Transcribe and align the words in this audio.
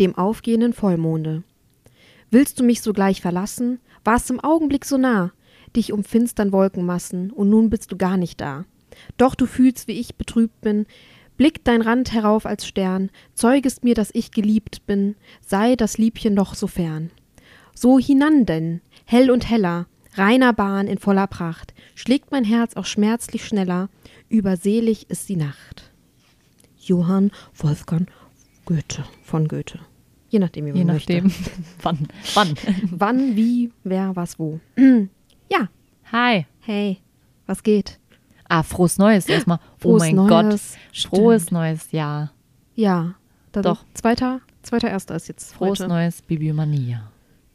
Dem 0.00 0.16
aufgehenden 0.16 0.72
Vollmonde. 0.72 1.42
Willst 2.30 2.58
du 2.58 2.64
mich 2.64 2.82
sogleich 2.82 3.20
verlassen? 3.20 3.80
Warst 4.04 4.30
im 4.30 4.40
Augenblick 4.40 4.84
so 4.84 4.98
nah, 4.98 5.32
dich 5.74 5.92
umfinstern 5.92 6.52
Wolkenmassen, 6.52 7.30
und 7.30 7.50
nun 7.50 7.70
bist 7.70 7.92
du 7.92 7.96
gar 7.96 8.16
nicht 8.16 8.40
da. 8.40 8.64
Doch 9.16 9.34
du 9.34 9.46
fühlst, 9.46 9.88
wie 9.88 9.98
ich 9.98 10.16
betrübt 10.16 10.60
bin, 10.60 10.86
blickt 11.36 11.66
dein 11.68 11.82
Rand 11.82 12.12
herauf 12.12 12.46
als 12.46 12.66
Stern, 12.66 13.10
zeugest 13.34 13.84
mir, 13.84 13.94
dass 13.94 14.10
ich 14.14 14.30
geliebt 14.30 14.86
bin, 14.86 15.16
sei 15.40 15.76
das 15.76 15.98
Liebchen 15.98 16.34
doch 16.34 16.54
so 16.54 16.66
fern. 16.66 17.10
So 17.74 17.98
hinan 17.98 18.46
denn, 18.46 18.80
hell 19.04 19.30
und 19.30 19.48
heller, 19.48 19.86
reiner 20.14 20.52
Bahn 20.52 20.86
in 20.86 20.98
voller 20.98 21.26
Pracht, 21.26 21.74
schlägt 21.94 22.30
mein 22.30 22.44
Herz 22.44 22.74
auch 22.74 22.86
schmerzlich 22.86 23.44
schneller, 23.44 23.90
überselig 24.28 25.10
ist 25.10 25.28
die 25.28 25.36
Nacht. 25.36 25.90
Johann 26.78 27.32
Wolfgang 27.54 28.08
Goethe 28.66 29.04
von 29.22 29.48
Goethe. 29.48 29.78
Je 30.28 30.38
nachdem, 30.40 30.66
wie 30.66 30.70
man 30.70 30.78
Je 30.78 30.84
möchte. 30.84 31.12
nachdem, 31.14 31.32
wann. 31.82 32.08
Wann? 32.34 32.54
Wann, 32.90 33.36
wie, 33.36 33.72
wer, 33.84 34.14
was, 34.14 34.38
wo. 34.38 34.60
ja, 35.50 35.68
Hi. 36.12 36.46
hey, 36.60 36.98
was 37.46 37.62
geht? 37.62 37.98
Ah, 38.48 38.62
frohes 38.62 38.98
Neues 38.98 39.26
erstmal. 39.28 39.60
Frohes 39.78 40.02
oh 40.02 40.04
mein 40.04 40.16
Neues. 40.16 40.28
Gott. 40.72 40.80
Stimmt. 40.92 41.14
Frohes 41.14 41.50
neues 41.50 41.92
Jahr. 41.92 42.32
Ja, 42.74 43.14
dann 43.52 43.62
Doch. 43.62 43.84
Zweiter, 43.94 44.40
zweiter 44.62 44.90
erster 44.90 45.14
ist 45.16 45.28
jetzt 45.28 45.54
Frohes 45.54 45.78
heute. 45.80 45.88
neues 45.88 46.20
Bibliomania. 46.22 47.10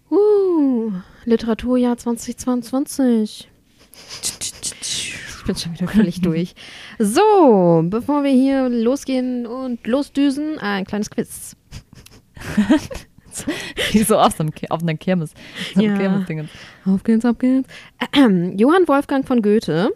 Uh, 0.10 0.92
Literaturjahr 1.26 1.98
2022. 1.98 3.50
Ich 5.42 5.48
bin 5.48 5.56
schon 5.56 5.74
wieder 5.74 5.88
völlig 5.88 6.22
durch. 6.22 6.54
So, 7.00 7.82
bevor 7.86 8.24
wir 8.24 8.30
hier 8.32 8.70
losgehen 8.70 9.48
und 9.48 9.86
losdüsen, 9.88 10.60
ein 10.60 10.86
kleines 10.86 11.10
Quiz. 11.10 11.56
Wie 13.92 14.04
so 14.04 14.20
auf, 14.20 14.34
so 14.34 14.44
einem, 14.44 14.52
auf 14.70 14.82
einer 14.84 14.94
Kirmes. 14.96 15.34
So 15.74 15.82
Ja. 15.82 15.98
Kirmesdingens. 15.98 16.50
Auf 16.86 17.04
geht's, 17.04 17.26
auf 17.26 17.40
geht's. 17.40 17.68
Johann 18.16 18.88
Wolfgang 18.88 19.26
von 19.26 19.42
Goethe, 19.42 19.90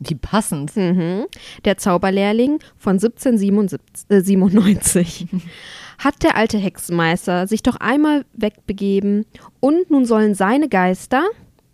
Wie 0.00 0.16
passend. 0.16 0.74
mhm, 0.76 1.26
der 1.64 1.78
Zauberlehrling 1.78 2.58
von 2.76 2.94
1797, 2.94 5.28
hat 5.98 6.22
der 6.24 6.34
alte 6.36 6.58
Hexenmeister 6.58 7.46
sich 7.46 7.62
doch 7.62 7.76
einmal 7.76 8.24
wegbegeben 8.32 9.26
und 9.60 9.90
nun 9.90 10.06
sollen 10.06 10.34
seine 10.34 10.68
Geister, 10.68 11.24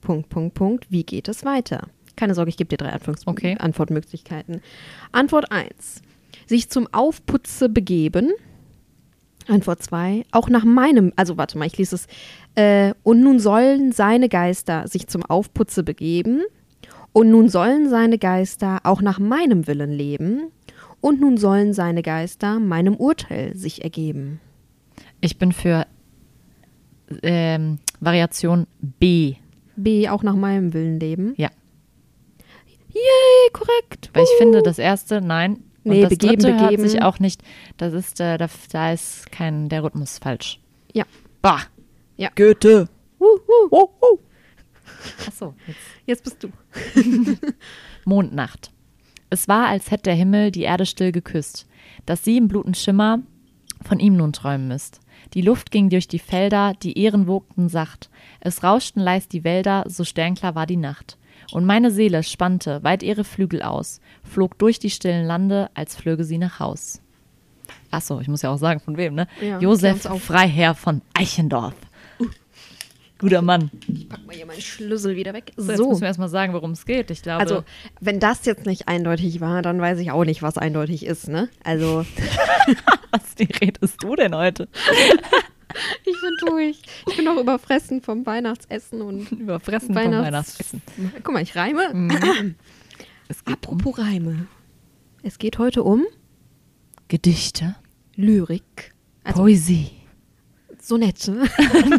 Punkt, 0.03 0.29
Punkt, 0.29 0.53
Punkt, 0.55 0.87
wie 0.91 1.05
geht 1.05 1.29
es 1.29 1.45
weiter? 1.47 1.89
Keine 2.17 2.35
Sorge, 2.35 2.49
ich 2.49 2.57
gebe 2.57 2.69
dir 2.69 2.77
drei 2.77 2.91
Antworts 2.91 3.27
Okay. 3.27 3.57
Antwortmöglichkeiten. 3.59 4.61
Antwort 5.13 5.51
1, 5.51 6.03
sich 6.47 6.71
zum 6.71 6.89
Aufputze 6.93 7.69
begeben. 7.69 8.33
Antwort 9.49 9.83
2, 9.83 10.25
auch 10.31 10.49
nach 10.49 10.65
meinem, 10.65 11.13
also 11.17 11.37
warte 11.37 11.59
mal, 11.59 11.67
ich 11.67 11.77
lese 11.77 11.97
es. 11.97 12.07
Äh, 12.55 12.95
und 13.03 13.21
nun 13.21 13.39
sollen 13.39 13.93
seine 13.93 14.29
Geister 14.29 14.89
sich 14.89 15.07
zum 15.07 15.23
Aufputze 15.25 15.83
begeben. 15.83 16.43
Und 17.13 17.31
nun 17.31 17.49
sollen 17.49 17.89
seine 17.91 18.19
Geister 18.19 18.81
auch 18.85 19.01
nach 19.01 19.19
meinem 19.19 19.67
Willen 19.67 19.93
leben. 19.93 20.51
Und 21.01 21.21
nun 21.21 21.37
sollen 21.37 21.73
seine 21.75 22.03
Geister 22.03 22.59
meinem 22.59 22.97
Urteil 22.97 23.55
sich 23.55 23.85
ergeben. 23.85 24.41
Ich 25.21 25.39
bin 25.39 25.53
für 25.53 25.87
ähm, 27.23 27.79
Variation 28.01 28.67
B. 28.81 29.35
B, 29.77 30.09
auch 30.09 30.23
nach 30.23 30.35
meinem 30.35 30.73
Willen 30.73 30.99
leben. 30.99 31.35
Ja. 31.37 31.51
Yay, 32.95 33.51
korrekt. 33.53 34.11
Weil 34.13 34.23
ich 34.25 34.31
Uh. 34.35 34.39
finde, 34.39 34.63
das 34.63 34.79
erste, 34.79 35.21
nein. 35.21 35.55
Und 35.85 35.93
Nee, 35.93 36.01
das 36.03 36.11
begeben, 36.11 36.43
dritte 36.43 36.53
begeben. 36.59 36.83
hört 36.83 36.91
sich 36.91 37.03
auch 37.03 37.19
nicht, 37.19 37.43
das 37.77 37.93
ist, 37.93 38.19
äh, 38.21 38.39
da, 38.39 38.49
da 38.73 38.93
ist 38.93 39.31
kein, 39.31 39.69
der 39.69 39.83
Rhythmus 39.85 40.19
falsch. 40.19 40.61
Ja. 40.95 41.05
Bah. 41.43 41.61
Ja. 42.17 42.31
Goethe. 42.35 42.89
Uh, 43.21 43.25
uh. 43.25 43.69
Oh, 43.71 43.89
oh. 44.01 44.19
Achso, 45.27 45.55
jetzt. 45.67 45.79
Jetzt 46.07 46.25
bist 46.25 46.43
du. 46.43 46.49
Mondnacht. 48.05 48.71
Es 49.31 49.49
war, 49.49 49.67
als 49.69 49.91
hätte 49.91 50.05
der 50.05 50.15
Himmel 50.15 50.51
die 50.51 50.63
Erde 50.63 50.87
still 50.87 51.13
geküsst, 51.13 51.67
dass 52.07 52.25
sie 52.25 52.37
im 52.37 52.49
bluten 52.49 52.75
Schimmer 52.75 53.21
von 53.83 53.99
ihm 53.99 54.17
nun 54.17 54.33
träumen 54.33 54.69
müsst. 54.69 55.01
Die 55.35 55.43
Luft 55.43 55.71
ging 55.71 55.89
durch 55.91 56.07
die 56.09 56.19
Felder, 56.19 56.75
die 56.83 56.99
Ähren 56.99 57.27
wogten 57.27 57.69
sacht. 57.69 58.11
Es 58.41 58.63
rauschten 58.63 59.03
leis 59.03 59.27
die 59.29 59.43
Wälder, 59.45 59.85
so 59.89 60.05
sternklar 60.05 60.55
war 60.55 60.67
die 60.67 60.77
Nacht. 60.77 61.19
Und 61.53 61.65
meine 61.65 61.91
Seele 61.91 62.23
spannte 62.23 62.83
weit 62.83 63.03
ihre 63.03 63.25
Flügel 63.25 63.63
aus, 63.63 64.01
flog 64.23 64.59
durch 64.59 64.79
die 64.79 64.91
stillen 64.91 65.27
Lande, 65.27 65.71
als 65.75 65.97
flöge 65.97 66.25
sie 66.25 66.39
nach 66.39 66.61
Haus. 66.61 67.01
Achso, 67.91 68.21
ich 68.21 68.29
muss 68.29 68.43
ja 68.43 68.51
auch 68.51 68.59
sagen, 68.59 68.81
von 68.81 68.97
wem, 68.97 69.15
ne? 69.15 69.27
Ja, 69.41 69.59
Josef. 69.59 70.03
Freiherr 70.21 70.75
von 70.75 71.01
Eichendorf. 71.15 71.75
Guter 73.19 73.43
Mann. 73.43 73.71
Ich 73.87 74.09
pack 74.09 74.27
mal 74.27 74.35
hier 74.35 74.45
meinen 74.45 74.61
Schlüssel 74.61 75.15
wieder 75.17 75.33
weg. 75.33 75.53
So, 75.57 75.69
jetzt 75.71 75.79
So. 75.79 75.89
müssen 75.89 76.01
wir 76.03 76.09
erstmal 76.09 76.29
sagen, 76.29 76.53
worum 76.53 76.73
es 76.73 76.85
geht. 76.85 77.11
Ich 77.11 77.23
glaube, 77.23 77.41
Also, 77.41 77.65
wenn 78.01 78.19
das 78.21 78.45
jetzt 78.45 78.67
nicht 78.67 78.89
eindeutig 78.89 79.41
war, 79.41 79.63
dann 79.63 79.81
weiß 79.81 80.01
ich 80.01 80.11
auch 80.11 80.25
nicht, 80.25 80.43
was 80.43 80.59
eindeutig 80.59 81.07
ist, 81.07 81.29
ne? 81.29 81.49
Also, 81.63 82.05
was 83.13 83.23
redest 83.63 84.03
du 84.03 84.17
denn 84.17 84.35
heute? 84.35 84.69
ich 86.05 86.21
bin 86.21 86.33
durch. 86.47 86.83
Ich 87.09 87.17
bin 87.17 87.25
noch 87.25 87.37
überfressen 87.39 88.01
vom 88.03 88.25
Weihnachtsessen 88.27 89.01
und 89.03 89.31
Überfressen 89.33 89.89
vom 89.95 89.97
Weihnachts- 89.97 90.27
Weihnachtsessen. 90.27 90.83
Guck 91.23 91.33
mal, 91.35 91.43
ich 91.43 91.55
reime. 91.57 91.93
Mhm. 91.95 92.55
Es 93.29 93.43
geht 93.45 93.67
um 93.67 93.79
Apropos 93.79 93.99
Reime. 93.99 94.47
Es 95.23 95.39
geht 95.39 95.59
heute 95.59 95.83
um 95.83 96.05
Gedichte, 97.09 97.75
Lyrik, 98.17 98.95
also 99.25 99.41
Poesie. 99.43 99.91
Sonette, 100.79 101.45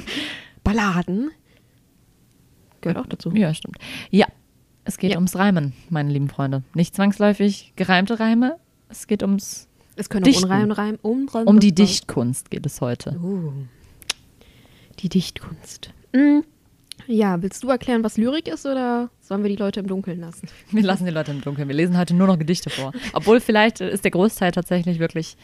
Balladen. 0.64 1.32
Gehört 2.82 3.00
auch 3.00 3.08
dazu. 3.08 3.32
Ja, 3.34 3.54
stimmt. 3.56 3.78
Ja, 4.12 4.28
es 4.84 4.98
geht 5.00 5.12
Ja. 5.12 5.18
ums 5.18 5.36
Reimen, 5.36 5.74
meine 5.90 6.12
lieben 6.12 6.30
Freunde. 6.30 6.64
Nicht 6.76 6.96
zwangsläufig 6.96 7.74
gereimte 7.76 8.20
Reime. 8.20 8.58
Es 8.90 9.08
geht 9.08 9.24
ums, 9.24 9.68
Es 9.96 10.10
können 10.10 10.24
Dichten. 10.24 10.46
auch 10.46 10.78
Reim, 10.78 11.00
Unreim, 11.02 11.48
um 11.48 11.60
die 11.60 11.74
Dichtkunst 11.74 12.50
geht 12.52 12.66
es 12.66 12.82
heute. 12.82 13.18
Uh, 13.22 13.52
die 15.00 15.10
Dichtkunst. 15.10 15.92
Mm. 16.14 16.40
Ja, 17.08 17.42
willst 17.42 17.64
du 17.64 17.70
erklären, 17.70 18.04
was 18.04 18.18
Lyrik 18.18 18.48
ist 18.48 18.66
oder 18.66 19.10
sollen 19.22 19.44
wir 19.44 19.50
die 19.50 19.58
Leute 19.58 19.80
im 19.80 19.88
Dunkeln 19.88 20.20
lassen? 20.20 20.48
Wir 20.72 20.82
lassen 20.84 21.06
die 21.06 21.12
Leute 21.12 21.32
im 21.32 21.42
Dunkeln. 21.42 21.68
Wir 21.68 21.76
lesen 21.76 21.98
heute 21.98 22.16
nur 22.16 22.26
noch 22.26 22.40
Gedichte 22.40 22.70
vor. 22.70 22.94
Obwohl 23.14 23.40
vielleicht 23.42 23.80
ist 23.82 24.04
der 24.06 24.12
Großteil 24.12 24.52
tatsächlich 24.52 24.98
wirklich, 24.98 25.38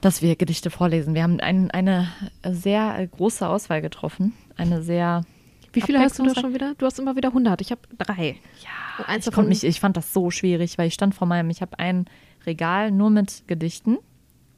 dass 0.00 0.22
wir 0.22 0.36
Gedichte 0.36 0.70
vorlesen. 0.70 1.14
Wir 1.14 1.24
haben 1.24 1.40
ein, 1.40 1.70
eine 1.72 2.08
sehr 2.48 3.06
große 3.06 3.46
Auswahl 3.46 3.82
getroffen. 3.82 4.32
Eine 4.56 4.82
sehr 4.82 5.24
Wie 5.72 5.82
viele 5.82 5.98
hast 5.98 6.18
du 6.18 6.24
da 6.24 6.40
schon 6.40 6.54
wieder? 6.54 6.74
Du 6.78 6.86
hast 6.86 6.98
immer 6.98 7.16
wieder 7.16 7.28
100. 7.28 7.60
Ich 7.60 7.70
habe 7.70 7.80
drei. 7.98 8.36
Ja, 8.62 8.98
Und 8.98 9.08
eins 9.08 9.26
ich, 9.26 9.30
davon- 9.30 9.48
mich, 9.48 9.62
ich 9.64 9.80
fand 9.80 9.96
das 9.96 10.12
so 10.14 10.30
schwierig, 10.30 10.78
weil 10.78 10.88
ich 10.88 10.94
stand 10.94 11.14
vor 11.14 11.26
meinem, 11.26 11.50
ich 11.50 11.60
habe 11.60 11.78
ein 11.78 12.06
Regal 12.46 12.90
nur 12.90 13.10
mit 13.10 13.44
Gedichten. 13.46 13.98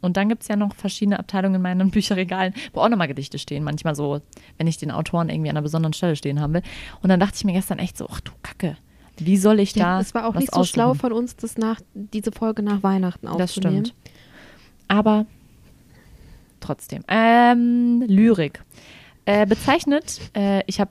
Und 0.01 0.17
dann 0.17 0.29
gibt 0.29 0.43
es 0.43 0.49
ja 0.49 0.57
noch 0.57 0.75
verschiedene 0.75 1.19
Abteilungen 1.19 1.57
in 1.57 1.63
meinen 1.63 1.91
Bücherregalen, 1.93 2.55
wo 2.73 2.81
auch 2.81 2.89
nochmal 2.89 3.09
Gedichte 3.09 3.39
stehen. 3.39 3.65
Manchmal 3.65 3.95
so, 3.95 4.21
wenn 4.57 4.67
ich 4.67 4.77
den 4.77 4.91
Autoren 4.91 5.29
irgendwie 5.29 5.51
an 5.51 5.57
einer 5.57 5.63
besonderen 5.63 5.93
Stelle 5.93 6.17
stehen 6.17 6.41
haben 6.41 6.55
will. 6.55 6.63
Und 7.03 7.09
dann 7.09 7.21
dachte 7.21 7.35
ich 7.37 7.45
mir 7.45 7.53
gestern 7.53 7.79
echt 7.79 7.97
so, 7.97 8.07
ach 8.11 8.21
du 8.21 8.33
Kacke, 8.43 8.77
wie 9.19 9.37
soll 9.37 9.61
ich 9.61 9.73
da. 9.73 10.01
Es 10.01 10.15
war 10.15 10.27
auch 10.27 10.35
nicht 10.35 10.55
so 10.55 10.65
schlau 10.65 10.91
aussuchen? 10.91 11.01
von 11.01 11.13
uns, 11.13 11.37
das 11.37 11.57
nach, 11.59 11.81
diese 11.95 12.33
Folge 12.33 12.63
nach 12.63 12.83
Weihnachten 12.83 13.27
aufzunehmen. 13.27 13.83
Das 13.83 13.91
stimmt. 13.91 13.95
Aber 14.87 15.27
trotzdem. 16.61 17.03
Ähm, 17.09 18.05
Lyrik. 18.07 18.63
Äh, 19.25 19.47
bezeichnet, 19.47 20.21
äh, 20.35 20.63
ich 20.67 20.81
habe. 20.81 20.91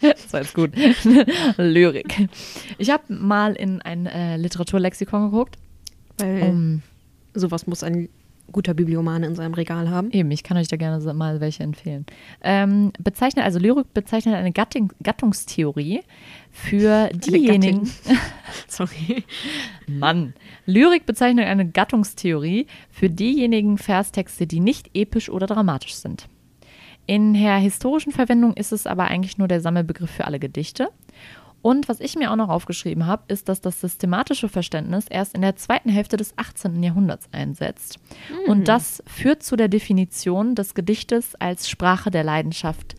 das 0.00 0.32
war 0.32 0.40
jetzt 0.40 0.54
gut. 0.54 0.72
Lyrik. 1.56 2.28
Ich 2.78 2.90
habe 2.90 3.04
mal 3.12 3.54
in 3.54 3.82
ein 3.82 4.06
äh, 4.06 4.36
Literaturlexikon 4.36 5.30
geguckt. 5.30 5.56
Weil 6.18 6.42
Um, 6.42 6.82
sowas 7.34 7.66
muss 7.66 7.82
ein 7.82 8.08
guter 8.52 8.74
Bibliomane 8.74 9.26
in 9.26 9.34
seinem 9.34 9.54
Regal 9.54 9.90
haben. 9.90 10.10
Eben, 10.10 10.30
ich 10.30 10.42
kann 10.42 10.56
euch 10.56 10.68
da 10.68 10.76
gerne 10.76 11.14
mal 11.14 11.40
welche 11.40 11.62
empfehlen. 11.62 12.04
Ähm, 12.42 12.92
bezeichnet, 12.98 13.44
also 13.44 13.58
Lyrik 13.58 13.92
bezeichnet 13.94 14.34
eine 14.34 14.52
Gattung, 14.52 14.92
Gattungstheorie 15.02 16.02
für 16.50 17.08
diejenigen. 17.14 17.90
Sorry. 18.68 19.24
Mann. 19.86 20.34
Lyrik 20.66 21.06
bezeichnet 21.06 21.46
eine 21.46 21.68
Gattungstheorie 21.68 22.66
für 22.90 23.08
diejenigen 23.08 23.78
Verstexte, 23.78 24.46
die 24.46 24.60
nicht 24.60 24.90
episch 24.94 25.30
oder 25.30 25.46
dramatisch 25.46 25.94
sind. 25.94 26.28
In 27.06 27.34
der 27.34 27.56
historischen 27.56 28.12
Verwendung 28.12 28.54
ist 28.54 28.72
es 28.72 28.86
aber 28.86 29.04
eigentlich 29.04 29.36
nur 29.36 29.48
der 29.48 29.60
Sammelbegriff 29.60 30.10
für 30.10 30.26
alle 30.26 30.38
Gedichte. 30.38 30.88
Und 31.64 31.88
was 31.88 32.00
ich 32.00 32.14
mir 32.14 32.30
auch 32.30 32.36
noch 32.36 32.50
aufgeschrieben 32.50 33.06
habe, 33.06 33.22
ist, 33.28 33.48
dass 33.48 33.62
das 33.62 33.80
systematische 33.80 34.50
Verständnis 34.50 35.06
erst 35.08 35.34
in 35.34 35.40
der 35.40 35.56
zweiten 35.56 35.88
Hälfte 35.88 36.18
des 36.18 36.36
18. 36.36 36.82
Jahrhunderts 36.82 37.26
einsetzt. 37.32 37.98
Mhm. 38.28 38.50
Und 38.50 38.68
das 38.68 39.02
führt 39.06 39.42
zu 39.42 39.56
der 39.56 39.68
Definition 39.68 40.54
des 40.54 40.74
Gedichtes 40.74 41.34
als 41.36 41.70
Sprache 41.70 42.10
der 42.10 42.22
Leidenschaft, 42.22 42.96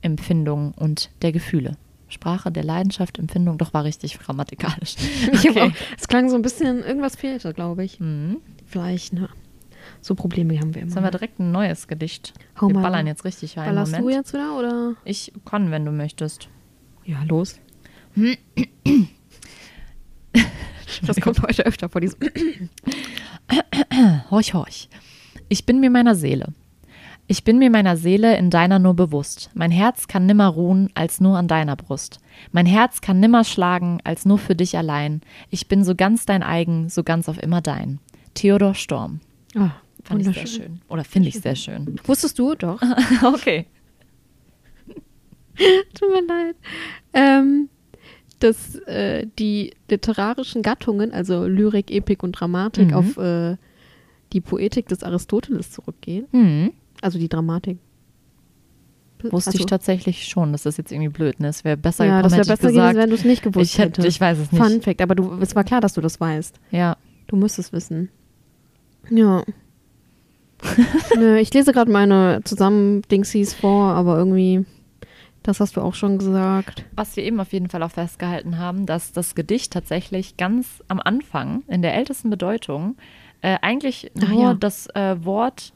Empfindung 0.00 0.72
und 0.72 1.10
der 1.20 1.32
Gefühle. 1.32 1.76
Sprache 2.08 2.50
der 2.50 2.64
Leidenschaft, 2.64 3.18
Empfindung, 3.18 3.58
doch 3.58 3.74
war 3.74 3.84
richtig 3.84 4.18
grammatikalisch. 4.18 4.94
Auch, 5.60 5.70
es 5.98 6.08
klang 6.08 6.30
so 6.30 6.36
ein 6.36 6.42
bisschen, 6.42 6.82
irgendwas 6.82 7.16
fehlte, 7.16 7.52
glaube 7.52 7.84
ich. 7.84 8.00
Mhm. 8.00 8.38
Vielleicht, 8.64 9.12
ne? 9.12 9.28
So 10.00 10.14
Probleme 10.14 10.58
haben 10.58 10.74
wir 10.74 10.80
immer. 10.80 10.88
Jetzt 10.88 10.96
haben 10.96 11.04
wir 11.04 11.10
direkt 11.10 11.40
ein 11.40 11.52
neues 11.52 11.88
Gedicht. 11.88 12.32
Hau 12.58 12.68
wir 12.68 12.74
ballern 12.80 13.06
jetzt 13.06 13.26
richtig 13.26 13.58
rein. 13.58 13.66
Ballerst 13.66 13.92
Moment. 13.92 14.08
du 14.08 14.16
jetzt 14.16 14.32
wieder, 14.32 14.58
oder? 14.58 14.94
Ich 15.04 15.30
kann, 15.44 15.70
wenn 15.70 15.84
du 15.84 15.92
möchtest. 15.92 16.48
Ja, 17.04 17.22
los. 17.24 17.58
Das 21.06 21.20
kommt 21.20 21.42
heute 21.42 21.64
öfter 21.66 21.88
vor 21.88 22.00
diesem. 22.00 22.18
Horch, 24.30 24.54
horch. 24.54 24.88
Ich 25.48 25.66
bin 25.66 25.80
mir 25.80 25.90
meiner 25.90 26.14
Seele. 26.14 26.52
Ich 27.26 27.44
bin 27.44 27.58
mir 27.58 27.70
meiner 27.70 27.96
Seele 27.96 28.36
in 28.36 28.50
deiner 28.50 28.78
nur 28.78 28.94
bewusst. 28.94 29.50
Mein 29.54 29.70
Herz 29.70 30.06
kann 30.06 30.26
nimmer 30.26 30.48
ruhen 30.48 30.90
als 30.94 31.20
nur 31.20 31.38
an 31.38 31.48
deiner 31.48 31.76
Brust. 31.76 32.20
Mein 32.50 32.66
Herz 32.66 33.00
kann 33.00 33.20
nimmer 33.20 33.44
schlagen 33.44 34.00
als 34.04 34.26
nur 34.26 34.38
für 34.38 34.54
dich 34.54 34.76
allein. 34.76 35.22
Ich 35.48 35.68
bin 35.68 35.84
so 35.84 35.94
ganz 35.94 36.26
dein 36.26 36.42
eigen, 36.42 36.88
so 36.88 37.02
ganz 37.04 37.28
auf 37.28 37.42
immer 37.42 37.60
dein. 37.60 38.00
Theodor 38.34 38.74
Storm. 38.74 39.20
Oh, 39.54 39.70
Fand 40.04 40.26
ich 40.26 40.34
sehr 40.34 40.46
schön. 40.46 40.80
Oder 40.88 41.04
finde 41.04 41.28
ich 41.28 41.40
sehr 41.40 41.54
schön. 41.54 41.98
Wusstest 42.04 42.38
du? 42.38 42.54
Doch. 42.54 42.80
okay. 43.22 43.66
Tut 45.94 46.10
mir 46.10 46.26
leid. 46.26 46.56
Ähm, 47.12 47.68
dass 48.42 48.76
äh, 48.86 49.26
die 49.38 49.72
literarischen 49.88 50.62
Gattungen, 50.62 51.12
also 51.12 51.46
Lyrik, 51.46 51.90
Epik 51.90 52.22
und 52.22 52.32
Dramatik, 52.32 52.88
Mhm. 52.88 52.94
auf 52.94 53.16
äh, 53.16 53.56
die 54.32 54.40
Poetik 54.40 54.88
des 54.88 55.02
Aristoteles 55.02 55.70
zurückgehen. 55.70 56.26
Hm. 56.30 56.72
Also 57.02 57.18
die 57.18 57.28
Dramatik. 57.28 57.78
Wusste 59.30 59.50
also, 59.50 59.60
ich 59.60 59.66
tatsächlich 59.66 60.24
schon. 60.26 60.50
Das 60.52 60.66
ist 60.66 60.78
jetzt 60.78 60.90
irgendwie 60.90 61.10
blöd. 61.10 61.38
Ne? 61.38 61.48
Es 61.48 61.64
wäre 61.64 61.76
besser 61.76 62.04
Ja, 62.04 62.22
das 62.22 62.32
gekommen, 62.32 62.32
wäre 62.32 62.40
hätte 62.40 62.52
ich 62.54 62.58
besser 62.58 62.68
gesagt. 62.72 62.92
gewesen, 62.94 63.02
wenn 63.02 63.10
du 63.10 63.16
es 63.16 63.24
nicht 63.24 63.42
gewusst 63.42 63.72
ich, 63.72 63.78
hätte, 63.78 64.00
hättest. 64.02 64.08
ich 64.08 64.20
weiß 64.20 64.38
es 64.38 64.50
nicht. 64.52 64.62
Fun 64.62 64.82
Fact, 64.82 65.00
aber 65.00 65.14
du, 65.14 65.38
es 65.40 65.54
war 65.54 65.62
klar, 65.64 65.80
dass 65.80 65.92
du 65.92 66.00
das 66.00 66.20
weißt. 66.20 66.58
Ja. 66.72 66.96
Du 67.28 67.36
musst 67.36 67.58
es 67.58 67.72
wissen. 67.72 68.08
Ja. 69.10 69.44
Nö, 71.16 71.36
ich 71.38 71.52
lese 71.54 71.72
gerade 71.72 71.90
meine 71.90 72.40
Zusammendingsies 72.44 73.54
vor, 73.54 73.92
aber 73.92 74.16
irgendwie, 74.16 74.64
das 75.42 75.60
hast 75.60 75.76
du 75.76 75.80
auch 75.80 75.94
schon 75.94 76.18
gesagt. 76.18 76.84
Was 76.94 77.16
wir 77.16 77.24
eben 77.24 77.40
auf 77.40 77.52
jeden 77.52 77.68
Fall 77.68 77.82
auch 77.82 77.90
festgehalten 77.90 78.58
haben, 78.58 78.86
dass 78.86 79.12
das 79.12 79.34
Gedicht 79.34 79.72
tatsächlich 79.72 80.36
ganz 80.36 80.82
am 80.88 81.00
Anfang, 81.00 81.62
in 81.66 81.82
der 81.82 81.94
ältesten 81.94 82.30
Bedeutung, 82.30 82.96
äh, 83.40 83.58
eigentlich 83.60 84.10
Ach 84.18 84.28
nur 84.28 84.42
ja. 84.42 84.54
das 84.54 84.86
äh, 84.94 85.24
Wort, 85.24 85.72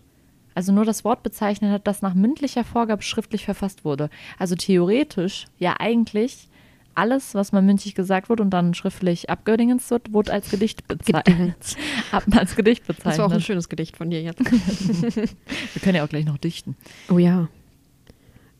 also 0.54 0.72
nur 0.72 0.84
das 0.84 1.04
Wort 1.04 1.22
bezeichnet 1.22 1.72
hat, 1.72 1.86
das 1.86 2.00
nach 2.00 2.14
mündlicher 2.14 2.64
Vorgabe 2.64 3.02
schriftlich 3.02 3.44
verfasst 3.44 3.84
wurde. 3.84 4.08
Also 4.38 4.54
theoretisch 4.54 5.46
ja 5.58 5.74
eigentlich 5.78 6.48
alles, 6.94 7.34
was 7.34 7.52
mal 7.52 7.60
mündlich 7.60 7.94
gesagt 7.94 8.28
wird 8.28 8.40
und 8.40 8.50
dann 8.50 8.72
schriftlich 8.72 9.28
abgedingenst 9.28 9.90
wird, 9.90 10.12
wurde 10.12 10.32
als 10.32 10.50
Gedicht 10.50 10.86
bezeichnet. 10.88 11.76
Als 12.30 12.56
Gedicht 12.56 12.84
Das 12.88 13.04
war 13.04 13.12
auch 13.12 13.16
ein 13.16 13.16
bezeichnet. 13.16 13.42
schönes 13.42 13.68
Gedicht 13.68 13.96
von 13.96 14.08
dir 14.08 14.22
jetzt. 14.22 14.40
Wir 14.40 15.82
können 15.82 15.96
ja 15.96 16.04
auch 16.04 16.08
gleich 16.08 16.24
noch 16.24 16.38
dichten. 16.38 16.76
Oh 17.10 17.18
ja. 17.18 17.48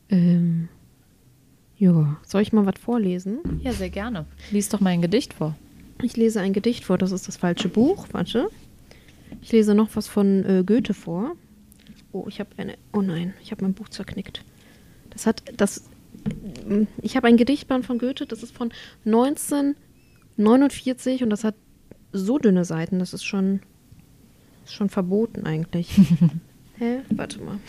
Ähm, 0.09 0.69
ja, 1.77 2.17
soll 2.23 2.41
ich 2.41 2.53
mal 2.53 2.65
was 2.65 2.79
vorlesen? 2.79 3.39
Ja, 3.61 3.71
sehr 3.71 3.89
gerne. 3.89 4.25
Lies 4.51 4.69
doch 4.69 4.79
mal 4.79 4.89
ein 4.89 5.01
Gedicht 5.01 5.33
vor. 5.33 5.55
Ich 6.01 6.17
lese 6.17 6.41
ein 6.41 6.53
Gedicht 6.53 6.85
vor, 6.85 6.97
das 6.97 7.11
ist 7.11 7.27
das 7.27 7.37
falsche 7.37 7.69
Buch. 7.69 8.07
Warte. 8.11 8.49
Ich 9.41 9.51
lese 9.51 9.75
noch 9.75 9.95
was 9.95 10.07
von 10.07 10.45
äh, 10.45 10.63
Goethe 10.65 10.93
vor. 10.93 11.35
Oh, 12.11 12.25
ich 12.27 12.39
habe 12.39 12.49
eine. 12.57 12.75
Oh 12.93 13.01
nein, 13.01 13.33
ich 13.41 13.51
habe 13.51 13.63
mein 13.63 13.73
Buch 13.73 13.89
zerknickt. 13.89 14.43
Das 15.09 15.25
hat 15.25 15.43
das. 15.55 15.89
Ich 17.01 17.15
habe 17.15 17.27
ein 17.27 17.37
Gedichtband 17.37 17.85
von 17.85 17.99
Goethe, 17.99 18.25
das 18.25 18.43
ist 18.43 18.55
von 18.55 18.71
1949 19.05 21.23
und 21.23 21.29
das 21.29 21.43
hat 21.43 21.55
so 22.11 22.37
dünne 22.37 22.65
Seiten, 22.65 22.99
das 22.99 23.13
ist 23.13 23.23
schon 23.23 23.61
ist 24.65 24.73
schon 24.73 24.89
verboten 24.89 25.45
eigentlich. 25.45 25.97
Hä? 26.77 26.99
Warte 27.09 27.41
mal. 27.41 27.59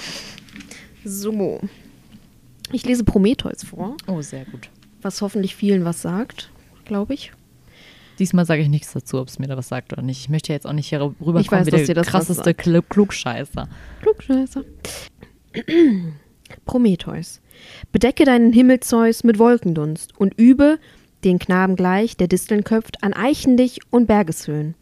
So. 1.05 1.61
Ich 2.73 2.85
lese 2.85 3.05
Prometheus 3.05 3.65
vor, 3.65 3.97
Oh, 4.07 4.21
sehr 4.21 4.45
gut. 4.45 4.69
was 5.03 5.23
hoffentlich 5.23 5.55
vielen 5.57 5.85
was 5.85 6.03
sagt, 6.03 6.51
glaube 6.85 7.15
ich. 7.15 7.33
Diesmal 8.19 8.45
sage 8.47 8.63
ich 8.63 8.69
nichts 8.69 8.93
dazu, 8.93 9.19
ob 9.21 9.29
es 9.29 9.39
mir 9.39 9.47
da 9.47 9.57
was 9.57 9.69
sagt 9.69 9.93
oder 9.93 10.03
nicht. 10.03 10.21
Ich 10.21 10.29
möchte 10.29 10.53
jetzt 10.53 10.67
auch 10.67 10.73
nicht 10.73 10.89
hier 10.89 11.01
rüberkommen 11.01 11.41
Ich 11.41 11.53
weiß, 11.53 11.67
wie 11.67 11.71
dass 11.71 11.81
der 11.81 11.87
dir 11.87 11.95
das 11.95 12.09
krasseste. 12.09 12.53
Kl 12.53 12.83
Klugscheißer. 12.83 13.69
Klugscheißer. 14.03 14.65
Prometheus. 16.67 17.41
Bedecke 17.93 18.25
deinen 18.25 18.53
Himmel, 18.53 18.81
Zeus, 18.81 19.23
mit 19.25 19.39
Wolkendunst 19.39 20.19
und 20.19 20.35
übe, 20.39 20.79
den 21.25 21.39
Knaben 21.39 21.77
gleich, 21.77 22.17
der 22.17 22.29
Disteln 22.29 22.65
köpft, 22.65 23.03
an 23.03 23.13
Eichendich 23.13 23.81
und 23.91 24.07
Bergeshöhen. 24.07 24.75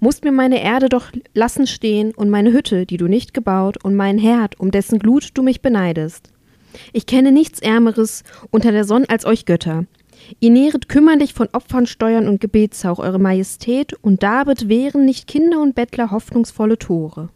Musst 0.00 0.24
mir 0.24 0.32
meine 0.32 0.62
Erde 0.62 0.88
doch 0.88 1.10
lassen 1.34 1.66
stehen 1.66 2.12
und 2.14 2.30
meine 2.30 2.52
Hütte, 2.52 2.86
die 2.86 2.96
du 2.98 3.06
nicht 3.06 3.34
gebaut, 3.34 3.82
und 3.82 3.96
meinen 3.96 4.18
Herd, 4.18 4.58
um 4.60 4.70
dessen 4.70 4.98
Glut 4.98 5.30
du 5.34 5.42
mich 5.42 5.60
beneidest. 5.60 6.30
Ich 6.92 7.06
kenne 7.06 7.32
nichts 7.32 7.60
Ärmeres 7.60 8.24
unter 8.50 8.72
der 8.72 8.84
Sonne 8.84 9.08
als 9.08 9.24
euch 9.24 9.44
Götter. 9.44 9.86
Ihr 10.40 10.50
nähret 10.50 10.88
kümmerlich 10.88 11.34
von 11.34 11.48
Opfern, 11.52 11.86
Steuern 11.86 12.28
und 12.28 12.40
Gebetshauch 12.40 12.98
eure 12.98 13.18
Majestät, 13.18 13.94
und 14.02 14.22
dabet 14.22 14.68
wären 14.68 15.04
nicht 15.04 15.26
Kinder 15.26 15.60
und 15.60 15.74
Bettler 15.74 16.10
hoffnungsvolle 16.10 16.78
Tore. 16.78 17.30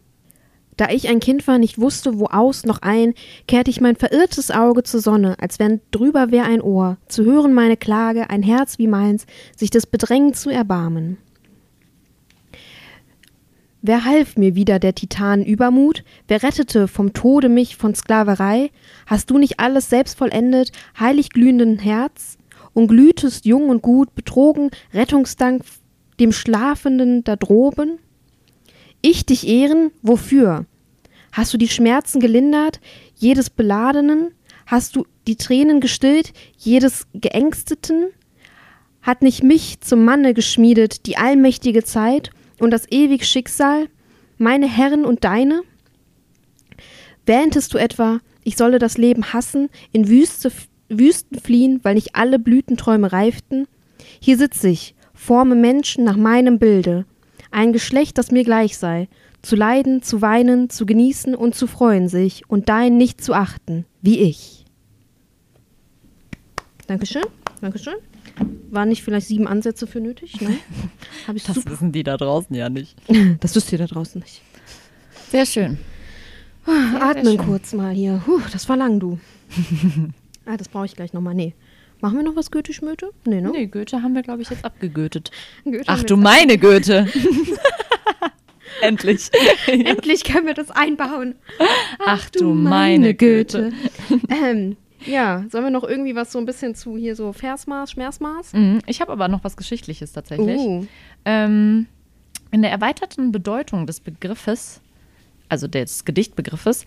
Da 0.77 0.89
ich 0.89 1.07
ein 1.07 1.19
Kind 1.19 1.47
war, 1.47 1.59
nicht 1.59 1.79
wusste, 1.79 2.19
wo 2.19 2.25
aus 2.25 2.65
noch 2.65 2.81
ein, 2.81 3.13
kehrte 3.47 3.69
ich 3.69 3.79
mein 3.79 3.95
verirrtes 3.95 4.49
Auge 4.49 4.83
zur 4.83 5.01
Sonne, 5.01 5.35
als 5.39 5.59
wenn 5.59 5.81
drüber 5.91 6.31
wär 6.31 6.45
ein 6.45 6.61
Ohr, 6.61 6.97
zu 7.07 7.23
hören 7.23 7.53
meine 7.53 7.77
Klage, 7.77 8.29
ein 8.29 8.43
Herz 8.43 8.79
wie 8.79 8.87
meins, 8.87 9.25
sich 9.55 9.69
des 9.69 9.85
Bedrängen 9.85 10.33
zu 10.33 10.49
erbarmen. 10.49 11.17
Wer 13.85 14.05
half 14.05 14.37
mir 14.37 14.55
wieder 14.55 14.79
der 14.79 14.95
Titanen 14.95 15.45
Übermut? 15.45 16.05
Wer 16.29 16.41
rettete 16.41 16.87
vom 16.87 17.11
Tode 17.11 17.49
mich 17.49 17.75
von 17.75 17.93
Sklaverei? 17.93 18.71
Hast 19.07 19.29
du 19.29 19.37
nicht 19.37 19.59
alles 19.59 19.89
selbst 19.89 20.17
vollendet, 20.17 20.71
heilig 20.97 21.31
glühenden 21.31 21.79
Herz? 21.79 22.37
Und 22.71 22.87
glühtest 22.87 23.45
jung 23.45 23.67
und 23.67 23.81
gut, 23.81 24.15
betrogen, 24.15 24.71
Rettungsdank 24.93 25.63
dem 26.17 26.31
Schlafenden 26.31 27.25
da 27.25 27.35
droben? 27.35 27.99
Ich 29.01 29.25
dich 29.25 29.45
ehren, 29.49 29.91
wofür? 30.01 30.65
Hast 31.33 31.53
du 31.53 31.57
die 31.57 31.67
Schmerzen 31.67 32.21
gelindert, 32.21 32.79
jedes 33.15 33.49
Beladenen? 33.49 34.31
Hast 34.65 34.95
du 34.95 35.05
die 35.27 35.35
Tränen 35.35 35.81
gestillt, 35.81 36.31
jedes 36.57 37.05
Geängsteten? 37.13 38.11
Hat 39.01 39.23
nicht 39.23 39.43
mich 39.43 39.81
zum 39.81 40.05
Manne 40.05 40.33
geschmiedet 40.33 41.05
die 41.05 41.17
allmächtige 41.17 41.83
Zeit 41.83 42.31
und 42.63 42.71
das 42.71 42.89
ewig 42.89 43.25
Schicksal, 43.25 43.89
meine 44.37 44.67
Herren 44.67 45.05
und 45.05 45.23
deine? 45.23 45.61
Wähntest 47.25 47.73
du 47.73 47.77
etwa, 47.77 48.19
ich 48.43 48.57
solle 48.57 48.79
das 48.79 48.97
Leben 48.97 49.33
hassen, 49.33 49.69
in 49.91 50.07
Wüste, 50.07 50.51
Wüsten 50.89 51.39
fliehen, 51.39 51.79
weil 51.83 51.95
nicht 51.95 52.15
alle 52.15 52.39
Blütenträume 52.39 53.11
reiften? 53.11 53.67
Hier 54.19 54.37
sitz 54.37 54.63
ich, 54.63 54.95
forme 55.13 55.55
Menschen 55.55 56.03
nach 56.03 56.17
meinem 56.17 56.59
Bilde, 56.59 57.05
ein 57.51 57.73
Geschlecht, 57.73 58.17
das 58.17 58.31
mir 58.31 58.43
gleich 58.43 58.77
sei, 58.77 59.07
zu 59.41 59.55
leiden, 59.55 60.01
zu 60.01 60.21
weinen, 60.21 60.69
zu 60.69 60.85
genießen 60.85 61.35
und 61.35 61.55
zu 61.55 61.67
freuen 61.67 62.07
sich 62.07 62.49
und 62.49 62.69
dein 62.69 62.97
nicht 62.97 63.23
zu 63.23 63.33
achten, 63.33 63.85
wie 64.01 64.19
ich. 64.21 64.65
Dankeschön, 66.87 67.23
Dankeschön. 67.61 67.95
Waren 68.69 68.89
nicht 68.89 69.03
vielleicht 69.03 69.27
sieben 69.27 69.47
Ansätze 69.47 69.87
für 69.87 69.99
nötig? 69.99 70.41
Ne? 70.41 70.57
Das 71.33 71.55
super. 71.55 71.71
wissen 71.71 71.91
die 71.91 72.03
da 72.03 72.17
draußen 72.17 72.55
ja 72.55 72.69
nicht. 72.69 72.95
Das 73.39 73.55
wisst 73.55 73.71
ihr 73.71 73.77
da 73.77 73.87
draußen 73.87 74.21
nicht. 74.21 74.41
Sehr 75.31 75.45
schön. 75.45 75.77
Atmen 76.65 77.25
schön. 77.25 77.37
kurz 77.37 77.73
mal 77.73 77.93
hier. 77.93 78.21
Puh, 78.25 78.41
das 78.51 78.67
war 78.69 78.77
lang, 78.77 78.99
du. 78.99 79.19
ah, 80.45 80.57
das 80.57 80.69
brauche 80.69 80.85
ich 80.85 80.95
gleich 80.95 81.13
nochmal. 81.13 81.33
Nee. 81.33 81.53
Machen 82.01 82.17
wir 82.17 82.23
noch 82.23 82.35
was 82.35 82.51
Goethe-Schmöte? 82.51 83.11
Nee, 83.25 83.41
ne? 83.41 83.49
Nee, 83.51 83.67
Goethe 83.67 84.01
haben 84.01 84.13
wir, 84.13 84.23
glaube 84.23 84.41
ich, 84.41 84.49
jetzt 84.49 84.65
abgegötet. 84.65 85.31
Goethe 85.63 85.83
Ach 85.87 86.03
du 86.03 86.17
meine 86.17 86.57
Goethe. 86.57 87.07
Endlich. 88.81 89.29
Endlich 89.67 90.25
können 90.25 90.45
wir 90.45 90.53
das 90.53 90.69
einbauen. 90.69 91.35
Ach, 92.05 92.29
du 92.29 92.53
meine 92.53 93.13
Güte. 93.13 93.71
ähm, 94.29 94.75
ja, 95.05 95.43
sollen 95.51 95.63
wir 95.65 95.71
noch 95.71 95.83
irgendwie 95.83 96.15
was 96.15 96.31
so 96.31 96.39
ein 96.39 96.45
bisschen 96.45 96.75
zu 96.75 96.97
hier 96.97 97.15
so 97.15 97.33
Versmaß, 97.33 97.91
Schmerzmaß? 97.91 98.53
Mhm, 98.53 98.79
Ich 98.87 99.01
habe 99.01 99.11
aber 99.11 99.27
noch 99.27 99.43
was 99.43 99.57
Geschichtliches 99.57 100.13
tatsächlich. 100.13 100.57
Uh. 100.59 100.85
Ähm, 101.25 101.87
in 102.51 102.61
der 102.61 102.71
erweiterten 102.71 103.31
Bedeutung 103.31 103.87
des 103.87 103.99
Begriffes, 103.99 104.81
also 105.49 105.67
des 105.67 106.05
Gedichtbegriffes, 106.05 106.85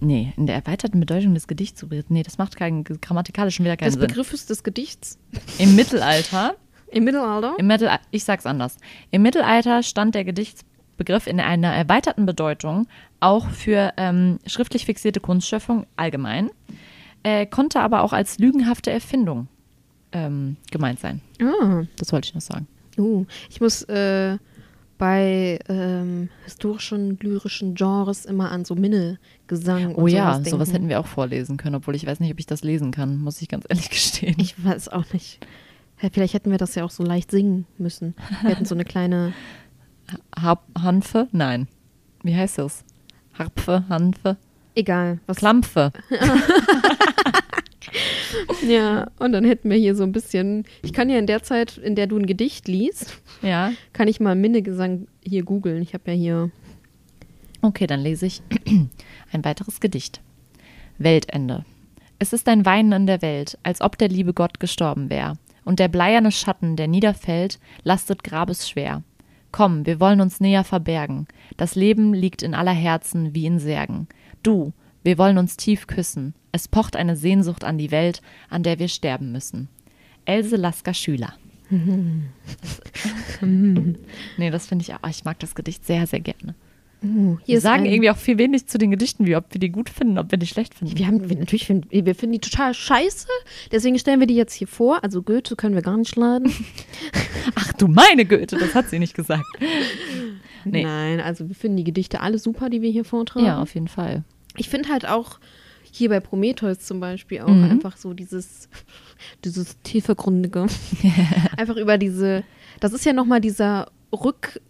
nee, 0.00 0.32
in 0.36 0.46
der 0.46 0.54
erweiterten 0.56 1.00
Bedeutung 1.00 1.34
des 1.34 1.46
Gedichts, 1.46 1.84
nee, 2.08 2.22
das 2.22 2.38
macht 2.38 2.56
keinen 2.56 2.84
grammatikalischen 2.84 3.64
wieder 3.64 3.76
keinen 3.76 3.86
Des 3.88 3.94
Sinn. 3.94 4.06
Begriffes 4.06 4.46
des 4.46 4.62
Gedichts 4.62 5.18
Im 5.58 5.74
Mittelalter, 5.76 6.54
im 6.90 7.04
Mittelalter? 7.04 7.54
im 7.58 7.66
Mittel, 7.66 7.90
ich 8.10 8.24
sag's 8.24 8.46
anders, 8.46 8.76
im 9.10 9.22
Mittelalter 9.22 9.82
stand 9.82 10.14
der 10.14 10.24
Gedichtsbegriff 10.24 11.26
in 11.26 11.40
einer 11.40 11.72
erweiterten 11.74 12.26
Bedeutung 12.26 12.86
auch 13.20 13.48
für 13.48 13.92
ähm, 13.96 14.38
schriftlich 14.46 14.84
fixierte 14.84 15.18
Kunstschöpfung 15.20 15.86
allgemein, 15.96 16.50
äh, 17.24 17.46
konnte 17.46 17.80
aber 17.80 18.02
auch 18.02 18.12
als 18.12 18.38
lügenhafte 18.38 18.92
Erfindung 18.92 19.48
ähm, 20.12 20.56
gemeint 20.70 21.00
sein. 21.00 21.20
Ah. 21.42 21.82
Das 21.96 22.12
wollte 22.12 22.28
ich 22.28 22.34
noch 22.34 22.40
sagen. 22.40 22.68
Uh, 22.96 23.26
ich 23.50 23.60
muss 23.60 23.82
äh, 23.82 24.38
bei 24.98 25.58
ähm, 25.68 26.28
historischen, 26.44 27.18
lyrischen 27.20 27.74
Genres 27.74 28.24
immer 28.24 28.52
an 28.52 28.64
so 28.64 28.76
Minnegesang 28.76 29.94
und 29.94 30.02
Oh 30.02 30.06
ja, 30.06 30.34
sowas 30.34 30.50
sowas 30.50 30.72
hätten 30.72 30.88
wir 30.88 31.00
auch 31.00 31.06
vorlesen 31.06 31.56
können, 31.56 31.74
obwohl 31.74 31.96
ich 31.96 32.06
weiß 32.06 32.20
nicht, 32.20 32.32
ob 32.32 32.38
ich 32.38 32.46
das 32.46 32.62
lesen 32.62 32.92
kann, 32.92 33.18
muss 33.18 33.42
ich 33.42 33.48
ganz 33.48 33.64
ehrlich 33.68 33.90
gestehen. 33.90 34.36
Ich 34.38 34.62
weiß 34.62 34.90
auch 34.90 35.12
nicht. 35.12 35.44
Vielleicht 36.12 36.34
hätten 36.34 36.50
wir 36.50 36.58
das 36.58 36.74
ja 36.74 36.84
auch 36.84 36.90
so 36.90 37.02
leicht 37.02 37.30
singen 37.30 37.66
müssen. 37.78 38.14
Wir 38.42 38.50
hätten 38.50 38.66
so 38.66 38.74
eine 38.74 38.84
kleine. 38.84 39.32
Harp, 40.38 40.64
Hanfe? 40.78 41.28
Nein. 41.32 41.66
Wie 42.22 42.36
heißt 42.36 42.58
das? 42.58 42.84
Harpfe, 43.32 43.84
Hanfe, 43.88 44.36
Egal. 44.74 45.20
Was 45.26 45.38
Klampfe. 45.38 45.92
Ja, 48.66 49.08
und 49.18 49.32
dann 49.32 49.44
hätten 49.44 49.70
wir 49.70 49.76
hier 49.76 49.94
so 49.94 50.02
ein 50.02 50.12
bisschen. 50.12 50.64
Ich 50.82 50.92
kann 50.92 51.08
ja 51.10 51.18
in 51.18 51.26
der 51.26 51.42
Zeit, 51.42 51.76
in 51.78 51.94
der 51.94 52.06
du 52.06 52.16
ein 52.18 52.26
Gedicht 52.26 52.66
liest, 52.66 53.20
Ja. 53.42 53.72
kann 53.92 54.08
ich 54.08 54.20
mal 54.20 54.34
Minnegesang 54.34 55.06
hier 55.22 55.44
googeln. 55.44 55.82
Ich 55.82 55.94
habe 55.94 56.10
ja 56.10 56.16
hier. 56.16 56.50
Okay, 57.62 57.86
dann 57.86 58.00
lese 58.00 58.26
ich 58.26 58.42
ein 59.32 59.44
weiteres 59.44 59.80
Gedicht. 59.80 60.20
Weltende. 60.98 61.64
Es 62.18 62.32
ist 62.32 62.48
ein 62.48 62.64
Weinen 62.66 62.92
in 62.92 63.06
der 63.06 63.22
Welt, 63.22 63.58
als 63.62 63.80
ob 63.80 63.98
der 63.98 64.08
liebe 64.08 64.32
Gott 64.34 64.60
gestorben 64.60 65.10
wär. 65.10 65.34
Und 65.64 65.78
der 65.78 65.88
bleierne 65.88 66.32
Schatten, 66.32 66.76
der 66.76 66.88
niederfällt, 66.88 67.58
lastet 67.84 68.24
grabesschwer. 68.24 69.02
Komm, 69.52 69.86
wir 69.86 70.00
wollen 70.00 70.20
uns 70.20 70.40
näher 70.40 70.64
verbergen. 70.64 71.26
Das 71.56 71.74
Leben 71.74 72.12
liegt 72.12 72.42
in 72.42 72.54
aller 72.54 72.72
Herzen 72.72 73.34
wie 73.34 73.46
in 73.46 73.58
Särgen. 73.60 74.08
Du, 74.44 74.72
wir 75.02 75.18
wollen 75.18 75.38
uns 75.38 75.56
tief 75.56 75.86
küssen. 75.86 76.34
Es 76.52 76.68
pocht 76.68 76.96
eine 76.96 77.16
Sehnsucht 77.16 77.64
an 77.64 77.78
die 77.78 77.90
Welt, 77.90 78.20
an 78.50 78.62
der 78.62 78.78
wir 78.78 78.88
sterben 78.88 79.32
müssen. 79.32 79.68
Else 80.26 80.56
Lasker 80.56 80.94
Schüler. 80.94 81.32
nee, 83.40 84.50
das 84.50 84.66
finde 84.66 84.82
ich 84.82 84.92
auch. 84.94 85.08
Ich 85.08 85.24
mag 85.24 85.38
das 85.38 85.54
Gedicht 85.54 85.86
sehr, 85.86 86.06
sehr 86.06 86.20
gerne. 86.20 86.54
Uh, 87.02 87.38
Wir 87.46 87.60
sagen 87.60 87.86
irgendwie 87.86 88.10
auch 88.10 88.18
viel 88.18 88.36
wenig 88.38 88.66
zu 88.66 88.78
den 88.78 88.90
Gedichten, 88.90 89.26
wie 89.26 89.34
ob 89.36 89.46
wir 89.52 89.58
die 89.58 89.70
gut 89.70 89.90
finden, 89.90 90.18
ob 90.18 90.30
wir 90.30 90.38
die 90.38 90.46
schlecht 90.46 90.74
finden. 90.74 90.96
Wir 90.96 91.06
haben 91.06 91.28
wir, 91.28 91.36
natürlich 91.36 91.66
finden 91.66 91.88
wir 91.90 92.14
finden 92.14 92.34
die 92.34 92.38
total 92.38 92.72
scheiße, 92.72 93.28
deswegen 93.72 93.98
stellen 93.98 94.20
wir 94.20 94.26
die 94.26 94.36
jetzt 94.36 94.54
hier 94.54 94.68
vor. 94.68 95.02
Also 95.02 95.22
Goethe 95.22 95.56
können 95.56 95.74
wir 95.74 95.82
gar 95.82 95.96
nicht 95.96 96.16
laden. 96.16 96.52
Ach 97.54 97.72
du 97.74 97.88
meine 97.88 98.24
Güte, 98.24 98.56
das 98.56 98.74
hat 98.74 98.90
sie 98.90 98.98
nicht 98.98 99.14
gesagt. 99.14 99.44
Nee. 100.66 100.82
Nein, 100.82 101.20
also 101.20 101.46
wir 101.46 101.54
finden 101.54 101.76
die 101.76 101.84
Gedichte 101.84 102.20
alle 102.20 102.38
super, 102.38 102.70
die 102.70 102.80
wir 102.80 102.90
hier 102.90 103.04
vortragen. 103.04 103.44
Ja, 103.44 103.60
auf 103.60 103.74
jeden 103.74 103.86
Fall. 103.86 104.24
Ich 104.56 104.68
finde 104.68 104.88
halt 104.90 105.06
auch 105.06 105.38
hier 105.90 106.08
bei 106.08 106.20
Prometheus 106.20 106.80
zum 106.80 107.00
Beispiel 107.00 107.40
auch 107.42 107.48
Mhm. 107.48 107.64
einfach 107.70 107.96
so 107.96 108.14
dieses, 108.14 108.68
dieses 109.44 109.80
tiefergründige. 109.82 110.66
einfach 111.56 111.76
über 111.76 111.98
diese, 111.98 112.42
das 112.80 112.92
ist 112.92 113.04
ja 113.04 113.12
nochmal 113.12 113.40
dieser 113.40 113.90
Rück, 114.12 114.60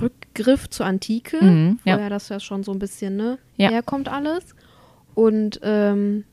Rückgriff 0.00 0.68
zur 0.70 0.86
Antike, 0.86 1.42
Mhm, 1.42 1.78
ja. 1.84 1.96
woher 1.96 2.10
das 2.10 2.28
ja 2.28 2.38
schon 2.40 2.62
so 2.62 2.72
ein 2.72 2.78
bisschen 2.78 3.16
ne, 3.16 3.38
Ja. 3.56 3.70
herkommt 3.70 4.08
alles. 4.08 4.54
Und 5.14 5.60
ähm, 5.62 6.24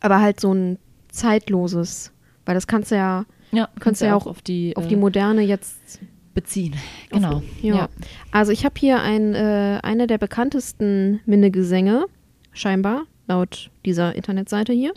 aber 0.00 0.20
halt 0.20 0.38
so 0.40 0.52
ein 0.52 0.78
zeitloses, 1.10 2.12
weil 2.44 2.54
das 2.54 2.66
kannst 2.66 2.90
du 2.90 2.96
ja 2.96 3.24
Ja, 3.52 3.68
Kannst 3.80 4.00
du 4.02 4.06
ja 4.06 4.14
auch 4.14 4.26
auf 4.26 4.42
die, 4.42 4.76
auf 4.76 4.84
äh, 4.84 4.88
die 4.88 4.96
Moderne 4.96 5.42
jetzt 5.42 5.98
beziehen. 6.34 6.74
Genau. 7.10 7.42
ja. 7.60 7.88
Also 8.30 8.52
ich 8.52 8.64
habe 8.64 8.74
hier 8.78 9.00
ein, 9.00 9.34
äh, 9.34 9.80
eine 9.82 10.06
der 10.06 10.18
bekanntesten 10.18 11.20
Minnegesänge, 11.26 12.06
scheinbar, 12.52 13.04
laut 13.26 13.70
dieser 13.84 14.14
Internetseite 14.14 14.72
hier. 14.72 14.92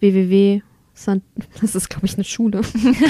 www. 0.00 0.62
Das 1.60 1.74
ist, 1.74 1.90
glaube 1.90 2.06
ich, 2.06 2.14
eine 2.14 2.24
Schule. 2.24 2.60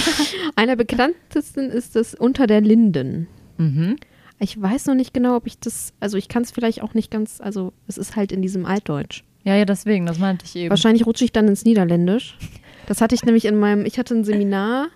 Einer 0.56 0.76
der 0.76 0.84
bekanntesten 0.84 1.68
ist 1.70 1.96
das 1.96 2.14
Unter 2.14 2.46
der 2.46 2.62
Linden. 2.62 3.28
Mhm. 3.58 3.96
Ich 4.38 4.60
weiß 4.60 4.86
noch 4.86 4.94
nicht 4.94 5.12
genau, 5.12 5.36
ob 5.36 5.46
ich 5.46 5.58
das, 5.58 5.92
also 6.00 6.16
ich 6.16 6.28
kann 6.28 6.42
es 6.42 6.50
vielleicht 6.50 6.82
auch 6.82 6.94
nicht 6.94 7.10
ganz, 7.10 7.40
also 7.40 7.72
es 7.86 7.98
ist 7.98 8.16
halt 8.16 8.32
in 8.32 8.42
diesem 8.42 8.64
Altdeutsch. 8.64 9.22
Ja, 9.44 9.54
ja, 9.54 9.66
deswegen, 9.66 10.06
das 10.06 10.18
meinte 10.18 10.46
ich 10.46 10.56
eben. 10.56 10.70
Wahrscheinlich 10.70 11.06
rutsche 11.06 11.24
ich 11.24 11.32
dann 11.32 11.46
ins 11.46 11.64
Niederländisch. 11.64 12.38
Das 12.86 13.00
hatte 13.00 13.14
ich 13.14 13.22
nämlich 13.22 13.44
in 13.44 13.56
meinem, 13.56 13.84
ich 13.84 13.98
hatte 13.98 14.14
ein 14.14 14.24
Seminar 14.24 14.88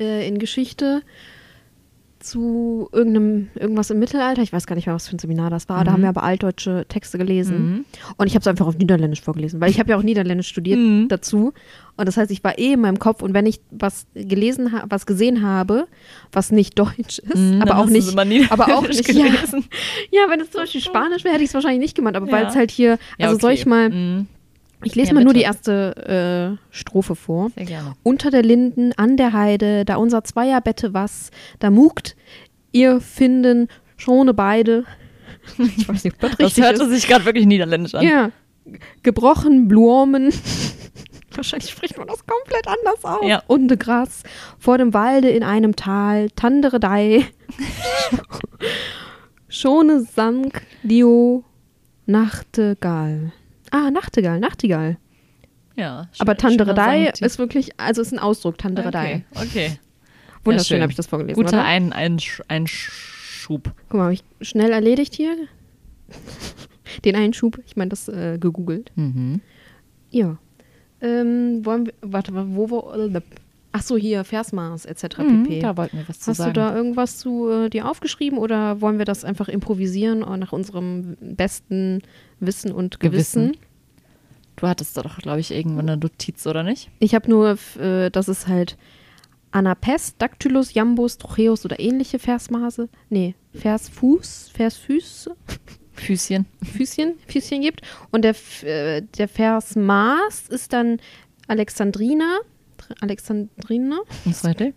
äh, 0.00 0.26
in 0.26 0.38
Geschichte 0.38 1.02
zu 2.24 2.88
irgendeinem, 2.92 3.48
irgendwas 3.54 3.90
im 3.90 3.98
Mittelalter. 3.98 4.42
Ich 4.42 4.52
weiß 4.52 4.66
gar 4.66 4.74
nicht 4.76 4.86
mehr, 4.86 4.94
was 4.94 5.08
für 5.08 5.14
ein 5.16 5.18
Seminar 5.18 5.50
das 5.50 5.68
war. 5.68 5.84
Da 5.84 5.92
haben 5.92 6.02
wir 6.02 6.08
aber 6.08 6.22
altdeutsche 6.22 6.86
Texte 6.88 7.18
gelesen. 7.18 7.56
Mhm. 7.70 7.84
Und 8.16 8.26
ich 8.26 8.34
habe 8.34 8.40
es 8.40 8.46
einfach 8.46 8.66
auf 8.66 8.76
Niederländisch 8.78 9.20
vorgelesen, 9.22 9.60
weil 9.60 9.70
ich 9.70 9.78
habe 9.78 9.90
ja 9.90 9.96
auch 9.98 10.02
Niederländisch 10.02 10.48
studiert 10.48 10.78
Mhm. 10.78 11.08
dazu. 11.08 11.52
Und 11.96 12.06
das 12.08 12.16
heißt, 12.16 12.30
ich 12.32 12.42
war 12.42 12.58
eh 12.58 12.72
in 12.72 12.80
meinem 12.80 12.98
Kopf 12.98 13.22
und 13.22 13.34
wenn 13.34 13.46
ich 13.46 13.60
was 13.70 14.06
gelesen 14.14 14.72
habe, 14.72 14.86
was 14.90 15.06
gesehen 15.06 15.42
habe, 15.46 15.86
was 16.32 16.50
nicht 16.50 16.76
Deutsch 16.78 17.18
ist, 17.20 17.36
Mhm, 17.36 17.62
aber 17.62 17.78
auch 17.78 17.86
nicht, 17.86 18.08
aber 18.50 18.74
auch 18.76 18.88
nicht, 18.88 19.06
ja, 19.12 19.24
gelesen. 19.26 19.64
ja, 20.10 20.22
wenn 20.28 20.40
es 20.40 20.50
zum 20.50 20.62
Beispiel 20.62 20.80
Spanisch 20.80 21.22
wäre, 21.22 21.34
hätte 21.34 21.44
ich 21.44 21.50
es 21.50 21.54
wahrscheinlich 21.54 21.80
nicht 21.80 21.94
gemacht, 21.94 22.16
aber 22.16 22.30
weil 22.32 22.42
Ja. 22.42 22.48
es 22.48 22.56
halt 22.56 22.70
hier, 22.72 22.98
Ja, 23.18 23.28
also 23.28 23.38
soll 23.38 23.50
okay. 23.52 23.60
ich 23.60 23.66
mal, 23.66 23.90
Mhm. 23.90 24.26
Ich 24.84 24.94
lese 24.94 25.08
Ja, 25.08 25.14
mal 25.14 25.24
nur 25.24 25.32
bitte. 25.32 25.40
die 25.40 25.44
erste 25.46 26.58
äh, 26.60 26.74
Strophe 26.74 27.14
vor. 27.16 27.50
Sehr 27.56 27.64
gerne. 27.66 27.94
Unter 28.02 28.30
der 28.30 28.42
Linden, 28.42 28.92
an 28.96 29.16
der 29.16 29.32
Heide, 29.32 29.84
da 29.84 29.96
unser 29.96 30.24
Zweierbette 30.24 30.94
was, 30.94 31.30
da 31.58 31.70
mugt 31.70 32.16
ihr 32.72 33.00
finden, 33.00 33.68
schone 33.96 34.34
beide. 34.34 34.84
Ich 35.76 35.86
weiß 35.88 36.04
nicht, 36.04 36.14
ob 36.16 36.20
das 36.20 36.30
Das 36.32 36.40
richtig 36.46 36.64
hörte 36.64 36.82
ist. 36.84 36.90
sich 36.90 37.06
gerade 37.06 37.24
wirklich 37.26 37.44
niederländisch 37.46 37.94
an. 37.94 38.02
Ja. 38.06 38.30
Gebrochen 39.02 39.68
Blumen. 39.68 40.32
Wahrscheinlich 41.34 41.70
spricht 41.70 41.98
man 41.98 42.06
das 42.06 42.24
komplett 42.24 42.66
anders 42.66 43.04
aus. 43.04 43.26
Ja. 43.28 43.42
Und 43.46 43.68
Gras 43.78 44.22
vor 44.58 44.78
dem 44.78 44.94
Walde 44.94 45.28
in 45.28 45.42
einem 45.42 45.76
Tal, 45.76 46.30
Tandere 46.30 46.80
Dei. 46.80 47.26
Schone 49.48 50.02
sank 50.02 50.62
Dio 50.82 51.44
Nachtigall. 52.06 53.32
Ah, 53.76 53.90
Nachtigall, 53.90 54.38
Nachtigall. 54.38 54.98
Ja, 55.74 56.02
sch- 56.14 56.20
Aber 56.20 56.36
Tandere 56.36 56.70
schöner 56.70 56.74
Dei 56.86 57.04
Sankt- 57.06 57.22
ist 57.22 57.38
wirklich, 57.40 57.70
also 57.80 58.02
ist 58.02 58.12
ein 58.12 58.20
Ausdruck, 58.20 58.56
Tandere 58.56 58.92
Dei. 58.92 59.24
Okay, 59.34 59.44
okay. 59.48 59.78
Wunderschön 60.44 60.76
schön. 60.76 60.82
habe 60.82 60.92
ich 60.92 60.96
das 60.96 61.08
vorgelesen. 61.08 61.42
Guter 61.42 61.56
oder? 61.58 61.64
ein, 61.64 61.92
ein, 61.92 62.18
ein 62.46 62.66
Schub. 62.68 63.72
Guck 63.88 63.94
mal, 63.98 64.04
habe 64.04 64.12
ich 64.14 64.22
schnell 64.42 64.70
erledigt 64.70 65.14
hier. 65.14 65.34
Den 67.04 67.16
Einschub, 67.16 67.58
ich 67.66 67.74
meine, 67.76 67.88
das 67.88 68.08
äh, 68.08 68.38
gegoogelt. 68.38 68.92
Mhm. 68.94 69.40
Ja. 70.10 70.36
Ähm, 71.00 71.64
wollen 71.66 71.86
wir, 71.86 71.94
warte, 72.02 72.32
wo, 72.32 72.70
wo, 72.70 72.92
ach 73.72 73.82
so, 73.82 73.96
hier, 73.96 74.22
Versmaß 74.22 74.84
etc. 74.84 75.18
Mhm, 75.18 75.42
pp. 75.44 75.58
da 75.60 75.76
wollten 75.76 75.98
wir 75.98 76.08
was 76.08 76.20
zu 76.20 76.30
Hast 76.30 76.36
sagen. 76.38 76.54
du 76.54 76.60
da 76.60 76.76
irgendwas 76.76 77.18
zu 77.18 77.50
äh, 77.50 77.70
dir 77.70 77.88
aufgeschrieben 77.90 78.38
oder 78.38 78.80
wollen 78.80 78.98
wir 78.98 79.04
das 79.04 79.24
einfach 79.24 79.48
improvisieren 79.48 80.22
äh, 80.22 80.36
nach 80.36 80.52
unserem 80.52 81.16
besten 81.20 82.02
Wissen 82.46 82.72
und 82.72 83.00
Gewissen? 83.00 83.52
Gewissen. 83.52 83.64
Du 84.56 84.68
hattest 84.68 84.96
da 84.96 85.02
doch, 85.02 85.18
glaube 85.18 85.40
ich, 85.40 85.50
irgendwann 85.50 85.88
eine 85.88 86.00
Notiz, 86.00 86.46
oder 86.46 86.62
nicht? 86.62 86.90
Ich 87.00 87.14
habe 87.14 87.28
nur, 87.28 87.58
äh, 87.78 88.10
das 88.10 88.28
ist 88.28 88.46
halt 88.46 88.76
Anapest, 89.50 90.16
Dactylus, 90.20 90.74
Jambus, 90.74 91.18
Trocheus 91.18 91.64
oder 91.64 91.78
ähnliche 91.80 92.18
Versmaße. 92.18 92.88
Nee, 93.10 93.34
Versfuß, 93.54 94.50
Versfüße, 94.54 95.34
Füßchen. 95.92 96.46
Füßchen, 96.62 97.14
Füßchen 97.26 97.62
gibt. 97.62 97.82
Und 98.10 98.22
der, 98.24 98.34
äh, 98.62 99.02
der 99.16 99.28
Versmaß 99.28 100.48
ist 100.48 100.72
dann 100.72 100.98
Alexandrina, 101.46 102.38
Alexandrina, 103.00 104.00
Was 104.24 104.44
weiter? 104.44 104.70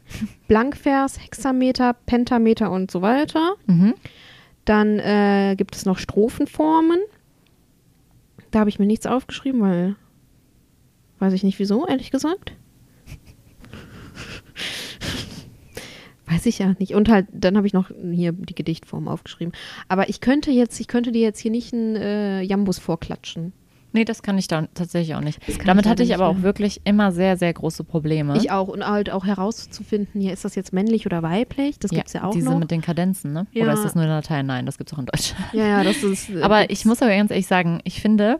Blankvers, 0.48 1.20
Hexameter, 1.20 1.94
Pentameter 2.06 2.72
und 2.72 2.92
so 2.92 3.02
weiter. 3.02 3.56
Mhm. 3.66 3.96
Dann 4.66 5.00
äh, 5.00 5.56
gibt 5.58 5.76
es 5.76 5.86
noch 5.86 5.98
Strophenformen. 5.98 7.00
Da 8.52 8.60
habe 8.60 8.70
ich 8.70 8.80
mir 8.80 8.86
nichts 8.86 9.06
aufgeschrieben, 9.06 9.62
weil 9.62 9.96
weiß 11.20 11.34
ich 11.34 11.44
nicht 11.44 11.60
wieso, 11.60 11.88
ehrlich 11.88 12.12
gesagt. 12.12 12.54
weiß 16.28 16.46
ich 16.46 16.60
ja 16.60 16.76
nicht. 16.80 16.94
Und 16.94 17.10
halt, 17.10 17.28
dann 17.32 17.58
habe 17.58 17.68
ich 17.68 17.74
noch 17.74 17.90
hier 18.12 18.32
die 18.34 18.56
Gedichtform 18.56 19.08
aufgeschrieben. 19.08 19.54
Aber 19.88 20.10
ich 20.10 20.22
könnte 20.22 20.52
jetzt, 20.52 20.80
ich 20.80 20.88
könnte 20.88 21.12
dir 21.12 21.22
jetzt 21.22 21.40
hier 21.40 21.52
nicht 21.52 21.74
einen 21.74 21.96
äh, 21.96 22.42
Jambus 22.42 22.80
vorklatschen. 22.80 23.54
Nee, 23.98 24.06
das 24.06 24.22
kann 24.22 24.38
ich 24.38 24.48
da 24.48 24.68
tatsächlich 24.76 25.16
auch 25.16 25.22
nicht. 25.22 25.40
Damit 25.66 25.86
ich 25.86 25.90
hatte 25.90 26.04
ich 26.04 26.14
aber 26.14 26.28
auch 26.28 26.44
wirklich 26.44 26.82
immer 26.84 27.12
sehr, 27.12 27.36
sehr 27.36 27.52
große 27.52 27.84
Probleme. 27.84 28.38
Ich 28.38 28.52
auch. 28.52 28.68
Und 28.68 28.86
halt 28.86 29.10
auch 29.10 29.26
herauszufinden, 29.26 30.22
hier 30.22 30.34
ist 30.34 30.46
das 30.46 30.54
jetzt 30.54 30.72
männlich 30.72 31.08
oder 31.08 31.24
weiblich. 31.24 31.80
Das 31.80 31.90
gibt's 31.90 32.14
ja 32.14 32.24
auch 32.24 32.32
diese 32.32 32.50
noch. 32.52 32.60
mit 32.60 32.70
den 32.70 32.82
Kadenzen, 32.82 33.34
ne? 33.34 33.48
Ja. 33.54 33.64
Oder 33.64 33.74
ist 33.74 33.84
das 33.84 33.96
nur 33.96 34.04
in 34.04 34.10
Latein? 34.12 34.46
Nein, 34.46 34.68
das 34.68 34.78
gibt 34.78 34.92
es 34.92 34.94
auch 34.94 35.00
in 35.00 35.08
Deutsch. 35.08 35.34
ja, 35.54 35.66
ja, 35.66 35.84
das 35.84 36.04
ist. 36.04 36.30
äh, 36.30 36.44
Aber 36.44 36.70
ich 36.70 36.86
muss 36.86 37.02
aber 37.02 37.10
ganz 37.16 37.32
ehrlich 37.32 37.48
sagen, 37.48 37.80
ich 37.86 38.02
finde, 38.02 38.40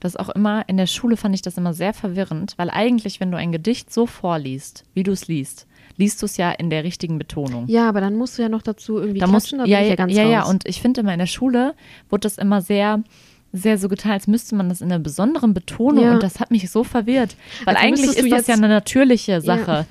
das 0.00 0.16
auch 0.16 0.30
immer, 0.30 0.66
in 0.66 0.78
der 0.78 0.86
Schule 0.86 1.18
fand 1.18 1.34
ich 1.34 1.42
das 1.42 1.58
immer 1.58 1.74
sehr 1.74 1.92
verwirrend, 1.92 2.54
weil 2.56 2.70
eigentlich, 2.70 3.20
wenn 3.20 3.30
du 3.30 3.36
ein 3.36 3.52
Gedicht 3.52 3.92
so 3.92 4.06
vorliest, 4.06 4.84
wie 4.94 5.02
du 5.02 5.12
es 5.12 5.28
liest, 5.28 5.66
liest 5.96 6.22
du 6.22 6.26
es 6.26 6.38
ja 6.38 6.50
in 6.50 6.70
der 6.70 6.84
richtigen 6.84 7.18
Betonung. 7.18 7.66
Ja, 7.68 7.86
aber 7.88 8.00
dann 8.00 8.16
musst 8.16 8.38
du 8.38 8.42
ja 8.42 8.48
noch 8.48 8.62
dazu 8.62 8.98
irgendwie 8.98 9.20
da 9.20 9.26
muss, 9.26 9.44
klatschen, 9.48 9.58
da 9.58 9.64
ja, 9.66 9.80
ja, 9.80 9.88
ja 9.88 9.94
ganz 9.96 10.14
ja, 10.14 10.24
ja, 10.24 10.40
raus. 10.40 10.50
und 10.50 10.66
ich 10.66 10.80
finde 10.80 11.02
immer 11.02 11.12
in 11.12 11.18
der 11.18 11.26
Schule 11.26 11.74
wurde 12.08 12.20
das 12.22 12.38
immer 12.38 12.62
sehr 12.62 13.02
sehr 13.52 13.78
so 13.78 13.88
getan, 13.88 14.12
als 14.12 14.26
müsste 14.26 14.54
man 14.54 14.68
das 14.68 14.80
in 14.80 14.90
einer 14.90 14.98
besonderen 15.00 15.54
Betonung 15.54 16.04
Ja. 16.04 16.12
und 16.14 16.22
das 16.22 16.38
hat 16.40 16.50
mich 16.50 16.70
so 16.70 16.84
verwirrt, 16.84 17.36
weil 17.64 17.76
Also 17.76 17.86
eigentlich 17.86 18.16
ist 18.16 18.30
das 18.32 18.46
ja 18.46 18.54
eine 18.54 18.68
natürliche 18.68 19.40
Sache. 19.40 19.86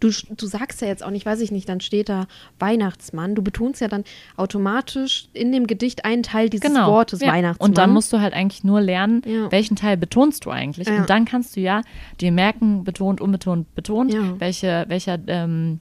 Du, 0.00 0.10
du 0.10 0.46
sagst 0.46 0.82
ja 0.82 0.88
jetzt 0.88 1.02
auch 1.02 1.10
nicht, 1.10 1.24
weiß 1.24 1.40
ich 1.40 1.50
nicht, 1.50 1.68
dann 1.70 1.80
steht 1.80 2.10
da 2.10 2.26
Weihnachtsmann. 2.58 3.34
Du 3.34 3.40
betonst 3.42 3.80
ja 3.80 3.88
dann 3.88 4.04
automatisch 4.36 5.28
in 5.32 5.52
dem 5.52 5.66
Gedicht 5.66 6.04
einen 6.04 6.22
Teil 6.22 6.48
dieses 6.50 6.68
Genau. 6.70 6.90
Wortes 6.90 7.20
ja. 7.20 7.28
Weihnachtsmann. 7.32 7.70
Und 7.70 7.78
dann 7.78 7.90
musst 7.92 8.12
du 8.12 8.20
halt 8.20 8.34
eigentlich 8.34 8.62
nur 8.64 8.80
lernen, 8.80 9.22
Ja. 9.26 9.50
welchen 9.50 9.74
Teil 9.76 9.96
betonst 9.96 10.44
du 10.44 10.50
eigentlich. 10.50 10.86
Ja. 10.88 10.98
Und 10.98 11.10
dann 11.10 11.24
kannst 11.24 11.56
du 11.56 11.60
ja 11.60 11.82
dir 12.20 12.30
merken, 12.32 12.84
betont, 12.84 13.20
unbetont, 13.20 13.74
betont, 13.74 14.12
Ja. 14.12 14.38
welche, 14.38 14.84
welcher, 14.88 15.18
ähm, 15.26 15.80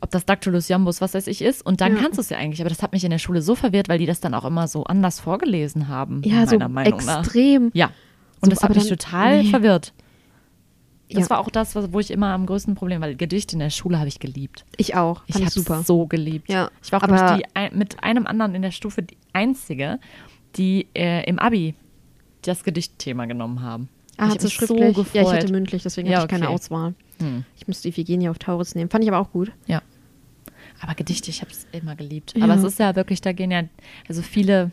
ob 0.00 0.10
das 0.10 0.24
Dactylus 0.24 0.68
jambus, 0.68 1.00
was 1.00 1.14
weiß 1.14 1.26
ich, 1.26 1.42
ist. 1.42 1.64
Und 1.64 1.80
dann 1.80 1.96
Ja. 1.96 2.02
kannst 2.02 2.18
du 2.18 2.22
es 2.22 2.30
ja 2.30 2.38
eigentlich. 2.38 2.60
Aber 2.60 2.70
das 2.70 2.82
hat 2.82 2.92
mich 2.92 3.04
in 3.04 3.10
der 3.10 3.18
Schule 3.18 3.42
so 3.42 3.54
verwirrt, 3.54 3.88
weil 3.88 3.98
die 3.98 4.06
das 4.06 4.20
dann 4.20 4.34
auch 4.34 4.44
immer 4.44 4.66
so 4.68 4.84
anders 4.84 5.20
vorgelesen 5.20 5.88
haben. 5.88 6.22
ja, 6.24 6.46
so 6.46 6.56
meiner 6.56 6.68
Meinung 6.68 7.04
nach. 7.04 7.20
extrem. 7.20 7.70
Ja. 7.74 7.86
Und 8.40 8.46
So, 8.46 8.50
das 8.50 8.62
hat 8.62 8.74
mich 8.74 8.88
dann- 8.88 8.98
total 8.98 9.42
nee. 9.42 9.50
verwirrt. 9.50 9.92
Das 11.12 11.24
Ja. 11.24 11.30
war 11.30 11.38
auch 11.40 11.50
das, 11.50 11.74
wo 11.92 11.98
ich 11.98 12.10
immer 12.12 12.28
am 12.28 12.46
größten 12.46 12.76
Problem, 12.76 13.00
weil 13.00 13.16
Gedichte 13.16 13.54
in 13.56 13.58
der 13.58 13.70
Schule 13.70 13.98
habe 13.98 14.06
ich 14.08 14.20
geliebt. 14.20 14.64
Ich 14.76 14.94
auch. 14.94 15.22
Ich 15.26 15.34
habe 15.36 15.50
super. 15.50 15.82
so 15.82 16.06
geliebt. 16.06 16.48
Ja, 16.48 16.70
Ich 16.84 16.92
war 16.92 17.00
auch 17.02 17.08
aber- 17.08 17.38
die, 17.38 17.76
mit 17.76 18.02
einem 18.04 18.26
anderen 18.28 18.54
in 18.54 18.62
der 18.62 18.70
Stufe 18.70 19.02
die 19.02 19.16
einzige, 19.32 19.98
die 20.56 20.86
äh, 20.94 21.24
im 21.28 21.38
Abi 21.40 21.74
das 22.42 22.62
Gedichtthema 22.64 23.26
genommen 23.26 23.60
haben. 23.60 23.88
Ah, 24.16 24.26
ich 24.26 24.28
hat 24.28 24.30
hab 24.30 24.40
sie 24.40 24.46
mich 24.46 24.54
so 24.54 24.66
schriftlich? 24.66 24.94
gefreut. 24.96 25.14
ja, 25.14 25.22
ich 25.22 25.28
hatte 25.32 25.52
mündlich, 25.52 25.82
deswegen 25.82 26.08
Ja, 26.08 26.18
hatte 26.18 26.26
ich 26.26 26.30
keine 26.30 26.46
okay. 26.46 26.54
Auswahl. 26.54 26.94
Hm. 27.18 27.44
Ich 27.56 27.66
musste 27.66 27.88
Iphigenie 27.88 28.28
auf 28.28 28.38
Taurus 28.38 28.74
nehmen. 28.74 28.88
Fand 28.90 29.02
ich 29.04 29.10
aber 29.10 29.18
auch 29.18 29.32
gut. 29.32 29.50
Ja. 29.66 29.82
Aber 30.80 30.94
Gedichte, 30.94 31.30
ich 31.30 31.42
habe 31.42 31.50
es 31.50 31.66
immer 31.72 31.94
geliebt. 31.96 32.34
Ja. 32.36 32.44
Aber 32.44 32.54
es 32.54 32.64
ist 32.64 32.78
ja 32.78 32.96
wirklich, 32.96 33.20
da 33.20 33.32
gehen 33.32 33.50
ja, 33.50 33.64
also 34.08 34.22
viele 34.22 34.70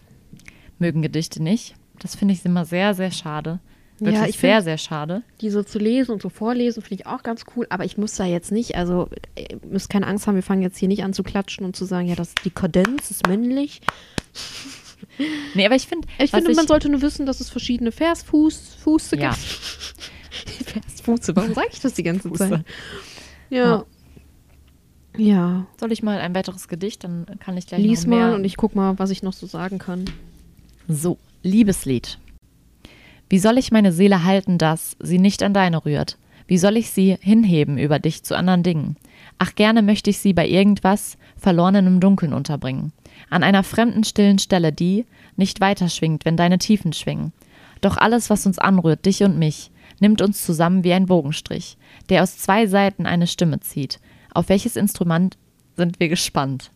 mögen 0.80 1.02
Gedichte 1.02 1.42
nicht. 1.44 1.76
Das 2.00 2.16
finde 2.16 2.34
ich 2.34 2.46
immer 2.46 2.66
sehr, 2.66 2.94
sehr 2.94 3.12
schade. 3.12 3.60
Wirklich 4.00 4.16
Ja, 4.22 4.28
ich 4.28 4.38
sehr, 4.38 4.62
sehr 4.62 4.78
schade. 4.78 5.24
Die 5.42 5.50
so 5.50 5.64
zu 5.64 5.80
lesen 5.80 6.12
und 6.12 6.22
so 6.22 6.30
vorlesen, 6.30 6.84
finde 6.84 7.02
ich 7.02 7.08
auch 7.08 7.24
ganz 7.24 7.46
cool. 7.56 7.66
Aber 7.72 7.84
ich 7.84 7.98
muss 7.98 8.14
da 8.16 8.26
jetzt 8.26 8.52
nicht, 8.52 8.76
also 8.76 9.10
ihr 9.36 9.60
müsst 9.68 9.90
keine 9.90 10.06
Angst 10.06 10.28
haben, 10.28 10.36
wir 10.36 10.44
fangen 10.44 10.62
jetzt 10.62 10.78
hier 10.78 10.88
nicht 10.88 11.04
an 11.04 11.14
zu 11.14 11.24
klatschen 11.24 11.66
und 11.66 11.76
zu 11.76 11.86
sagen, 11.86 12.08
ja, 12.08 12.16
das, 12.16 12.36
die 12.46 12.52
Kadenz 12.52 13.12
ist 13.12 13.28
männlich. 13.28 13.82
Nee, 15.54 15.66
aber 15.66 15.76
ich 15.76 15.88
finde, 15.88 16.08
Ich 16.20 16.32
finde, 16.32 16.54
man 16.54 16.68
sollte 16.68 16.90
nur 16.90 17.02
wissen, 17.02 17.26
dass 17.26 17.40
es 17.40 17.50
verschiedene 17.50 17.92
Versfuß, 17.92 18.76
Fuße 18.84 19.16
Ja. 19.18 19.30
gibt. 19.32 19.42
Versfuße, 20.66 21.36
warum 21.36 21.54
sage 21.54 21.70
ich 21.72 21.80
das 21.80 21.94
die 21.94 22.04
ganze 22.04 22.30
Fuße. 22.30 22.50
Zeit? 22.50 22.66
Ja. 23.50 23.58
Ja. 23.66 23.86
Soll 25.80 25.92
ich 25.92 26.04
mal 26.04 26.20
ein 26.20 26.36
weiteres 26.36 26.68
Gedicht, 26.68 27.04
dann 27.04 27.26
kann 27.40 27.58
ich 27.58 27.68
gleich 27.68 27.82
Lies 27.82 28.06
noch 28.06 28.10
mehr. 28.16 28.28
mal 28.28 28.36
und 28.36 28.46
ich 28.46 28.58
guck 28.58 28.76
mal, 28.76 28.98
was 29.00 29.10
ich 29.10 29.24
noch 29.24 29.34
so 29.34 29.48
sagen 29.48 29.80
kann. 29.80 30.06
So, 30.88 31.18
Liebeslied. 31.44 32.18
Wie 33.30 33.40
soll 33.40 33.58
ich 33.58 33.72
meine 33.72 33.92
Seele 33.92 34.24
halten, 34.24 34.58
dass 34.58 34.96
sie 35.00 35.20
nicht 35.20 35.44
an 35.44 35.54
deine 35.54 35.84
rührt? 35.86 36.18
Wie 36.48 36.58
soll 36.58 36.78
ich 36.78 36.92
sie 36.92 37.18
hinheben 37.20 37.78
über 37.78 38.00
dich 38.00 38.24
zu 38.24 38.36
anderen 38.36 38.64
Dingen? 38.64 38.96
Ach, 39.38 39.54
gerne 39.56 39.82
möchte 39.82 40.10
ich 40.10 40.20
sie 40.20 40.34
bei 40.34 40.48
irgendwas 40.48 41.18
Verlorenen 41.36 41.88
im 41.88 42.00
Dunkeln 42.00 42.34
unterbringen. 42.34 42.94
An 43.30 43.44
einer 43.44 43.64
fremden, 43.64 44.06
stillen 44.06 44.40
Stelle, 44.40 44.72
die 44.72 45.06
nicht 45.36 45.60
weiter 45.60 45.90
schwingt, 45.90 46.24
wenn 46.24 46.38
deine 46.38 46.58
Tiefen 46.58 46.94
schwingen. 46.94 47.34
Doch 47.82 47.98
alles, 47.98 48.30
was 48.30 48.46
uns 48.46 48.60
anrührt, 48.60 49.06
dich 49.06 49.24
und 49.24 49.38
mich, 49.38 49.72
nimmt 50.00 50.22
uns 50.22 50.46
zusammen 50.46 50.84
wie 50.86 50.94
ein 50.94 51.06
Bogenstrich, 51.06 51.77
der 52.10 52.24
aus 52.24 52.38
zwei 52.38 52.66
Seiten 52.66 53.06
eine 53.06 53.27
Stimme 53.27 53.60
zieht. 53.60 54.00
Auf 54.33 54.50
welches 54.50 54.75
Instrument 54.75 55.37
sind 55.75 56.00
wir 56.00 56.09
gespannt? 56.09 56.72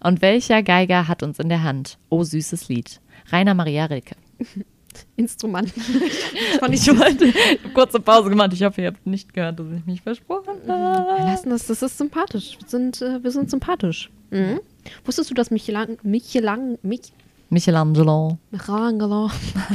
Und 0.00 0.20
welcher 0.20 0.62
Geiger 0.62 1.06
hat 1.08 1.22
uns 1.22 1.38
in 1.38 1.48
der 1.48 1.62
Hand? 1.62 1.98
O 2.08 2.24
süßes 2.24 2.68
Lied. 2.68 3.00
Rainer 3.30 3.54
Maria 3.54 3.84
Rilke. 3.86 4.16
Instrument. 5.16 5.70
Fand 6.60 6.74
ich 6.74 6.86
wollte 6.88 7.32
kurze 7.72 7.98
Pause 7.98 8.28
gemacht. 8.28 8.52
Ich 8.52 8.62
hoffe, 8.62 8.82
ihr 8.82 8.88
habt 8.88 9.06
nicht 9.06 9.32
gehört, 9.32 9.58
dass 9.58 9.66
ich 9.74 9.86
mich 9.86 10.02
versprochen 10.02 10.56
Wir 10.64 10.74
habe. 10.74 11.22
lassen 11.22 11.50
das, 11.50 11.66
das 11.66 11.82
ist 11.82 11.96
sympathisch. 11.96 12.58
Wir 12.60 12.68
sind, 12.68 13.00
äh, 13.00 13.22
wir 13.22 13.30
sind 13.30 13.48
sympathisch. 13.48 14.10
Mhm. 14.30 14.60
Wusstest 15.04 15.30
du, 15.30 15.34
dass 15.34 15.50
Michelang, 15.50 15.96
Michelang, 16.02 16.78
Mich, 16.82 17.12
Michelangelo. 17.48 18.38
Michelangelo 18.50 19.30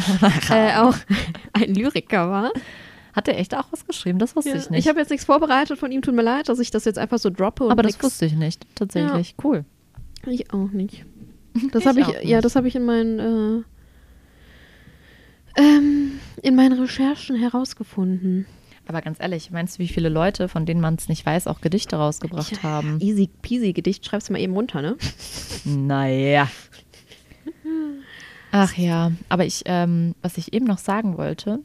äh, 0.49 0.75
auch 0.77 0.95
ein 1.53 1.73
Lyriker 1.73 2.29
war? 2.29 2.51
Hat 3.17 3.27
er 3.27 3.37
echt 3.39 3.55
auch 3.55 3.65
was 3.71 3.85
geschrieben? 3.85 4.19
Das 4.19 4.35
wusste 4.35 4.55
ich 4.55 4.69
nicht. 4.69 4.79
Ich 4.81 4.87
habe 4.87 4.99
jetzt 4.99 5.09
nichts 5.09 5.25
vorbereitet 5.25 5.79
von 5.79 5.91
ihm, 5.91 6.01
tut 6.03 6.13
mir 6.13 6.21
leid, 6.21 6.49
dass 6.49 6.59
ich 6.59 6.69
das 6.71 6.85
jetzt 6.85 6.99
einfach 6.99 7.17
so 7.17 7.29
droppe. 7.31 7.63
Und 7.65 7.71
aber 7.71 7.81
das 7.81 7.93
nix- 7.93 8.03
wusste 8.05 8.25
ich 8.27 8.33
nicht. 8.33 8.65
Tatsächlich. 8.75 9.33
Cool. 9.43 9.65
Ich 10.27 10.53
auch 10.53 10.69
nicht. 10.69 11.03
Das 11.71 11.81
Ich 11.81 11.87
habe 11.87 11.99
ich, 12.01 12.05
auch 12.07 12.21
ja, 12.23 12.41
das 12.41 12.55
habe 12.55 12.67
ich 12.67 12.75
in 12.75 12.85
meinen, 12.85 13.63
äh, 15.57 15.61
ähm, 15.61 16.19
in 16.43 16.55
meinen 16.55 16.79
Recherchen 16.79 17.35
herausgefunden. 17.35 18.45
Aber 18.87 19.01
ganz 19.01 19.19
ehrlich, 19.19 19.51
meinst 19.51 19.75
du, 19.77 19.79
wie 19.79 19.87
viele 19.87 20.09
Leute, 20.09 20.47
von 20.47 20.65
denen 20.65 20.79
man 20.79 20.95
es 20.95 21.09
nicht 21.09 21.25
weiß, 21.25 21.47
auch 21.47 21.59
Gedichte 21.59 21.95
rausgebracht 21.97 22.63
haben? 22.63 22.99
Easy 23.01 23.29
peasy 23.41 23.73
Gedicht, 23.73 24.05
schreib's 24.05 24.29
mal 24.29 24.39
eben 24.39 24.53
runter, 24.53 24.81
ne? 24.81 24.95
Naja. 25.65 26.47
Ach 28.51 28.73
ja, 28.77 29.11
aber 29.27 29.45
ich, 29.45 29.63
ähm, 29.65 30.15
was 30.21 30.37
ich 30.37 30.53
eben 30.53 30.65
noch 30.65 30.77
sagen 30.77 31.17
wollte, 31.17 31.59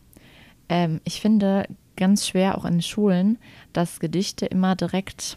ähm, 0.72 1.02
ich 1.04 1.20
finde 1.20 1.66
ganz 1.96 2.26
schwer 2.26 2.56
auch 2.56 2.64
in 2.64 2.76
den 2.76 2.82
Schulen, 2.82 3.37
dass 3.74 4.00
Gedichte 4.00 4.46
immer 4.46 4.74
direkt, 4.74 5.37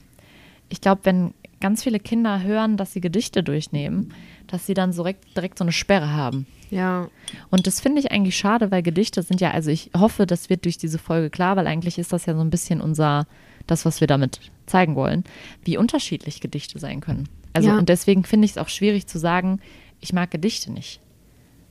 ich 0.69 0.79
glaube, 0.79 1.01
wenn 1.03 1.33
ganz 1.59 1.83
viele 1.83 1.99
Kinder 1.99 2.41
hören, 2.41 2.77
dass 2.77 2.93
sie 2.93 3.01
Gedichte 3.01 3.43
durchnehmen, 3.43 4.13
dass 4.47 4.65
sie 4.65 4.73
dann 4.73 4.93
so 4.93 5.03
direkt, 5.03 5.35
direkt 5.35 5.57
so 5.57 5.65
eine 5.65 5.73
Sperre 5.73 6.11
haben. 6.13 6.47
Ja. 6.71 7.09
Und 7.49 7.67
das 7.67 7.81
finde 7.81 7.99
ich 7.99 8.11
eigentlich 8.11 8.37
schade, 8.37 8.71
weil 8.71 8.81
Gedichte 8.81 9.21
sind 9.23 9.41
ja, 9.41 9.51
also 9.51 9.69
ich 9.71 9.91
hoffe, 9.95 10.25
das 10.25 10.49
wird 10.49 10.63
durch 10.63 10.77
diese 10.77 10.99
Folge 10.99 11.29
klar, 11.29 11.57
weil 11.57 11.67
eigentlich 11.67 11.97
ist 11.97 12.13
das 12.13 12.25
ja 12.25 12.33
so 12.33 12.41
ein 12.41 12.49
bisschen 12.49 12.79
unser, 12.79 13.27
das, 13.67 13.83
was 13.83 13.99
wir 13.99 14.07
damit 14.07 14.39
zeigen 14.67 14.95
wollen, 14.95 15.25
wie 15.63 15.77
unterschiedlich 15.77 16.39
Gedichte 16.39 16.79
sein 16.79 17.01
können. 17.01 17.27
Also 17.53 17.69
Ja. 17.69 17.77
und 17.77 17.89
deswegen 17.89 18.23
finde 18.23 18.45
ich 18.45 18.51
es 18.51 18.57
auch 18.57 18.69
schwierig 18.69 19.07
zu 19.07 19.19
sagen, 19.19 19.59
ich 19.99 20.13
mag 20.13 20.31
Gedichte 20.31 20.71
nicht. 20.71 21.01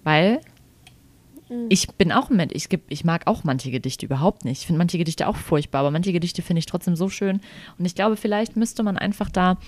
Weil 0.02 0.40
ich 1.68 1.88
bin 1.88 2.12
auch 2.12 2.30
ein 2.30 2.36
Mensch, 2.36 2.52
ich, 2.54 2.68
ich 2.88 3.04
mag 3.04 3.26
auch 3.26 3.44
manche 3.44 3.70
Gedichte 3.70 4.06
überhaupt 4.06 4.44
nicht. 4.44 4.60
Ich 4.60 4.66
finde 4.66 4.78
manche 4.78 4.98
Gedichte 4.98 5.26
auch 5.26 5.36
furchtbar, 5.36 5.80
aber 5.80 5.90
manche 5.90 6.12
Gedichte 6.12 6.42
finde 6.42 6.58
ich 6.58 6.66
trotzdem 6.66 6.96
so 6.96 7.08
schön. 7.08 7.40
Und 7.78 7.84
ich 7.84 7.94
glaube, 7.94 8.16
vielleicht 8.16 8.56
müsste 8.56 8.82
man 8.82 8.98
einfach 8.98 9.30
da 9.30 9.58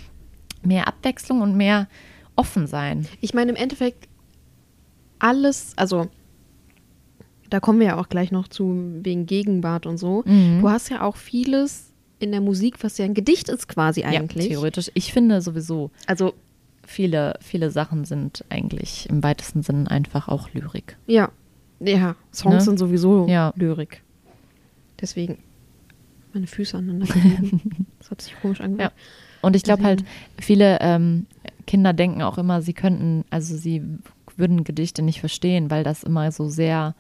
mehr 0.62 0.88
Abwechslung 0.88 1.42
und 1.42 1.56
mehr 1.56 1.88
offen 2.34 2.66
sein. 2.66 3.06
Ich 3.20 3.34
meine, 3.34 3.50
im 3.50 3.56
Endeffekt 3.56 4.08
alles, 5.18 5.72
also 5.76 6.08
da 7.48 7.60
kommen 7.60 7.80
wir 7.80 7.86
ja 7.86 7.98
auch 7.98 8.08
gleich 8.08 8.32
noch 8.32 8.48
zu 8.48 8.74
wegen 9.02 9.26
Gegenwart 9.26 9.86
und 9.86 9.98
so. 9.98 10.22
Mhm. 10.26 10.60
Du 10.60 10.68
hast 10.68 10.90
ja 10.90 11.02
auch 11.02 11.16
vieles 11.16 11.92
in 12.18 12.32
der 12.32 12.40
Musik, 12.40 12.82
was 12.82 12.98
ja 12.98 13.04
ein 13.04 13.14
Gedicht 13.14 13.48
ist 13.48 13.68
quasi 13.68 14.04
eigentlich. 14.04 14.46
Ja, 14.46 14.50
theoretisch. 14.52 14.90
Ich 14.94 15.12
finde 15.12 15.40
sowieso, 15.42 15.90
also 16.06 16.34
viele, 16.84 17.38
viele 17.40 17.70
Sachen 17.70 18.04
sind 18.04 18.44
eigentlich 18.48 19.08
im 19.08 19.22
weitesten 19.22 19.62
Sinn 19.62 19.86
einfach 19.86 20.28
auch 20.28 20.50
Lyrik. 20.52 20.96
ja, 21.06 21.30
ja, 21.80 22.16
Songs 22.32 22.54
Ne? 22.54 22.60
sind 22.60 22.78
sowieso 22.78 23.26
Ja. 23.28 23.52
Lyrik. 23.56 24.02
Deswegen 25.00 25.38
meine 26.32 26.46
Füße 26.46 26.76
aneinander. 26.76 27.06
Das 27.98 28.10
hat 28.10 28.22
sich 28.22 28.34
komisch 28.40 28.60
angehört. 28.60 28.92
Und 29.42 29.56
ich 29.56 29.64
glaube 29.64 29.82
halt, 29.82 30.04
viele 30.38 30.78
ähm, 30.80 31.26
Kinder 31.66 31.92
denken 31.92 32.22
auch 32.22 32.38
immer, 32.38 32.62
sie 32.62 32.72
könnten, 32.72 33.24
also 33.30 33.56
sie 33.56 33.82
würden 34.36 34.62
Gedichte 34.64 35.02
nicht 35.02 35.18
verstehen, 35.20 35.70
weil 35.70 35.82
das 35.82 36.04
immer 36.04 36.30
so 36.30 36.48
sehr, 36.48 36.94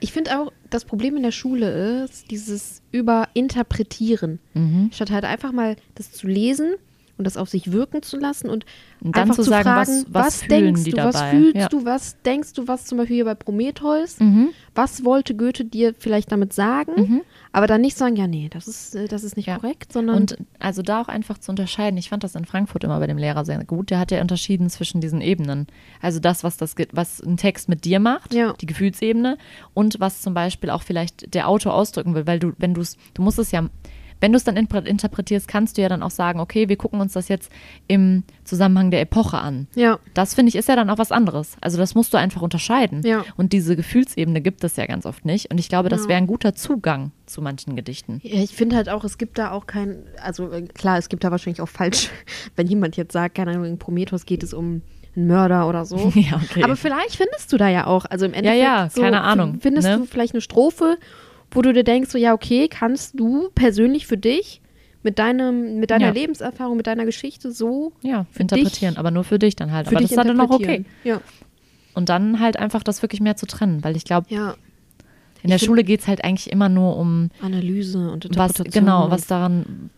Ich 0.00 0.12
finde 0.12 0.38
auch, 0.38 0.52
das 0.68 0.84
Problem 0.84 1.16
in 1.16 1.22
der 1.22 1.30
Schule 1.32 2.04
ist 2.04 2.30
dieses 2.30 2.82
Überinterpretieren. 2.92 4.40
mhm. 4.54 4.90
Statt 4.92 5.10
halt 5.10 5.24
einfach 5.24 5.52
mal 5.52 5.76
das 5.94 6.12
zu 6.12 6.26
lesen 6.26 6.74
und 7.22 7.24
das 7.24 7.36
auf 7.36 7.48
sich 7.48 7.70
wirken 7.70 8.02
zu 8.02 8.18
lassen 8.18 8.50
und, 8.50 8.66
Und 9.00 9.14
dann 9.16 9.22
einfach 9.22 9.36
zu 9.36 9.42
zu 9.44 9.50
sagen, 9.50 9.62
fragen, 9.64 10.04
was, 10.08 10.26
was, 10.26 10.42
fühlen 10.42 10.74
denkst 10.74 10.84
du, 10.84 10.90
dabei? 10.96 11.08
was 11.14 11.22
fühlst 11.30 11.54
ja. 11.56 11.68
du, 11.68 11.84
was 11.84 12.16
denkst 12.22 12.52
du, 12.54 12.66
was 12.68 12.84
zum 12.84 12.98
Beispiel 12.98 13.16
hier 13.16 13.24
bei 13.24 13.34
Prometheus, 13.34 14.18
Mhm. 14.20 14.48
was 14.74 15.04
wollte 15.04 15.34
Goethe 15.36 15.64
dir 15.64 15.94
vielleicht 15.96 16.32
damit 16.32 16.52
sagen, 16.52 16.92
Mhm. 16.96 17.20
aber 17.52 17.66
dann 17.68 17.80
nicht 17.80 17.96
sagen, 17.96 18.16
ja, 18.16 18.26
nee, 18.26 18.48
das 18.52 18.66
ist, 18.66 18.94
äh, 18.96 19.06
das 19.08 19.22
ist 19.24 19.36
nicht 19.36 19.46
Ja. 19.46 19.58
korrekt, 19.58 19.92
sondern 19.92 20.16
Und 20.16 20.36
also 20.58 20.82
da 20.82 21.00
auch 21.00 21.08
einfach 21.08 21.38
zu 21.38 21.50
unterscheiden. 21.52 21.96
Ich 21.98 22.08
fand 22.08 22.24
das 22.24 22.34
in 22.34 22.44
Frankfurt 22.44 22.82
immer 22.84 22.98
bei 22.98 23.06
dem 23.06 23.18
Lehrer 23.18 23.44
sehr 23.44 23.62
gut. 23.64 23.90
Der 23.90 23.98
hat 23.98 24.10
ja 24.10 24.20
unterschieden 24.20 24.68
zwischen 24.70 25.00
diesen 25.00 25.20
Ebenen. 25.20 25.68
Also 26.00 26.18
das, 26.18 26.42
was 26.44 26.56
das, 26.56 26.74
was 26.92 27.20
ein 27.20 27.36
Text 27.36 27.68
mit 27.68 27.84
dir 27.84 28.00
macht, 28.00 28.34
Ja. 28.34 28.52
die 28.60 28.66
Gefühlsebene, 28.66 29.38
und 29.74 30.00
was 30.00 30.20
zum 30.22 30.34
Beispiel 30.34 30.70
auch 30.70 30.82
vielleicht 30.82 31.34
der 31.34 31.48
Autor 31.48 31.74
ausdrücken 31.74 32.14
will, 32.14 32.26
weil 32.26 32.38
du, 32.38 32.52
wenn 32.58 32.74
du 32.74 32.80
es, 32.80 32.96
du 33.14 33.22
musst 33.22 33.38
es 33.38 33.50
ja, 33.52 33.68
wenn 34.22 34.32
du 34.32 34.36
es 34.36 34.44
dann 34.44 34.56
interpretierst, 34.56 35.48
kannst 35.48 35.76
du 35.76 35.82
ja 35.82 35.88
dann 35.88 36.02
auch 36.02 36.12
sagen, 36.12 36.38
okay, 36.38 36.68
wir 36.68 36.76
gucken 36.76 37.00
uns 37.00 37.12
das 37.12 37.26
jetzt 37.28 37.50
im 37.88 38.22
Zusammenhang 38.44 38.92
der 38.92 39.00
Epoche 39.00 39.36
an. 39.38 39.66
ja, 39.74 39.98
Das 40.14 40.34
finde 40.34 40.50
ich 40.50 40.56
ist 40.56 40.68
ja 40.68 40.76
dann 40.76 40.88
auch 40.90 40.98
was 40.98 41.10
anderes. 41.10 41.56
Also 41.60 41.76
das 41.76 41.94
musst 41.96 42.14
du 42.14 42.18
einfach 42.18 42.40
unterscheiden. 42.40 43.02
Ja. 43.04 43.24
Und 43.36 43.52
diese 43.52 43.74
Gefühlsebene 43.74 44.40
gibt 44.40 44.62
es 44.62 44.76
ja 44.76 44.86
ganz 44.86 45.06
oft 45.06 45.24
nicht. 45.24 45.50
Und 45.50 45.58
ich 45.58 45.68
glaube, 45.68 45.88
das 45.88 46.02
Ja. 46.04 46.08
wäre 46.10 46.18
ein 46.18 46.26
guter 46.28 46.54
Zugang 46.54 47.10
zu 47.26 47.42
manchen 47.42 47.74
Gedichten. 47.74 48.20
Ja, 48.22 48.40
ich 48.42 48.54
finde 48.54 48.76
halt 48.76 48.88
auch, 48.88 49.02
es 49.02 49.18
gibt 49.18 49.38
da 49.38 49.50
auch 49.50 49.66
kein, 49.66 50.04
also 50.22 50.50
äh, 50.52 50.62
klar, 50.62 50.98
es 50.98 51.08
gibt 51.08 51.24
da 51.24 51.32
wahrscheinlich 51.32 51.60
auch 51.60 51.68
falsch, 51.68 52.08
wenn 52.56 52.68
jemand 52.68 52.96
jetzt 52.96 53.12
sagt, 53.12 53.34
keine 53.34 53.50
Ahnung, 53.50 53.64
in 53.64 53.78
Prometheus 53.78 54.24
geht 54.24 54.44
es 54.44 54.54
um 54.54 54.82
einen 55.16 55.26
Mörder 55.26 55.68
oder 55.68 55.84
so. 55.84 55.96
Ja, 56.14 56.36
okay. 56.36 56.62
Aber 56.62 56.76
vielleicht 56.76 57.16
findest 57.16 57.52
du 57.52 57.56
da 57.56 57.68
ja 57.68 57.86
auch, 57.88 58.04
also 58.06 58.24
im 58.24 58.32
Endeffekt, 58.34 58.62
ja, 58.62 58.88
so, 58.88 59.00
keine 59.02 59.22
Ahnung, 59.22 59.58
findest 59.60 59.88
ne? 59.88 59.98
du 59.98 60.04
vielleicht 60.06 60.32
eine 60.34 60.40
Strophe, 60.40 60.96
wo 61.52 61.62
du 61.62 61.72
dir 61.72 61.84
denkst, 61.84 62.10
so 62.10 62.18
ja, 62.18 62.32
okay, 62.34 62.68
kannst 62.68 63.18
du 63.18 63.48
persönlich 63.54 64.06
für 64.06 64.16
dich 64.16 64.60
mit 65.02 65.18
deinem, 65.18 65.78
mit 65.80 65.90
deiner 65.90 66.06
Ja. 66.08 66.12
Lebenserfahrung, 66.12 66.76
mit 66.76 66.86
deiner 66.86 67.04
Geschichte 67.04 67.50
so 67.52 67.92
Ja, 68.02 68.26
interpretieren, 68.38 68.92
dich- 68.94 68.98
aber 68.98 69.10
nur 69.10 69.24
für 69.24 69.38
dich 69.38 69.56
dann 69.56 69.72
halt. 69.72 69.86
für 69.88 69.92
aber 69.96 70.00
dich 70.00 70.10
das 70.10 70.18
ist 70.24 70.28
dann 70.28 70.40
auch 70.40 70.50
okay. 70.50 70.84
Ja, 71.04 71.20
Und 71.94 72.08
dann 72.08 72.40
halt 72.40 72.58
einfach 72.58 72.82
das 72.82 73.02
wirklich 73.02 73.20
mehr 73.20 73.36
zu 73.36 73.46
trennen, 73.46 73.82
weil 73.84 73.96
ich 73.96 74.04
glaube, 74.04 74.26
ja, 74.30 74.54
in 75.42 75.48
der 75.48 75.56
Ich 75.56 75.64
Schule 75.64 75.82
geht 75.82 76.00
es 76.00 76.06
halt 76.06 76.22
eigentlich 76.24 76.52
immer 76.52 76.68
nur 76.68 76.96
um 76.96 77.30
Analyse 77.40 77.98
und 78.12 78.24
was, 78.24 78.50
Interpretation. 78.52 78.70
genau, 78.84 79.04
und- 79.06 79.10
was 79.10 79.26
daran, 79.26 79.90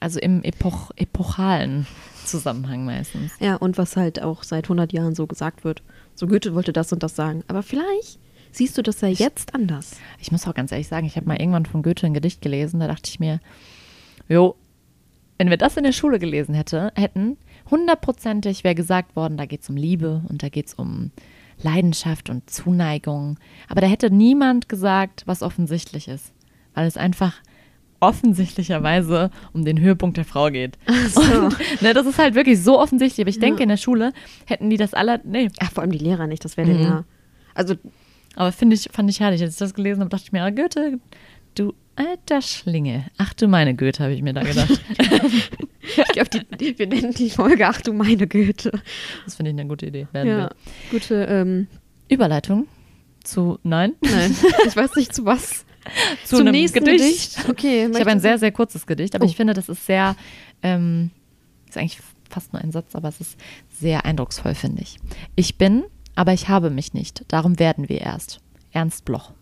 also 0.00 0.20
im 0.20 0.42
Epoch, 0.44 0.90
epochalen 0.96 1.86
Zusammenhang 2.26 2.84
meistens. 2.84 3.32
Ja, 3.40 3.56
und 3.56 3.78
was 3.78 3.96
halt 3.96 4.22
auch 4.22 4.42
seit 4.42 4.68
100 4.68 4.92
Jahren 4.92 5.14
so 5.14 5.26
gesagt 5.26 5.64
wird. 5.64 5.82
So 6.14 6.26
Goethe 6.26 6.54
wollte 6.54 6.74
das 6.74 6.92
und 6.92 7.02
das 7.02 7.16
sagen. 7.16 7.42
Aber 7.48 7.62
vielleicht 7.62 8.18
siehst 8.52 8.76
du 8.78 8.82
das 8.82 9.00
ja 9.00 9.08
jetzt 9.08 9.54
anders. 9.54 9.96
Ich 10.20 10.30
muss 10.30 10.46
auch 10.46 10.54
ganz 10.54 10.70
ehrlich 10.72 10.88
sagen, 10.88 11.06
ich 11.06 11.16
habe 11.16 11.26
mal 11.26 11.40
irgendwann 11.40 11.66
von 11.66 11.82
Goethe 11.82 12.06
ein 12.06 12.14
Gedicht 12.14 12.40
gelesen, 12.42 12.80
da 12.80 12.86
dachte 12.86 13.08
ich 13.10 13.18
mir, 13.18 13.40
jo, 14.28 14.54
wenn 15.38 15.50
wir 15.50 15.56
das 15.56 15.76
in 15.76 15.82
der 15.84 15.92
Schule 15.92 16.18
gelesen 16.18 16.54
hätte, 16.54 16.92
hätten, 16.94 17.36
hundertprozentig 17.70 18.62
wäre 18.64 18.74
gesagt 18.74 19.16
worden, 19.16 19.36
da 19.36 19.46
geht 19.46 19.62
es 19.62 19.68
um 19.70 19.76
Liebe 19.76 20.22
und 20.28 20.42
da 20.42 20.48
geht 20.48 20.66
es 20.68 20.74
um 20.74 21.10
Leidenschaft 21.62 22.30
und 22.30 22.48
Zuneigung. 22.48 23.38
Aber 23.68 23.80
da 23.80 23.86
hätte 23.86 24.10
niemand 24.10 24.68
gesagt, 24.68 25.22
was 25.26 25.42
offensichtlich 25.42 26.06
ist, 26.08 26.32
weil 26.74 26.86
es 26.86 26.96
einfach 26.96 27.34
offensichtlicherweise 28.00 29.30
um 29.52 29.64
den 29.64 29.80
Höhepunkt 29.80 30.16
der 30.16 30.24
Frau 30.24 30.50
geht. 30.50 30.76
so. 31.08 31.20
Und, 31.20 31.56
ne, 31.82 31.94
das 31.94 32.06
ist 32.06 32.18
halt 32.18 32.34
wirklich 32.34 32.60
so 32.60 32.78
offensichtlich. 32.78 33.24
Aber 33.24 33.30
ich 33.30 33.38
denke, 33.38 33.62
in 33.62 33.68
der 33.68 33.76
Schule 33.76 34.12
hätten 34.46 34.70
die 34.70 34.76
das 34.76 34.92
alle, 34.92 35.20
nee, 35.24 35.48
Ja, 35.60 35.68
vor 35.72 35.82
allem 35.82 35.92
die 35.92 35.98
Lehrer 35.98 36.26
nicht, 36.26 36.44
das 36.44 36.56
wäre 36.56 36.70
Mhm. 36.72 36.82
ja. 36.82 37.04
Also, 37.54 37.74
aber 38.36 38.52
finde 38.52 38.74
ich, 38.76 38.88
fand 38.92 39.10
ich 39.10 39.20
herrlich. 39.20 39.42
Als 39.42 39.52
ich 39.54 39.58
das 39.58 39.74
gelesen 39.74 40.00
habe, 40.00 40.10
dachte 40.10 40.24
ich 40.26 40.32
mir, 40.32 40.42
ah, 40.42 40.50
Goethe, 40.50 40.98
du 41.54 41.74
alter 41.96 42.40
Schlinge. 42.42 43.06
Ach 43.18 43.34
du 43.34 43.48
meine 43.48 43.74
Goethe, 43.74 44.02
habe 44.02 44.14
ich 44.14 44.22
mir 44.22 44.32
da 44.32 44.42
gedacht. 44.42 44.80
ich 45.80 46.12
glaube, 46.12 46.30
wir 46.58 46.86
nennen 46.86 47.12
die 47.12 47.30
Folge 47.30 47.66
Ach 47.68 47.80
du 47.80 47.92
meine 47.92 48.26
Goethe. 48.26 48.72
Das 49.24 49.34
finde 49.34 49.50
ich 49.50 49.58
eine 49.58 49.68
gute 49.68 49.86
Idee. 49.86 50.06
Werden 50.12 50.28
Ja, 50.28 50.38
wir. 50.38 50.50
gute, 50.90 51.24
ähm, 51.28 51.66
Überleitung 52.08 52.66
zu, 53.24 53.58
nein, 53.62 53.92
nein, 54.00 54.34
ich 54.66 54.74
weiß 54.76 54.96
nicht 54.96 55.14
zu 55.14 55.24
was. 55.24 55.64
zu 56.24 56.36
Zum 56.36 56.40
einem 56.40 56.52
nächsten 56.52 56.84
Gedicht. 56.84 57.36
Gedicht. 57.36 57.48
Okay, 57.48 57.88
Ich 57.92 58.00
habe 58.00 58.10
ein 58.10 58.20
sehr, 58.20 58.38
sehr 58.38 58.52
kurzes 58.52 58.86
Gedicht, 58.86 59.14
aber 59.14 59.24
Oh. 59.24 59.28
ich 59.28 59.36
finde, 59.36 59.54
das 59.54 59.68
ist 59.68 59.84
sehr, 59.86 60.16
ähm, 60.62 61.10
ist 61.68 61.76
eigentlich 61.78 61.98
fast 62.30 62.52
nur 62.52 62.62
ein 62.62 62.72
Satz, 62.72 62.94
aber 62.94 63.08
es 63.08 63.20
ist 63.20 63.38
sehr 63.78 64.04
eindrucksvoll, 64.06 64.54
finde 64.54 64.82
ich. 64.82 64.96
Ich 65.36 65.56
bin, 65.58 65.84
aber 66.14 66.32
ich 66.32 66.48
habe 66.48 66.70
mich 66.70 66.94
nicht. 66.94 67.24
Darum 67.28 67.58
werden 67.58 67.88
wir 67.88 68.00
erst. 68.00 68.40
Ernst 68.72 69.04
Bloch. 69.04 69.32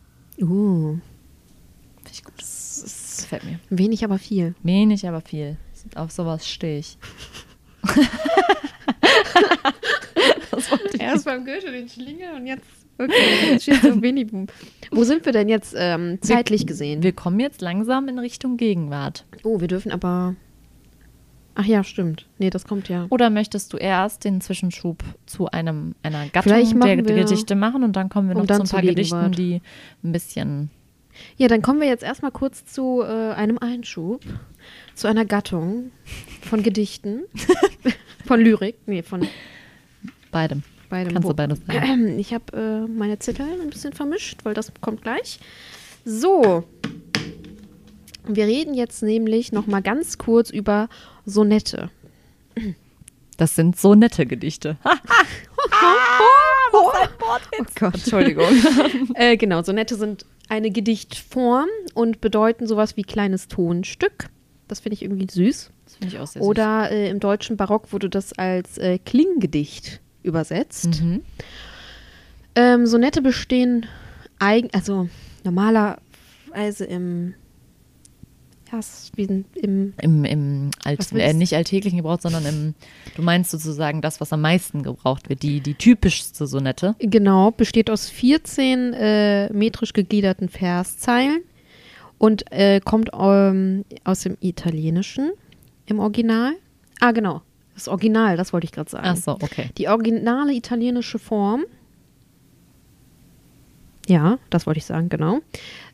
Uh, 0.40 0.98
Finde 1.96 2.11
ich 2.12 2.24
gut. 2.24 2.38
Das 2.38 3.18
gefällt 3.22 3.44
mir. 3.44 3.61
wenig, 3.70 4.04
aber 4.04 4.18
viel. 4.18 4.54
Wenig, 4.62 5.06
aber 5.06 5.20
viel. 5.20 5.56
Auf 5.94 6.11
sowas 6.11 6.48
stehe 6.48 6.78
ich. 6.78 6.98
das 10.50 10.70
ich 10.92 11.00
Erst 11.00 11.24
beim 11.24 11.44
Goethe 11.44 11.72
den 11.72 11.88
Schlinge 11.88 12.35
und 12.35 12.46
jetzt. 12.46 12.66
Okay, 12.98 13.59
so 13.83 14.02
wenig. 14.02 14.28
Wo 14.90 15.04
sind 15.04 15.24
wir 15.24 15.33
denn 15.33 15.48
jetzt 15.48 15.74
ähm, 15.76 16.18
zeitlich 16.20 16.66
gesehen? 16.66 17.02
Wir 17.02 17.12
kommen 17.12 17.40
jetzt 17.40 17.62
langsam 17.62 18.09
in 18.09 18.18
Richtung 18.18 18.59
Gegenwart. 18.59 19.24
oh, 19.42 19.61
wir 19.61 19.68
dürfen 19.68 19.90
aber. 19.90 20.37
Ach 21.54 21.64
ja, 21.64 21.82
stimmt. 21.84 22.26
Nee, 22.38 22.50
das 22.50 22.64
kommt 22.64 22.88
ja. 22.88 23.06
Oder 23.10 23.28
möchtest 23.30 23.72
du 23.72 23.76
erst 23.76 24.24
den 24.24 24.40
Zwischenschub 24.40 25.02
zu 25.26 25.50
einem, 25.50 25.94
einer 26.02 26.28
Gattung 26.28 26.80
der, 26.80 26.96
Gedichte 26.96 27.54
machen 27.54 27.82
und 27.82 27.96
dann 27.96 28.08
kommen 28.08 28.28
wir 28.28 28.36
noch 28.36 28.46
zu 28.46 28.54
ein 28.54 28.68
paar 28.68 28.82
Gedichten, 28.82 29.32
die 29.32 29.60
ein 30.04 30.12
bisschen. 30.12 30.70
Ja, 31.36 31.48
dann 31.48 31.60
kommen 31.60 31.80
wir 31.80 31.88
jetzt 31.88 32.04
erstmal 32.04 32.30
kurz 32.30 32.64
zu 32.64 33.02
äh, 33.02 33.32
einem 33.32 33.58
Einschub, 33.58 34.22
zu 34.94 35.08
einer 35.08 35.24
Gattung 35.24 35.90
von 36.40 36.62
Gedichten, 36.62 37.22
von 38.26 38.40
Lyrik, 38.40 38.76
nee, 38.86 39.02
von 39.02 39.26
Beidem. 40.30 40.62
beidem. 40.88 41.12
Kannst 41.12 41.28
du 41.28 41.34
beides 41.34 41.60
sagen. 41.66 42.08
Ich 42.18 42.32
habe 42.32 42.56
äh, 42.56 42.90
meine 42.90 43.18
Zettel 43.18 43.46
ein 43.60 43.70
bisschen 43.70 43.92
vermischt, 43.92 44.44
weil 44.44 44.54
das 44.54 44.72
kommt 44.80 45.02
gleich. 45.02 45.40
So, 46.04 46.64
wir 48.26 48.44
reden 48.46 48.74
jetzt 48.74 49.02
nämlich 49.02 49.52
noch 49.52 49.66
mal 49.66 49.82
ganz 49.82 50.18
kurz 50.18 50.50
über 50.50 50.88
Sonette. 51.24 51.90
Das 53.37 53.54
sind 53.56 53.78
so 53.78 53.94
nette 53.94 54.26
Gedichte. 54.26 54.76
Oh 56.72 57.64
Gott, 57.78 57.94
Entschuldigung. 57.94 58.46
äh, 59.14 59.37
genau, 59.37 59.62
Sonette 59.62 59.96
sind 59.96 60.24
eine 60.48 60.70
Gedichtform 60.70 61.68
und 61.94 62.20
bedeuten 62.20 62.66
sowas 62.66 62.96
wie 62.96 63.02
kleines 63.02 63.48
Tonstück. 63.48 64.28
Das 64.68 64.80
finde 64.80 64.94
ich 64.94 65.02
irgendwie 65.02 65.26
süß. 65.30 65.70
Das 65.85 65.96
finde 65.96 66.14
ich 66.14 66.20
auch 66.20 66.26
sehr 66.26 66.42
Oder 66.42 66.90
äh, 66.90 67.11
im 67.11 67.20
deutschen 67.20 67.56
Barock 67.56 67.92
wurde 67.92 68.09
das 68.09 68.33
als 68.33 68.78
äh, 68.78 68.98
Klinggedicht 68.98 70.00
übersetzt. 70.22 70.94
süß. 70.94 71.04
Mhm. 71.04 71.22
Ähm, 72.54 72.87
Sonette 72.87 73.22
bestehen 73.22 73.87
eigen, 74.38 74.70
also 74.72 75.09
normalerweise 75.44 76.85
im, 76.85 77.35
ist 78.78 79.12
wie 79.16 79.24
im 79.24 79.94
Im, 80.00 80.24
im 80.24 80.70
Alt, 80.85 81.12
äh, 81.12 81.33
nicht 81.33 81.54
alltäglichen 81.54 81.98
Gebrauch, 81.98 82.20
sondern 82.20 82.46
im, 82.46 82.74
du 83.16 83.22
meinst 83.22 83.50
sozusagen 83.50 84.00
das, 84.02 84.20
was 84.20 84.33
am 84.33 84.40
meisten 84.40 84.83
gebraucht 84.83 85.28
wird, 85.28 85.42
die, 85.42 85.61
die 85.61 85.74
typischste 85.74 86.46
Sonette. 86.46 86.94
Genau, 86.98 87.50
besteht 87.50 87.90
aus 87.90 88.09
14 88.09 88.92
äh, 88.92 89.52
metrisch 89.52 89.92
gegliederten 89.92 90.48
Verszeilen 90.48 91.42
und 92.18 92.50
äh, 92.52 92.80
kommt 92.80 93.11
ähm, 93.18 93.85
aus 94.04 94.20
dem 94.20 94.37
Italienischen 94.40 95.33
im 95.87 95.98
Original. 95.98 96.52
Ah, 97.00 97.12
genau, 97.12 97.42
das 97.74 97.88
Original, 97.88 98.37
das 98.37 98.52
wollte 98.52 98.66
ich 98.66 98.72
gerade 98.72 98.90
sagen. 98.90 99.06
Ach 99.06 99.16
so, 99.16 99.33
okay. 99.40 99.70
Die 99.78 99.88
originale 99.88 100.52
italienische 100.52 101.18
Form, 101.18 101.64
ja, 104.06 104.38
das 104.50 104.66
wollte 104.66 104.78
ich 104.78 104.85
sagen, 104.85 105.09
genau, 105.09 105.40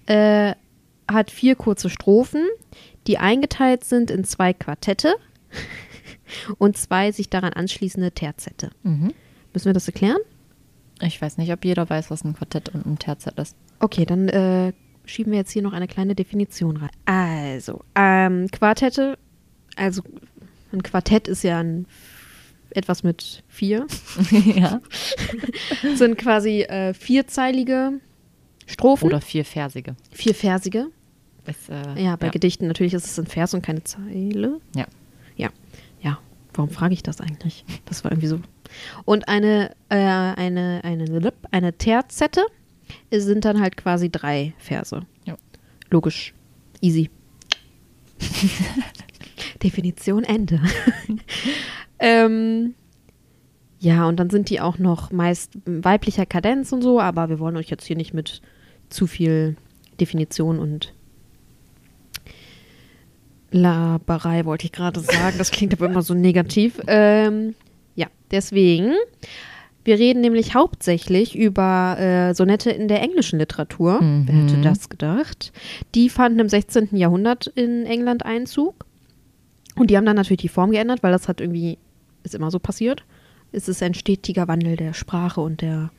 äh, 0.07 0.55
hat 1.11 1.31
vier 1.31 1.55
kurze 1.55 1.91
Strophen, 1.91 2.45
die 3.07 3.19
eingeteilt 3.19 3.85
sind 3.85 4.11
in 4.11 4.25
zwei 4.25 4.53
Quartette 4.53 5.15
und 6.59 6.77
zwei 6.77 7.13
sich 7.13 7.31
daran 7.31 7.53
anschließende 7.53 8.13
Terzette. 8.13 8.71
Mhm. 8.83 9.13
Müssen 9.53 9.67
wir 9.67 9.73
das 9.73 9.87
erklären? 9.87 10.19
Ich 11.01 11.21
weiß 11.21 11.39
nicht, 11.39 11.53
ob 11.53 11.65
jeder 11.65 11.89
weiß, 11.89 12.11
was 12.11 12.25
ein 12.25 12.35
Quartett 12.35 12.71
und 12.71 12.87
ein 12.87 12.99
Terzett 12.99 13.39
ist. 13.39 13.57
Okay, 13.81 14.07
dann 14.07 14.29
äh, 14.29 14.73
schieben 15.05 15.33
wir 15.33 15.39
jetzt 15.39 15.53
hier 15.53 15.63
noch 15.63 15.73
eine 15.73 15.87
kleine 15.87 16.15
Definition 16.15 16.79
rein. 16.79 16.91
Also, 17.05 17.85
ähm, 17.95 18.49
Quartette, 18.51 19.19
also 19.77 20.03
ein 20.73 20.83
Quartett 20.83 21.29
ist 21.29 21.43
ja 21.43 21.61
ein 21.61 21.87
etwas 22.71 23.03
mit 23.03 23.45
vier, 23.49 23.87
ja. 24.57 24.81
sind 25.95 26.19
quasi 26.19 26.63
äh, 26.63 26.95
vierzeilige 26.95 28.01
Strophen, 28.67 29.07
Oder 29.07 29.21
vierversige. 29.21 29.97
vierversige. 30.11 30.89
Ist, 31.47 31.69
äh, 31.69 32.03
Ja, 32.03 32.17
bei 32.17 32.29
Gedichten 32.29 32.67
natürlich 32.67 32.95
ist 32.95 33.05
es 33.05 33.19
ein 33.19 33.27
Vers 33.27 33.55
und 33.55 33.63
keine 33.63 33.85
Zeile. 33.85 34.61
Ja. 34.75 34.87
Ja, 35.37 35.51
ja. 36.01 36.19
Warum 36.55 36.71
frage 36.71 36.95
ich 36.95 37.03
das 37.03 37.21
eigentlich? 37.21 37.65
Das 37.85 38.05
war 38.05 38.13
irgendwie 38.13 38.29
so. 38.29 38.41
Und 39.05 39.29
eine, 39.29 39.71
äh, 39.89 39.97
eine, 39.97 40.81
eine, 40.83 41.33
eine 41.51 41.73
Terzette 41.77 42.45
sind 43.11 43.45
dann 43.45 43.61
halt 43.61 43.77
quasi 43.77 44.11
drei 44.11 44.55
Verse. 44.59 45.03
Ja. 45.25 45.37
Logisch. 45.91 46.35
Easy. 46.81 47.11
Definition 49.63 50.25
Ende. 50.25 50.61
ähm, 51.99 52.75
ja, 53.79 54.07
und 54.09 54.19
dann 54.19 54.31
sind 54.31 54.51
die 54.51 54.61
auch 54.61 54.79
noch 54.79 55.13
meist 55.13 55.53
weiblicher 55.65 56.27
Kadenz 56.27 56.73
und 56.73 56.83
so, 56.83 57.01
aber 57.01 57.29
wir 57.29 57.39
wollen 57.39 57.57
euch 57.57 57.69
jetzt 57.69 57.87
hier 57.87 57.97
nicht 57.97 58.15
mit 58.15 58.41
zu 58.89 59.07
viel 59.07 59.57
Definition 60.01 60.59
und 60.59 60.95
Laberei, 63.51 64.45
wollte 64.45 64.67
ich 64.67 64.73
gerade 64.73 65.01
sagen. 65.01 65.39
Das 65.39 65.51
klingt 65.51 65.73
aber 65.73 65.87
immer 65.87 66.03
so 66.03 66.15
negativ. 66.15 66.81
Ähm, 66.87 67.55
ja, 67.95 68.07
deswegen. 68.31 68.93
Wir 69.85 70.01
reden 70.01 70.21
nämlich 70.21 70.55
hauptsächlich 70.55 71.37
über 71.37 71.97
äh, 71.97 72.35
Sonette 72.35 72.71
in 72.71 72.89
der 72.89 73.03
englischen 73.03 73.39
Literatur. 73.39 74.03
Mhm. 74.03 74.25
Wer 74.27 74.35
hätte 74.35 74.61
das 74.61 74.89
gedacht? 74.89 75.53
Die 75.95 76.09
fanden 76.11 76.41
im 76.41 76.49
16. 76.49 76.89
Jahrhundert 76.97 77.47
in 77.47 77.87
England 77.87 78.25
Einzug. 78.25 78.85
Und 79.77 79.91
die 79.91 79.97
haben 79.97 80.07
dann 80.07 80.17
natürlich 80.17 80.41
die 80.41 80.49
Form 80.49 80.73
geändert, 80.73 81.05
weil 81.05 81.13
das 81.13 81.29
hat 81.29 81.41
irgendwie, 81.41 81.79
ist 82.25 82.35
immer 82.35 82.51
so 82.51 82.59
passiert. 82.59 83.05
Es 83.53 83.69
ist 83.69 83.81
ein 83.83 83.95
stetiger 83.95 84.49
Wandel 84.49 84.75
der 84.77 84.93
Sprache 84.93 85.41
und 85.41 85.61
der, 85.61 85.91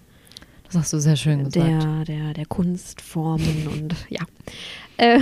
Das 0.66 0.76
hast 0.76 0.92
du 0.92 1.00
sehr 1.00 1.16
schön 1.16 1.46
gesagt. 1.46 1.56
der, 1.66 2.04
der, 2.04 2.34
der 2.34 2.46
Kunstformen 2.46 3.68
und 3.68 3.96
ja. 4.10 4.22
Äh, 4.98 5.20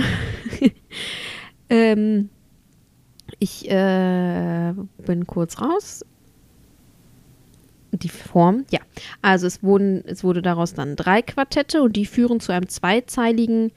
ähm, 1.68 2.30
ich 3.38 3.70
äh, 3.70 4.72
bin 5.04 5.26
kurz 5.26 5.60
raus. 5.60 6.04
Die 7.92 8.08
Form, 8.08 8.66
ja. 8.70 8.80
Also 9.22 9.46
es 9.46 9.62
wurden, 9.62 10.04
es 10.06 10.22
wurde 10.22 10.42
daraus 10.42 10.74
dann 10.74 10.96
drei 10.96 11.22
Quartette 11.22 11.82
und 11.82 11.96
die 11.96 12.04
führen 12.04 12.40
zu 12.40 12.52
einem 12.52 12.68
zweizeiligen 12.68 13.72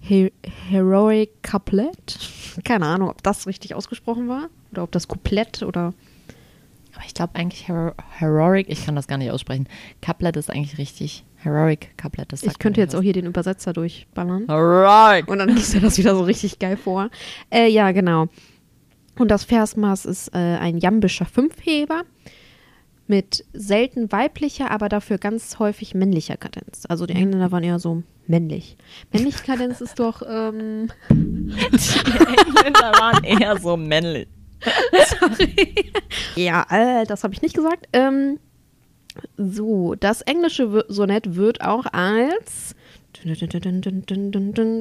He 0.00 0.32
Heroic 0.68 1.42
Couplet. 1.42 2.18
Keine 2.64 2.86
Ahnung, 2.86 3.10
ob 3.10 3.22
das 3.22 3.46
richtig 3.46 3.74
ausgesprochen 3.74 4.28
war 4.28 4.48
oder 4.70 4.84
ob 4.84 4.92
das 4.92 5.08
Couplett 5.08 5.62
oder 5.62 5.92
ich 7.06 7.14
glaube 7.14 7.34
eigentlich 7.34 7.68
Hero 7.68 7.92
Heroic, 8.18 8.68
ich 8.68 8.84
kann 8.84 8.96
das 8.96 9.06
gar 9.06 9.18
nicht 9.18 9.30
aussprechen. 9.30 9.68
Couplet 10.02 10.36
ist 10.36 10.50
eigentlich 10.50 10.78
richtig. 10.78 11.24
Heroic 11.40 11.96
Couplet, 11.96 12.30
sagt 12.32 12.44
ich 12.52 12.58
könnte 12.58 12.80
jetzt 12.80 12.96
auch 12.96 13.02
hier 13.02 13.12
den 13.12 13.26
Übersetzer 13.26 13.72
durchballern. 13.72 14.48
was. 14.48 14.54
Heroic! 14.56 15.28
Und 15.28 15.38
dann 15.38 15.48
liest 15.50 15.74
er 15.74 15.80
das 15.80 15.96
wieder 15.96 16.14
so 16.16 16.22
richtig 16.22 16.58
geil 16.58 16.76
vor. 16.76 17.10
Äh, 17.50 17.68
ja, 17.68 17.92
genau. 17.92 18.26
Und 19.18 19.30
das 19.30 19.44
Versmaß 19.44 20.04
ist 20.04 20.34
äh, 20.34 20.38
ein 20.38 20.78
jambischer 20.78 21.26
Fünfheber 21.26 22.02
mit 23.06 23.44
selten 23.52 24.12
weiblicher, 24.12 24.70
aber 24.70 24.88
dafür 24.88 25.18
ganz 25.18 25.58
häufig 25.58 25.94
männlicher 25.94 26.36
Kadenz. 26.36 26.84
Also 26.88 27.06
die 27.06 27.14
Engländer 27.14 27.50
waren 27.50 27.64
eher 27.64 27.78
so 27.78 28.02
männlich. 28.26 28.76
Männliche 29.12 29.42
Kadenz 29.44 29.80
ist 29.80 29.98
doch, 29.98 30.22
ähm, 30.28 30.88
Die 31.10 31.14
Engländer 32.46 32.92
waren 32.98 33.24
eher 33.24 33.56
so 33.58 33.76
männlich. 33.76 34.28
ja, 36.36 36.66
äh, 36.70 37.04
das 37.06 37.24
habe 37.24 37.34
ich 37.34 37.42
nicht 37.42 37.54
gesagt. 37.54 37.86
Ähm, 37.92 38.38
so, 39.36 39.94
das 39.94 40.22
englische 40.22 40.84
Sonett 40.88 41.34
wird 41.34 41.60
auch 41.60 41.86
als 41.92 42.74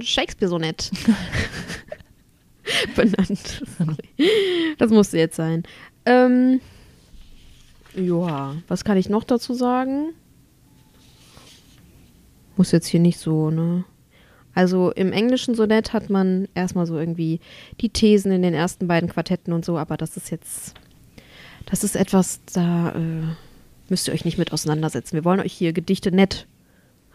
Shakespeare-Sonett 0.02 0.92
benannt. 2.96 3.64
Sorry. 3.78 4.76
Das 4.78 4.92
musste 4.92 5.18
jetzt 5.18 5.36
sein. 5.36 5.64
Ähm, 6.06 6.62
ja, 7.96 8.56
was 8.68 8.84
kann 8.84 8.98
ich 8.98 9.10
noch 9.10 9.24
dazu 9.24 9.54
sagen? 9.54 10.14
Muss 12.56 12.72
jetzt 12.72 12.88
hier 12.88 13.00
nicht 13.00 13.20
so, 13.20 13.50
ne? 13.50 13.86
Also 14.58 14.90
im 14.92 15.14
englischen 15.14 15.54
Sonett 15.54 15.94
hat 15.94 16.10
man 16.10 16.48
erstmal 16.56 16.88
so 16.88 16.98
irgendwie 16.98 17.40
die 17.80 17.90
Thesen 17.90 18.32
in 18.32 18.42
den 18.42 18.56
ersten 18.56 18.88
beiden 18.88 19.08
Quartetten 19.08 19.54
und 19.54 19.64
so, 19.64 19.78
aber 19.78 19.98
das 19.98 20.18
ist 20.18 20.32
jetzt, 20.32 20.74
das 21.68 21.84
ist 21.84 21.96
etwas, 21.96 22.40
da 22.54 22.90
äh, 22.90 22.96
müsst 23.88 24.08
ihr 24.08 24.16
euch 24.16 24.26
nicht 24.26 24.40
mit 24.40 24.52
auseinandersetzen. 24.54 25.14
Wir 25.14 25.24
wollen 25.26 25.42
euch 25.42 25.54
hier 25.54 25.74
Gedichte 25.74 26.12
nett 26.12 26.48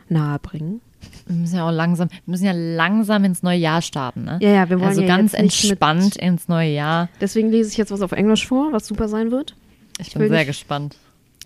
nahebringen. 0.08 0.80
Wir 1.26 1.34
müssen 1.34 1.56
ja 1.56 1.66
auch 1.68 1.72
langsam, 1.72 2.10
wir 2.10 2.18
müssen 2.30 2.44
ja 2.44 2.52
langsam 2.52 3.24
ins 3.24 3.42
neue 3.42 3.58
Jahr 3.58 3.82
starten, 3.82 4.22
ne? 4.22 4.38
Ja, 4.40 4.50
ja, 4.50 4.70
wir 4.70 4.78
wollen 4.78 4.90
also 4.90 5.00
ja 5.00 5.08
ganz 5.08 5.34
entspannt 5.34 6.14
ins 6.14 6.46
neue 6.46 6.70
Jahr. 6.70 7.08
Deswegen 7.20 7.50
lese 7.50 7.70
ich 7.70 7.76
jetzt 7.76 7.90
was 7.90 8.02
auf 8.02 8.12
Englisch 8.12 8.46
vor, 8.46 8.72
was 8.72 8.86
super 8.86 9.08
sein 9.08 9.32
wird. 9.32 9.56
Ich 9.98 10.14
will 10.14 10.20
bin 10.22 10.28
sehr 10.30 10.38
nicht- 10.38 10.46
gespannt. 10.46 10.96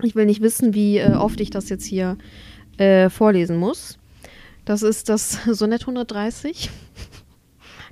Ich 0.03 0.15
will 0.15 0.27
nicht 0.27 0.43
wissen, 0.43 0.75
wie 0.75 0.99
äh, 0.99 1.15
oft 1.15 1.41
ich 1.41 1.49
das 1.49 1.71
jetzt 1.71 1.87
hier 1.87 2.19
äh, 2.77 3.09
vorlesen 3.09 3.57
muss. 3.57 3.97
Das 4.67 4.83
ist 4.83 5.09
das 5.09 5.39
Sonett 5.47 5.83
130. 5.83 6.71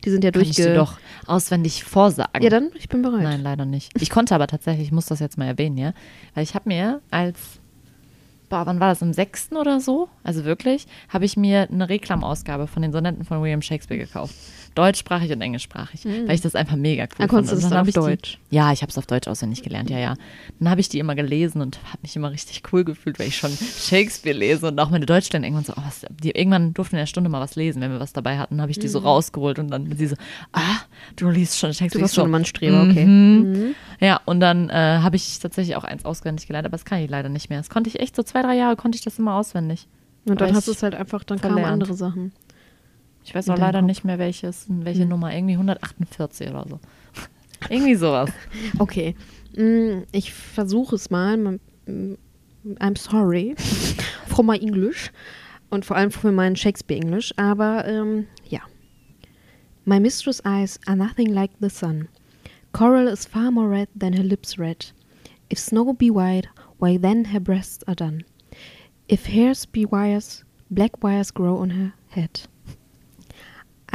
Die 0.05 0.11
sind 0.11 0.23
ja 0.23 0.31
Kann 0.33 0.43
ich 0.43 0.51
dir 0.51 0.75
durchge... 0.75 0.79
doch 0.79 0.99
auswendig 1.27 1.85
vorsagen. 1.85 2.43
Ja, 2.43 2.51
dann, 2.51 2.71
ich 2.75 2.91
bin 2.91 3.01
bereit. 3.01 3.23
Nein, 3.23 3.41
leider 3.43 3.65
nicht. 3.65 3.91
Ich 3.99 4.11
konnte 4.11 4.35
aber 4.35 4.47
tatsächlich, 4.47 4.89
ich 4.89 4.93
muss 4.93 5.07
das 5.07 5.19
jetzt 5.21 5.39
mal 5.39 5.47
erwähnen, 5.47 5.79
ja. 5.79 5.95
Weil 6.35 6.45
ich 6.45 6.55
habe 6.55 6.69
mir 6.69 7.01
als, 7.11 7.39
boah, 8.51 8.67
wann 8.67 8.81
war 8.81 8.91
das, 8.91 9.01
im 9.01 9.15
sechsten 9.15 9.57
oder 9.57 9.81
so? 9.81 10.11
Also 10.23 10.45
wirklich, 10.45 10.87
habe 11.09 11.25
ich 11.25 11.39
mir 11.39 11.69
eine 11.71 11.89
Reklamausgabe 11.89 12.67
von 12.67 12.83
den 12.83 12.93
Sonetten 12.93 13.25
von 13.25 13.41
William 13.41 13.63
Shakespeare 13.63 14.05
gekauft. 14.05 14.35
Deutschsprachig 14.75 15.31
und 15.33 15.41
englischsprachig, 15.41 16.05
weil 16.05 16.35
ich 16.35 16.41
das 16.41 16.55
einfach 16.55 16.77
mega 16.77 17.05
cool 17.05 17.09
Dann 17.19 17.29
konntest 17.29 17.51
fand. 17.51 17.63
du 17.63 17.67
Und 17.67 17.71
das 17.71 17.71
dann 17.71 17.81
auf 17.83 17.89
ich 17.89 17.95
die- 17.95 18.01
Deutsch? 18.01 18.39
Ja, 18.51 18.73
ich 18.73 18.83
habe 18.83 18.91
es 18.91 18.99
auf 18.99 19.07
Deutsch 19.07 19.29
auswendig 19.29 19.63
gelernt, 19.63 19.91
ja, 19.91 19.99
ja. 19.99 20.15
Dann 20.59 20.69
habe 20.69 20.81
ich 20.81 20.89
die 20.89 20.99
immer 20.99 21.15
gelesen 21.15 21.61
und 21.61 21.79
habe 21.89 21.99
mich 22.03 22.17
immer 22.17 22.31
richtig 22.31 22.63
cool 22.73 22.85
gefühlt, 22.85 23.19
weil 23.19 23.29
ich 23.29 23.37
schon 23.37 23.51
Shakespeare 23.79 24.37
lese 24.37 24.69
und 24.69 24.79
auch 24.81 24.91
meine 24.91 25.07
Deutschlern 25.07 25.45
irgendwann 25.45 25.65
so, 25.65 25.73
oh, 25.77 25.83
was, 25.85 26.05
die, 26.23 26.31
irgendwann 26.33 26.75
durften 26.75 26.93
wir 26.93 26.99
in 27.01 27.03
der 27.03 27.07
Stunde 27.07 27.31
mal 27.31 27.41
was 27.41 27.57
lesen, 27.57 27.81
wenn 27.83 27.91
wir 27.93 28.01
was 28.01 28.13
dabei 28.13 28.39
hatten, 28.39 28.61
habe 28.61 28.71
ich 28.71 28.79
die 28.79 28.89
so 28.89 28.99
rausgeholt 29.01 29.59
und 29.59 29.69
dann 29.71 29.95
sie 29.97 30.07
so, 30.07 30.17
ah, 30.53 30.61
du 31.17 31.29
liest 31.31 31.59
schon 31.59 31.73
Shakespeare. 31.73 31.89
Mhm. 31.89 31.99
Du 31.99 32.03
warst 32.03 32.15
schon 32.17 32.25
immer 32.27 32.39
ein 32.39 32.45
Streber, 32.45 32.83
okay. 32.83 33.05
Mhm. 33.07 33.53
Mhm. 33.53 33.75
Ja, 34.01 34.21
und 34.25 34.41
dann 34.41 34.71
äh, 34.71 34.73
habe 34.75 35.17
ich 35.17 35.39
tatsächlich 35.39 35.77
auch 35.77 35.85
eins 35.85 36.05
auswendig 36.05 36.47
gelernt, 36.47 36.67
aber 36.67 36.77
das 36.77 36.85
kann 36.85 37.01
ich 37.01 37.09
leider 37.09 37.29
nicht 37.29 37.49
mehr. 37.49 37.59
Das 37.59 37.71
konnte 37.71 37.89
ich 37.91 38.01
echt 38.01 38.17
so 38.17 38.23
zwei, 38.23 38.43
drei 38.43 38.57
Jahre 38.57 38.77
konnte 38.77 38.97
ich 38.97 39.03
das 39.05 39.19
immer 39.19 39.35
auswendig. 39.35 39.87
Und 40.27 40.41
dann 40.41 40.55
hast 40.55 40.69
du 40.69 40.73
es 40.73 40.83
halt 40.83 40.95
einfach, 40.95 41.23
dann 41.23 41.39
kamen 41.39 41.55
verlernt. 41.55 41.73
andere 41.83 41.95
Sachen. 41.95 42.33
Ich 43.25 43.35
weiß 43.35 43.49
auch 43.51 43.59
leider 43.59 43.81
Kopf. 43.81 43.87
nicht 43.87 44.05
mehr 44.05 44.19
welches, 44.19 44.67
welche 44.69 45.05
Mhm. 45.05 45.09
Nummer, 45.11 45.35
irgendwie 45.35 45.55
148 45.55 46.51
oder 46.51 46.67
so. 46.69 46.81
irgendwie 47.71 47.95
sowas. 47.95 48.31
Okay. 48.79 49.15
Mm, 49.57 50.03
Ich 50.13 50.33
versuche 50.33 50.95
es 50.97 51.11
mal. 51.11 51.37
Mm, 51.37 52.15
I'm 52.81 52.97
sorry 52.99 53.55
for 54.27 54.45
my 54.45 54.57
English 54.59 55.11
und 55.71 55.85
vor 55.85 55.97
allem 55.97 56.11
für 56.11 56.33
mein 56.33 56.57
Shakespeare-Englisch. 56.57 57.33
Aber 57.37 57.87
ähm, 57.87 58.27
ja. 58.49 58.61
My 59.87 60.01
mistress' 60.01 60.43
eyes 60.47 60.79
are 60.87 60.97
nothing 60.97 61.29
like 61.33 61.51
the 61.61 61.69
sun. 61.71 62.09
Coral 62.73 63.07
is 63.07 63.27
far 63.27 63.51
more 63.51 63.69
red 63.71 63.89
than 63.99 64.15
her 64.15 64.23
lips 64.25 64.59
red. 64.59 64.93
If 65.51 65.59
snow 65.59 65.93
be 65.93 66.11
white, 66.11 66.49
why 66.79 66.99
then 66.99 67.27
her 67.33 67.41
breasts 67.41 67.87
are 67.87 67.95
done. 67.95 68.25
If 69.09 69.27
hairs 69.27 69.67
be 69.67 69.85
wires, 69.85 70.43
black 70.71 71.03
wires 71.03 71.31
grow 71.31 71.59
on 71.59 71.71
her 71.71 71.93
head. 72.09 72.41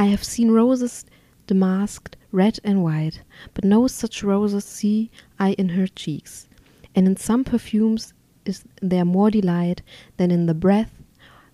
I 0.00 0.04
have 0.04 0.24
seen 0.24 0.50
roses 0.50 1.04
damasked 1.46 2.16
red 2.32 2.58
and 2.64 2.82
white, 2.82 3.20
but 3.52 3.66
no 3.66 3.86
such 3.86 4.22
roses 4.22 4.64
see 4.64 5.10
I 5.38 5.50
in 5.58 5.68
her 5.68 5.86
cheeks. 5.86 6.48
And 6.94 7.06
in 7.06 7.18
some 7.18 7.44
perfumes 7.44 8.14
is 8.46 8.64
there 8.80 9.04
more 9.04 9.30
delight 9.30 9.82
than 10.16 10.30
in 10.30 10.46
the 10.46 10.54
breath 10.54 11.02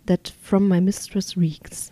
that 0.04 0.28
from 0.40 0.68
my 0.68 0.78
mistress 0.78 1.36
reeks. 1.36 1.90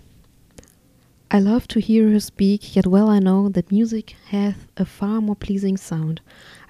I 1.29 1.41
love 1.41 1.67
to 1.67 1.81
hear 1.81 2.13
her 2.13 2.21
speak, 2.21 2.77
yet 2.77 2.87
well 2.87 3.11
I 3.11 3.19
know 3.19 3.49
that 3.49 3.73
music 3.73 4.15
hath 4.29 4.69
a 4.77 4.85
far 4.85 5.21
more 5.21 5.35
pleasing 5.35 5.77
sound. 5.77 6.21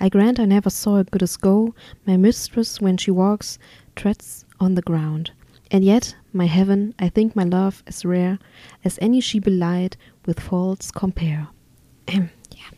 I 0.00 0.08
grant 0.08 0.40
I 0.40 0.46
never 0.46 0.70
saw 0.70 0.96
a 0.96 1.04
goddess 1.04 1.36
go, 1.36 1.74
my 2.06 2.16
mistress 2.16 2.80
when 2.80 2.96
she 2.96 3.10
walks 3.10 3.58
treads 3.96 4.46
on 4.58 4.76
the 4.76 4.80
ground. 4.90 5.32
And 5.74 5.84
yet, 5.84 6.14
my 6.32 6.46
heaven, 6.46 6.94
I 7.00 7.08
think 7.08 7.34
my 7.34 7.42
love 7.42 7.82
as 7.88 8.04
rare 8.04 8.38
as 8.84 8.96
any 9.02 9.20
she 9.20 9.40
belied 9.40 9.96
with 10.24 10.38
faults 10.38 10.92
compare. 10.92 11.48
Ja. 12.12 12.70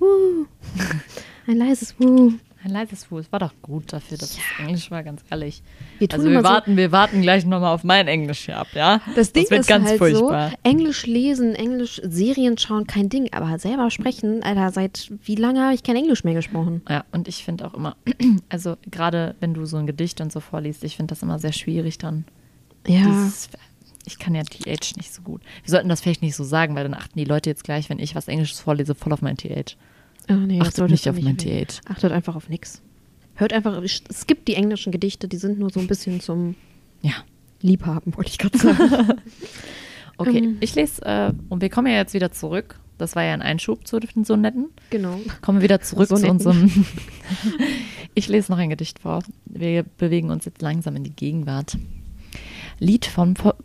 Woo. 0.00 0.48
Ein 1.46 1.58
leises 1.58 1.94
Woo. 2.00 2.40
Ein 2.66 2.72
leises 2.72 3.04
Fuß. 3.04 3.30
War 3.30 3.38
doch 3.38 3.52
gut 3.62 3.92
dafür, 3.92 4.18
dass 4.18 4.30
es 4.32 4.38
Englisch 4.58 4.90
war, 4.90 5.04
ganz 5.04 5.22
ehrlich. 5.30 5.62
Wir 6.00 6.08
Also 6.10 6.24
wir 6.24 6.32
immer 6.32 6.40
so- 6.40 6.48
warten, 6.48 6.76
wir 6.76 6.90
warten 6.90 7.22
gleich 7.22 7.46
nochmal 7.46 7.72
auf 7.72 7.84
mein 7.84 8.08
Englisch 8.08 8.46
hier 8.46 8.58
ab, 8.58 8.66
ja? 8.74 9.00
Das 9.14 9.32
Ding 9.32 9.48
wird 9.48 9.60
ist 9.60 9.68
ganz 9.68 9.86
halt 9.88 9.98
furchtbar. 9.98 10.50
so, 10.50 10.56
Englisch 10.64 11.06
lesen, 11.06 11.54
Englisch 11.54 12.00
Serien 12.02 12.58
schauen, 12.58 12.88
kein 12.88 13.08
Ding, 13.08 13.32
aber 13.32 13.56
selber 13.60 13.88
sprechen, 13.92 14.42
Alter, 14.42 14.72
seit 14.72 15.12
wie 15.22 15.36
lange 15.36 15.62
habe 15.62 15.74
ich 15.74 15.84
kein 15.84 15.94
Englisch 15.94 16.24
mehr 16.24 16.34
gesprochen? 16.34 16.82
Ja, 16.88 17.04
und 17.12 17.28
ich 17.28 17.44
finde 17.44 17.66
auch 17.66 17.74
immer, 17.74 17.94
also 18.48 18.76
gerade 18.90 19.36
wenn 19.38 19.54
du 19.54 19.64
so 19.64 19.76
ein 19.76 19.86
Gedicht 19.86 20.20
und 20.20 20.32
so 20.32 20.40
vorliest, 20.40 20.82
ich 20.82 20.96
finde 20.96 21.12
das 21.14 21.22
immer 21.22 21.38
sehr 21.38 21.52
schwierig 21.52 21.98
dann. 21.98 22.24
Ja, 22.84 23.04
Dieses, 23.06 23.48
ich 24.06 24.18
kann 24.18 24.34
ja 24.34 24.42
TH 24.42 24.96
nicht 24.96 25.14
so 25.14 25.22
gut. 25.22 25.40
Wir 25.62 25.70
sollten 25.70 25.88
das 25.88 26.00
vielleicht 26.00 26.22
nicht 26.22 26.34
so 26.34 26.42
sagen, 26.42 26.74
weil 26.74 26.82
dann 26.82 26.94
achten 26.94 27.16
die 27.16 27.24
Leute 27.24 27.48
jetzt 27.48 27.62
gleich, 27.62 27.88
wenn 27.90 28.00
ich 28.00 28.16
was 28.16 28.26
Englisches 28.26 28.58
vorlese, 28.58 28.96
voll 28.96 29.12
auf 29.12 29.22
mein 29.22 29.36
TH. 29.36 29.76
Oh, 30.30 30.34
nee, 30.34 30.60
Achtet 30.60 30.90
nicht 30.90 31.08
auf 31.08 31.20
mein. 31.20 31.36
TH. 31.38 31.80
Achtet 31.88 32.12
einfach 32.12 32.36
auf 32.36 32.48
nix. 32.48 32.82
Hört 33.34 33.52
einfach, 33.52 33.80
es 33.82 34.26
gibt 34.26 34.48
die 34.48 34.54
englischen 34.54 34.92
Gedichte, 34.92 35.28
die 35.28 35.36
sind 35.36 35.58
nur 35.58 35.70
so 35.70 35.80
ein 35.80 35.86
bisschen 35.86 36.20
zum 36.20 36.54
Ja. 37.02 37.12
Liebhaben, 37.60 38.16
wollte 38.16 38.30
ich 38.30 38.38
gerade 38.38 38.58
sagen. 38.58 39.14
Okay, 40.18 40.38
Ähm. 40.38 40.56
ich 40.60 40.74
lese, 40.74 41.02
äh, 41.04 41.30
und 41.50 41.60
wir 41.60 41.68
kommen 41.68 41.88
ja 41.88 41.98
jetzt 41.98 42.14
wieder 42.14 42.32
zurück 42.32 42.78
Das 42.96 43.14
war 43.16 43.22
ja 43.22 43.34
ein 43.34 43.42
Einschub 43.42 43.86
zu 43.86 44.00
den 44.00 44.24
Sonetten. 44.24 44.68
Genau. 44.88 45.20
Kommen 45.42 45.58
wir 45.58 45.64
wieder 45.64 45.82
zurück 45.82 46.08
zu 46.08 46.26
unserem. 46.26 46.70
ich 48.14 48.26
lese 48.28 48.50
noch 48.50 48.56
ein 48.56 48.70
Gedicht 48.70 48.98
vor. 49.00 49.22
Wir 49.44 49.82
bewegen 49.82 50.30
uns 50.30 50.46
jetzt 50.46 50.62
langsam 50.62 50.96
in 50.96 51.04
die 51.04 51.14
Gegenwart. 51.14 51.76
Lied 52.78 53.04
von. 53.04 53.34
Vo- 53.36 53.56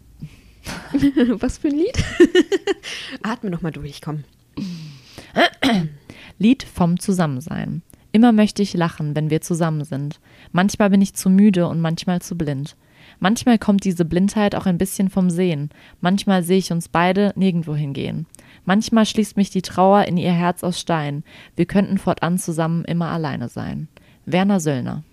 Was 1.40 1.58
für 1.60 1.70
ein 1.70 1.78
Lied? 1.78 2.04
Atme 3.24 3.50
noch 3.50 3.62
mal 3.62 3.72
durch, 3.72 4.02
komm. 4.02 4.26
Lied 6.42 6.64
vom 6.64 7.00
Zusammensein. 7.00 7.84
Immer 8.12 8.32
möchte 8.32 8.64
ich 8.64 8.74
lachen, 8.74 9.16
wenn 9.16 9.30
wir 9.30 9.42
zusammen 9.42 9.84
sind. 9.84 10.20
Manchmal 10.52 10.90
bin 10.90 11.00
ich 11.00 11.14
zu 11.14 11.30
müde 11.30 11.68
und 11.68 11.80
manchmal 11.80 12.20
zu 12.20 12.36
blind. 12.36 12.76
Manchmal 13.20 13.60
kommt 13.60 13.84
diese 13.84 14.06
Blindheit 14.06 14.56
auch 14.56 14.66
ein 14.66 14.80
bisschen 14.80 15.10
vom 15.10 15.30
Sehen. 15.30 15.70
Manchmal 16.02 16.42
sehe 16.42 16.58
ich 16.58 16.72
uns 16.72 16.90
beide 16.90 17.32
nirgendwo 17.36 17.76
hingehen. 17.76 18.26
Manchmal 18.66 19.06
schließt 19.06 19.38
mich 19.38 19.52
die 19.52 19.62
Trauer 19.62 20.06
in 20.06 20.18
ihr 20.18 20.32
Herz 20.32 20.64
aus 20.64 20.80
Stein. 20.80 21.24
Wir 21.56 21.66
könnten 21.68 22.00
fortan 22.00 22.40
zusammen 22.40 22.86
immer 22.86 23.10
alleine 23.10 23.48
sein. 23.48 23.88
Werner 24.26 24.60
Söllner. 24.60 25.04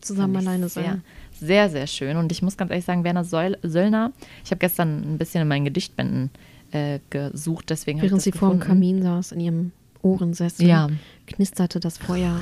Zusammen 0.00 0.34
Fand 0.34 0.42
ich 0.42 0.48
alleine 0.48 0.68
sehr, 0.68 0.84
sein. 0.84 1.02
Sehr, 1.38 1.70
sehr 1.70 1.86
schön. 1.86 2.16
Und 2.16 2.32
ich 2.32 2.42
muss 2.42 2.56
ganz 2.56 2.72
ehrlich 2.72 2.84
sagen, 2.84 3.04
Werner 3.04 3.24
Söll 3.24 3.58
Söllner, 3.62 4.10
ich 4.44 4.50
habe 4.50 4.58
gestern 4.58 5.14
ein 5.14 5.18
bisschen 5.18 5.42
in 5.42 5.48
meinen 5.48 5.66
Gedichtbänden 5.66 6.30
äh, 6.72 6.98
gesucht, 7.10 7.70
deswegen 7.70 8.00
habe 8.00 8.06
ich 8.06 8.10
Während 8.10 8.22
sie 8.22 8.32
vor 8.32 8.48
dem 8.50 8.58
gefunden. 8.58 8.80
Kamin 8.80 9.02
saß, 9.02 9.32
in 9.32 9.40
ihrem 9.40 9.72
Ohrensessel, 10.02 10.66
Ja. 10.66 10.88
knisterte 11.26 11.80
das 11.80 11.98
Feuer. 11.98 12.38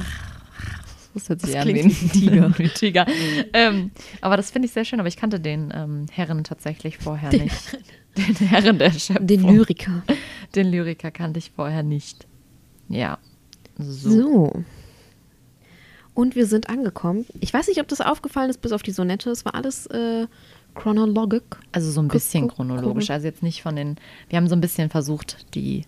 Das 1.15 1.29
hört 1.29 1.41
sich 1.41 1.53
Das 1.53 1.63
an 1.63 1.69
wie 1.69 1.73
klingt 1.73 2.03
ein 2.03 2.11
Tiger. 2.13 2.55
Wie 2.59 2.69
Tiger. 2.69 3.07
ähm, 3.53 3.91
aber 4.21 4.37
das 4.37 4.51
finde 4.51 4.67
ich 4.67 4.73
sehr 4.73 4.85
schön, 4.85 5.01
aber 5.01 5.09
ich 5.09 5.17
kannte 5.17 5.41
den 5.41 5.73
ähm, 5.75 6.07
Herren 6.13 6.45
tatsächlich 6.45 6.99
vorher 6.99 7.31
Den 7.31 7.45
nicht. 7.45 7.79
Den 8.17 8.35
Herren 8.49 8.79
der 8.79 8.91
Schöpfung. 8.93 9.27
Den 9.29 9.43
Lyriker. 9.45 10.03
Den 10.55 10.71
Lyriker 10.71 11.11
kannte 11.13 11.39
ich 11.39 11.51
vorher 11.55 11.83
nicht. 11.85 12.27
Ja. 12.89 13.19
So. 13.79 14.11
So. 14.11 14.53
Und 16.15 16.35
wir 16.35 16.47
sind 16.47 16.69
angekommen. 16.69 17.27
Ich 17.41 17.55
weiß 17.55 17.69
nicht, 17.69 17.81
ob 17.81 17.87
das 17.87 18.01
aufgefallen 18.01 18.51
ist, 18.51 18.61
bis 18.61 18.73
auf 18.73 18.83
die 18.83 18.91
Sonette. 18.91 19.31
Es 19.31 19.45
war 19.45 19.55
alles 19.55 19.87
äh, 19.87 20.27
chronologic. 20.75 21.45
Also 21.71 21.93
so 21.93 22.01
ein 22.03 22.09
bisschen 22.09 22.49
chronologisch. 22.49 23.11
Also 23.11 23.27
jetzt 23.29 23.43
nicht 23.45 23.63
von 23.63 23.77
den. 23.77 23.97
Wir 24.29 24.37
haben 24.37 24.49
so 24.49 24.57
ein 24.57 24.61
bisschen 24.61 24.91
versucht, 24.91 25.55
die 25.55 25.85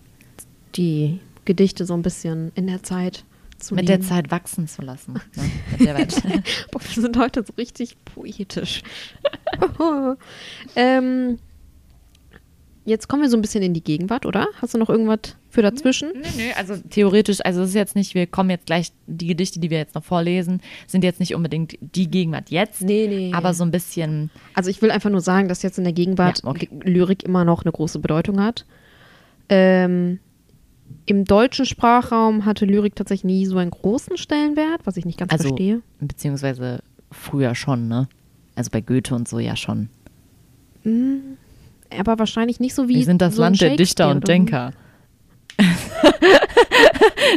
Die 0.75 1.19
Gedichte 1.51 1.85
so 1.85 1.93
ein 1.93 2.01
bisschen 2.01 2.51
in 2.55 2.67
der 2.67 2.81
Zeit 2.81 3.25
zu 3.57 3.75
mit 3.75 3.89
der 3.89 3.97
lieben. 3.97 4.07
Zeit 4.07 4.31
wachsen 4.31 4.67
zu 4.67 4.81
lassen. 4.81 5.13
Ne? 5.35 5.85
Der. 5.85 5.93
Boah, 6.71 6.81
wir 6.81 7.01
sind 7.03 7.17
heute 7.17 7.43
so 7.45 7.53
richtig 7.57 7.97
poetisch. 8.05 8.81
ähm, 10.77 11.37
jetzt 12.85 13.07
kommen 13.09 13.21
wir 13.23 13.29
so 13.29 13.37
ein 13.37 13.41
bisschen 13.41 13.63
in 13.63 13.73
die 13.73 13.83
Gegenwart, 13.83 14.25
oder? 14.25 14.47
Hast 14.61 14.73
du 14.73 14.77
noch 14.77 14.89
irgendwas 14.89 15.35
für 15.49 15.61
dazwischen? 15.61 16.09
Nö, 16.15 16.21
nö, 16.37 16.43
also 16.55 16.77
theoretisch, 16.89 17.39
also 17.43 17.61
es 17.63 17.69
ist 17.69 17.75
jetzt 17.75 17.95
nicht, 17.95 18.15
wir 18.15 18.27
kommen 18.27 18.49
jetzt 18.49 18.65
gleich, 18.65 18.91
die 19.07 19.27
Gedichte, 19.27 19.59
die 19.59 19.69
wir 19.69 19.77
jetzt 19.79 19.95
noch 19.95 20.03
vorlesen, 20.05 20.61
sind 20.87 21.03
jetzt 21.03 21.19
nicht 21.19 21.35
unbedingt 21.35 21.77
die 21.81 22.09
Gegenwart 22.09 22.49
jetzt, 22.49 22.81
Nee, 22.81 23.07
nee. 23.07 23.31
aber 23.33 23.53
so 23.53 23.63
ein 23.65 23.71
bisschen, 23.71 24.31
Also 24.53 24.69
ich 24.69 24.81
will 24.81 24.91
einfach 24.91 25.09
nur 25.09 25.21
sagen, 25.21 25.47
dass 25.49 25.61
jetzt 25.63 25.77
in 25.77 25.83
der 25.83 25.93
Gegenwart 25.93 26.43
Ja, 26.43 26.49
okay. 26.49 26.69
Lyrik 26.83 27.23
immer 27.23 27.43
noch 27.43 27.63
eine 27.63 27.71
große 27.73 27.99
Bedeutung 27.99 28.41
hat. 28.41 28.65
Ähm, 29.49 30.19
Im 31.05 31.25
deutschen 31.25 31.65
Sprachraum 31.65 32.45
hatte 32.45 32.65
Lyrik 32.65 32.95
tatsächlich 32.95 33.23
nie 33.25 33.45
so 33.45 33.57
einen 33.57 33.71
großen 33.71 34.17
Stellenwert, 34.17 34.81
was 34.85 34.97
ich 34.97 35.05
nicht 35.05 35.17
ganz 35.17 35.31
also 35.31 35.49
verstehe. 35.49 35.81
beziehungsweise 35.99 36.83
früher 37.11 37.55
schon, 37.55 37.87
ne? 37.87 38.07
Also 38.55 38.69
bei 38.71 38.81
Goethe 38.81 39.15
und 39.15 39.27
so 39.27 39.39
ja 39.39 39.55
schon. 39.55 39.89
Aber 40.83 42.19
wahrscheinlich 42.19 42.59
nicht 42.59 42.75
so 42.75 42.87
wie. 42.87 42.95
Wir 42.95 43.05
sind 43.05 43.21
das 43.21 43.35
so 43.35 43.41
Land 43.41 43.61
der 43.61 43.75
Dichter 43.75 44.09
und. 44.11 44.27
Denker. 44.27 44.73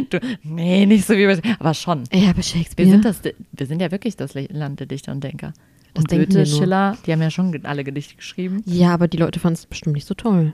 du, 0.09 0.19
nee, 0.43 0.85
nicht 0.85 1.05
so 1.05 1.15
wie 1.15 1.25
bei, 1.25 1.39
aber 1.59 1.73
schon. 1.73 2.03
Ja, 2.11 2.29
aber 2.29 2.37
Wir 2.37 2.43
Shakespeare. 2.43 2.89
sind, 2.89 3.05
das, 3.05 3.21
wir 3.23 3.67
sind 3.67 3.81
ja 3.81 3.91
wirklich 3.91 4.15
das 4.15 4.33
Land 4.33 4.79
der 4.79 4.87
Dichter 4.87 5.11
und 5.11 5.23
Denker. 5.23 5.53
Das 5.93 6.03
Und 6.03 6.09
Goethe, 6.09 6.35
wir. 6.39 6.45
Schiller, 6.45 6.97
die 7.05 7.11
haben 7.11 7.21
ja 7.21 7.29
schon 7.29 7.65
alle 7.65 7.83
Gedichte 7.83 8.15
geschrieben. 8.15 8.61
ja, 8.65 8.93
aber 8.93 9.07
die 9.07 9.17
Leute 9.17 9.39
fanden 9.39 9.55
es 9.55 9.65
bestimmt 9.65 9.95
nicht 9.95 10.07
so 10.07 10.13
toll. 10.13 10.53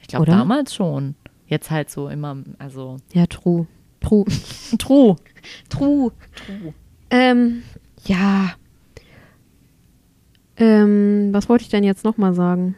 Ich 0.00 0.08
glaube 0.08 0.26
damals 0.26 0.74
schon. 0.74 1.14
Jetzt 1.48 1.70
halt 1.70 1.90
so 1.90 2.08
immer, 2.08 2.36
also 2.58 2.98
Ja, 3.12 3.26
true. 3.26 3.66
True. 4.00 4.24
True. 4.78 5.16
True. 5.68 6.12
Ähm, 7.10 7.62
ja. 8.04 8.54
Ähm, 10.56 11.30
was 11.32 11.48
wollte 11.48 11.62
ich 11.62 11.68
denn 11.68 11.84
jetzt 11.84 12.04
nochmal 12.04 12.32
sagen? 12.34 12.76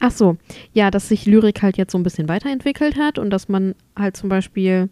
Ach 0.00 0.12
so, 0.12 0.36
ja, 0.72 0.90
dass 0.90 1.08
sich 1.08 1.26
Lyrik 1.26 1.62
halt 1.62 1.76
jetzt 1.76 1.92
so 1.92 1.98
ein 1.98 2.04
bisschen 2.04 2.28
weiterentwickelt 2.28 2.96
hat 2.96 3.18
und 3.18 3.30
dass 3.30 3.48
man 3.48 3.74
halt 3.96 4.16
zum 4.16 4.28
Beispiel 4.28 4.88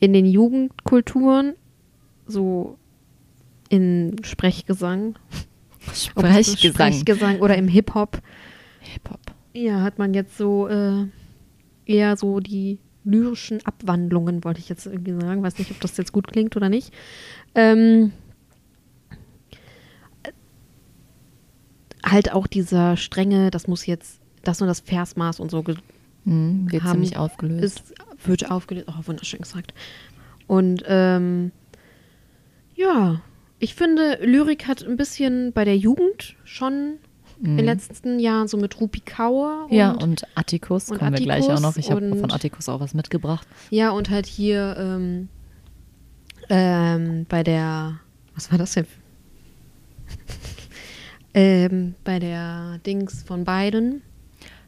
in 0.00 0.12
den 0.12 0.24
Jugendkulturen 0.24 1.54
so 2.26 2.78
in 3.68 4.16
Sprechgesang, 4.22 5.16
Sprechgesang. 5.92 6.72
Sprechgesang 6.92 7.40
oder 7.40 7.56
im 7.56 7.68
Hip-Hop, 7.68 8.22
Hip-Hop. 8.80 9.35
Ja, 9.56 9.82
hat 9.82 9.98
man 9.98 10.14
jetzt 10.14 10.36
so 10.36 10.68
äh, 10.68 11.06
eher 11.86 12.16
so 12.16 12.40
die 12.40 12.78
lyrischen 13.04 13.64
Abwandlungen, 13.64 14.42
wollte 14.44 14.60
ich 14.60 14.68
jetzt 14.68 14.86
irgendwie 14.86 15.12
sagen. 15.20 15.42
Weiß 15.42 15.58
nicht, 15.58 15.70
ob 15.70 15.80
das 15.80 15.96
jetzt 15.96 16.12
gut 16.12 16.26
klingt 16.28 16.56
oder 16.56 16.68
nicht. 16.68 16.92
Ähm, 17.54 18.12
äh, 20.24 20.30
halt 22.04 22.32
auch 22.32 22.46
dieser 22.46 22.96
strenge, 22.96 23.50
das 23.50 23.66
muss 23.68 23.86
jetzt, 23.86 24.20
das 24.42 24.60
und 24.60 24.66
das 24.68 24.80
Versmaß 24.80 25.40
und 25.40 25.50
so 25.50 25.64
Mhm, 26.24 26.70
wird 26.72 26.82
Haben- 26.82 26.92
ziemlich 27.04 27.16
aufgelöst. 27.16 27.62
ist, 27.62 27.94
wird 28.24 28.50
aufgelöst. 28.50 28.88
Oh, 28.88 29.06
wunderschön 29.06 29.40
gesagt. 29.40 29.72
Und 30.48 30.82
ähm, 30.86 31.52
ja, 32.74 33.22
ich 33.60 33.74
finde, 33.76 34.18
Lyrik 34.22 34.66
hat 34.66 34.84
ein 34.84 34.96
bisschen 34.96 35.52
bei 35.52 35.64
der 35.64 35.76
Jugend 35.76 36.34
schon 36.44 36.98
in 37.42 37.56
den 37.56 37.66
letzten 37.66 38.18
Jahren 38.18 38.48
so 38.48 38.56
mit 38.56 38.80
Rupi 38.80 39.00
Kaur 39.00 39.64
und 39.64 39.70
Mhm. 39.72 39.76
ja, 39.76 39.90
und 39.92 40.26
Atticus 40.34 40.90
und 40.90 40.98
kommen 40.98 41.12
wir 41.16 41.20
gleich 41.20 41.44
auch 41.50 41.60
noch. 41.60 41.76
Ich 41.76 41.90
habe 41.90 42.16
von 42.16 42.30
Atticus 42.32 42.68
auch 42.68 42.80
was 42.80 42.94
mitgebracht. 42.94 43.46
Ja, 43.70 43.90
und 43.90 44.10
halt 44.10 44.26
hier 44.26 44.76
ähm, 44.78 45.28
ähm, 46.48 47.26
bei 47.28 47.42
der, 47.42 48.00
was 48.34 48.50
war 48.50 48.58
das 48.58 48.72
denn? 48.72 48.86
ähm, 51.34 51.94
bei 52.04 52.18
der 52.18 52.78
Dings 52.86 53.22
von 53.22 53.44
beiden. 53.44 54.02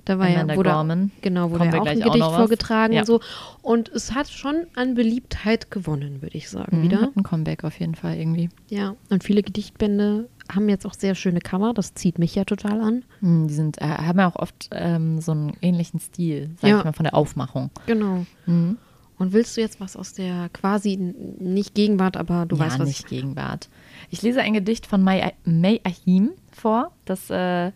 Da 0.08 0.18
war 0.18 0.26
Amanda 0.26 0.54
ja, 0.54 0.62
da, 0.62 0.72
Gorman. 0.72 1.10
genau, 1.20 1.48
der 1.50 1.60
wir 1.72 1.82
auch 1.82 1.86
ein 1.86 2.02
auch 2.02 2.04
Gedicht 2.12 2.26
was. 2.26 2.34
vorgetragen 2.36 2.92
Ja. 2.94 3.00
und 3.00 3.06
so. 3.06 3.20
Und 3.62 3.90
es 3.90 4.14
hat 4.14 4.28
schon 4.30 4.66
an 4.74 4.94
Beliebtheit 4.94 5.70
gewonnen, 5.70 6.22
würde 6.22 6.36
ich 6.38 6.48
sagen, 6.48 6.78
Mhm, 6.78 6.82
wieder. 6.82 7.00
Hat 7.02 7.16
ein 7.16 7.22
Comeback 7.22 7.62
auf 7.64 7.78
jeden 7.78 7.94
Fall 7.94 8.16
irgendwie. 8.16 8.48
Ja, 8.70 8.94
und 9.10 9.22
viele 9.22 9.42
Gedichtbände 9.42 10.28
haben 10.50 10.68
jetzt 10.70 10.86
auch 10.86 10.94
sehr 10.94 11.14
schöne 11.14 11.40
Cover. 11.40 11.74
Das 11.74 11.92
zieht 11.92 12.18
mich 12.18 12.34
ja 12.34 12.44
total 12.44 12.80
an. 12.80 13.04
Mhm, 13.20 13.48
Die 13.48 13.54
sind, 13.54 13.82
äh, 13.82 13.84
haben 13.84 14.18
ja 14.18 14.28
auch 14.30 14.36
oft 14.36 14.70
ähm, 14.72 15.20
so 15.20 15.32
einen 15.32 15.52
ähnlichen 15.60 16.00
Stil, 16.00 16.50
sag 16.60 16.70
Ja. 16.70 16.78
ich 16.78 16.84
mal, 16.84 16.92
von 16.94 17.04
der 17.04 17.14
Aufmachung. 17.14 17.70
Genau. 17.84 18.24
Mhm. 18.46 18.78
Und 19.18 19.32
willst 19.34 19.56
du 19.56 19.60
jetzt 19.60 19.78
was 19.80 19.94
aus 19.96 20.14
der 20.14 20.48
quasi 20.54 20.96
nicht 20.96 21.74
Gegenwart, 21.74 22.16
aber 22.16 22.46
du 22.46 22.56
ja, 22.56 22.62
weißt, 22.64 22.78
was 22.78 22.88
nicht 22.88 23.08
Gegenwart. 23.08 23.68
Ich 24.10 24.22
lese 24.22 24.40
ein 24.40 24.54
Gedicht 24.54 24.86
von 24.86 25.02
May, 25.02 25.32
May 25.44 25.80
Ahim 25.84 26.30
vor. 26.52 26.92
Das 27.04 27.28
äh, 27.28 27.72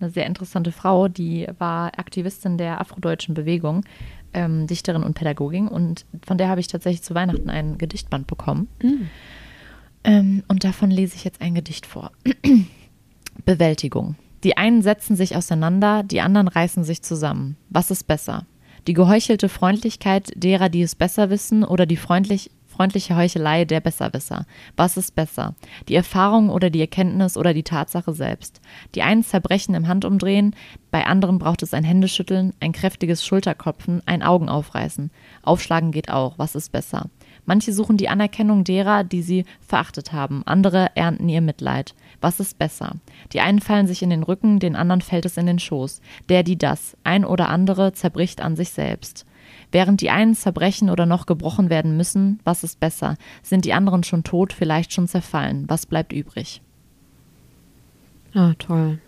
eine 0.00 0.10
sehr 0.10 0.26
interessante 0.26 0.72
Frau, 0.72 1.08
die 1.08 1.46
war 1.58 1.98
Aktivistin 1.98 2.58
der 2.58 2.80
afrodeutschen 2.80 3.34
Bewegung, 3.34 3.84
ähm, 4.32 4.66
Dichterin 4.66 5.02
und 5.02 5.14
Pädagogin. 5.14 5.68
Und 5.68 6.04
von 6.26 6.38
der 6.38 6.48
habe 6.48 6.60
ich 6.60 6.66
tatsächlich 6.66 7.02
zu 7.02 7.14
Weihnachten 7.14 7.50
ein 7.50 7.78
Gedichtband 7.78 8.26
bekommen. 8.26 8.68
Mhm. 8.82 9.08
Ähm, 10.04 10.42
und 10.48 10.64
davon 10.64 10.90
lese 10.90 11.16
ich 11.16 11.24
jetzt 11.24 11.40
ein 11.40 11.54
Gedicht 11.54 11.86
vor. 11.86 12.12
Bewältigung. 13.44 14.16
Die 14.44 14.56
einen 14.56 14.82
setzen 14.82 15.16
sich 15.16 15.36
auseinander, 15.36 16.02
die 16.02 16.20
anderen 16.20 16.48
reißen 16.48 16.84
sich 16.84 17.02
zusammen. 17.02 17.56
Was 17.70 17.90
ist 17.90 18.06
besser? 18.06 18.46
Die 18.86 18.92
geheuchelte 18.92 19.48
Freundlichkeit 19.48 20.30
derer, 20.36 20.68
die 20.68 20.82
es 20.82 20.94
besser 20.94 21.30
wissen, 21.30 21.64
oder 21.64 21.86
die 21.86 21.96
freundlich, 21.96 22.50
freundliche 22.74 23.16
Heuchelei 23.16 23.64
der 23.64 23.80
Besserwisser? 23.80 24.46
Was 24.76 24.96
ist 24.96 25.14
besser? 25.14 25.54
Die 25.88 25.94
Erfahrung 25.94 26.50
oder 26.50 26.70
die 26.70 26.80
Erkenntnis 26.80 27.36
oder 27.36 27.54
die 27.54 27.62
Tatsache 27.62 28.12
selbst? 28.12 28.60
Die 28.94 29.02
einen 29.02 29.22
zerbrechen 29.22 29.74
im 29.74 29.86
Handumdrehen, 29.86 30.56
bei 30.90 31.06
anderen 31.06 31.38
braucht 31.38 31.62
es 31.62 31.72
ein 31.72 31.84
Händeschütteln, 31.84 32.52
ein 32.60 32.72
kräftiges 32.72 33.24
Schulterklopfen, 33.24 34.02
ein 34.06 34.22
Augenaufreißen. 34.22 35.10
Aufschlagen 35.42 35.92
geht 35.92 36.10
auch. 36.10 36.38
Was 36.38 36.54
ist 36.54 36.72
besser? 36.72 37.06
Manche 37.46 37.72
suchen 37.72 37.96
die 37.96 38.08
Anerkennung 38.08 38.64
derer, 38.64 39.04
die 39.04 39.22
sie 39.22 39.44
verachtet 39.60 40.12
haben, 40.12 40.42
andere 40.46 40.96
ernten 40.96 41.28
ihr 41.28 41.40
Mitleid. 41.40 41.94
Was 42.20 42.40
ist 42.40 42.58
besser? 42.58 42.94
Die 43.32 43.40
einen 43.40 43.60
fallen 43.60 43.86
sich 43.86 44.02
in 44.02 44.10
den 44.10 44.22
Rücken, 44.22 44.58
den 44.58 44.76
anderen 44.76 45.02
fällt 45.02 45.26
es 45.26 45.36
in 45.36 45.46
den 45.46 45.58
Schoß. 45.58 46.00
Der, 46.28 46.42
die 46.42 46.56
das, 46.56 46.96
ein 47.04 47.24
oder 47.24 47.48
andere 47.50 47.92
zerbricht 47.92 48.40
an 48.40 48.56
sich 48.56 48.70
selbst. 48.70 49.26
Während 49.72 50.00
die 50.00 50.10
einen 50.10 50.34
zerbrechen 50.34 50.90
oder 50.90 51.06
noch 51.06 51.26
gebrochen 51.26 51.70
werden 51.70 51.96
müssen, 51.96 52.40
was 52.44 52.64
ist 52.64 52.80
besser? 52.80 53.16
Sind 53.42 53.64
die 53.64 53.72
anderen 53.72 54.04
schon 54.04 54.24
tot, 54.24 54.52
vielleicht 54.52 54.92
schon 54.92 55.08
zerfallen? 55.08 55.64
Was 55.68 55.86
bleibt 55.86 56.12
übrig? 56.12 56.60
Ah, 58.34 58.54
toll. 58.58 58.98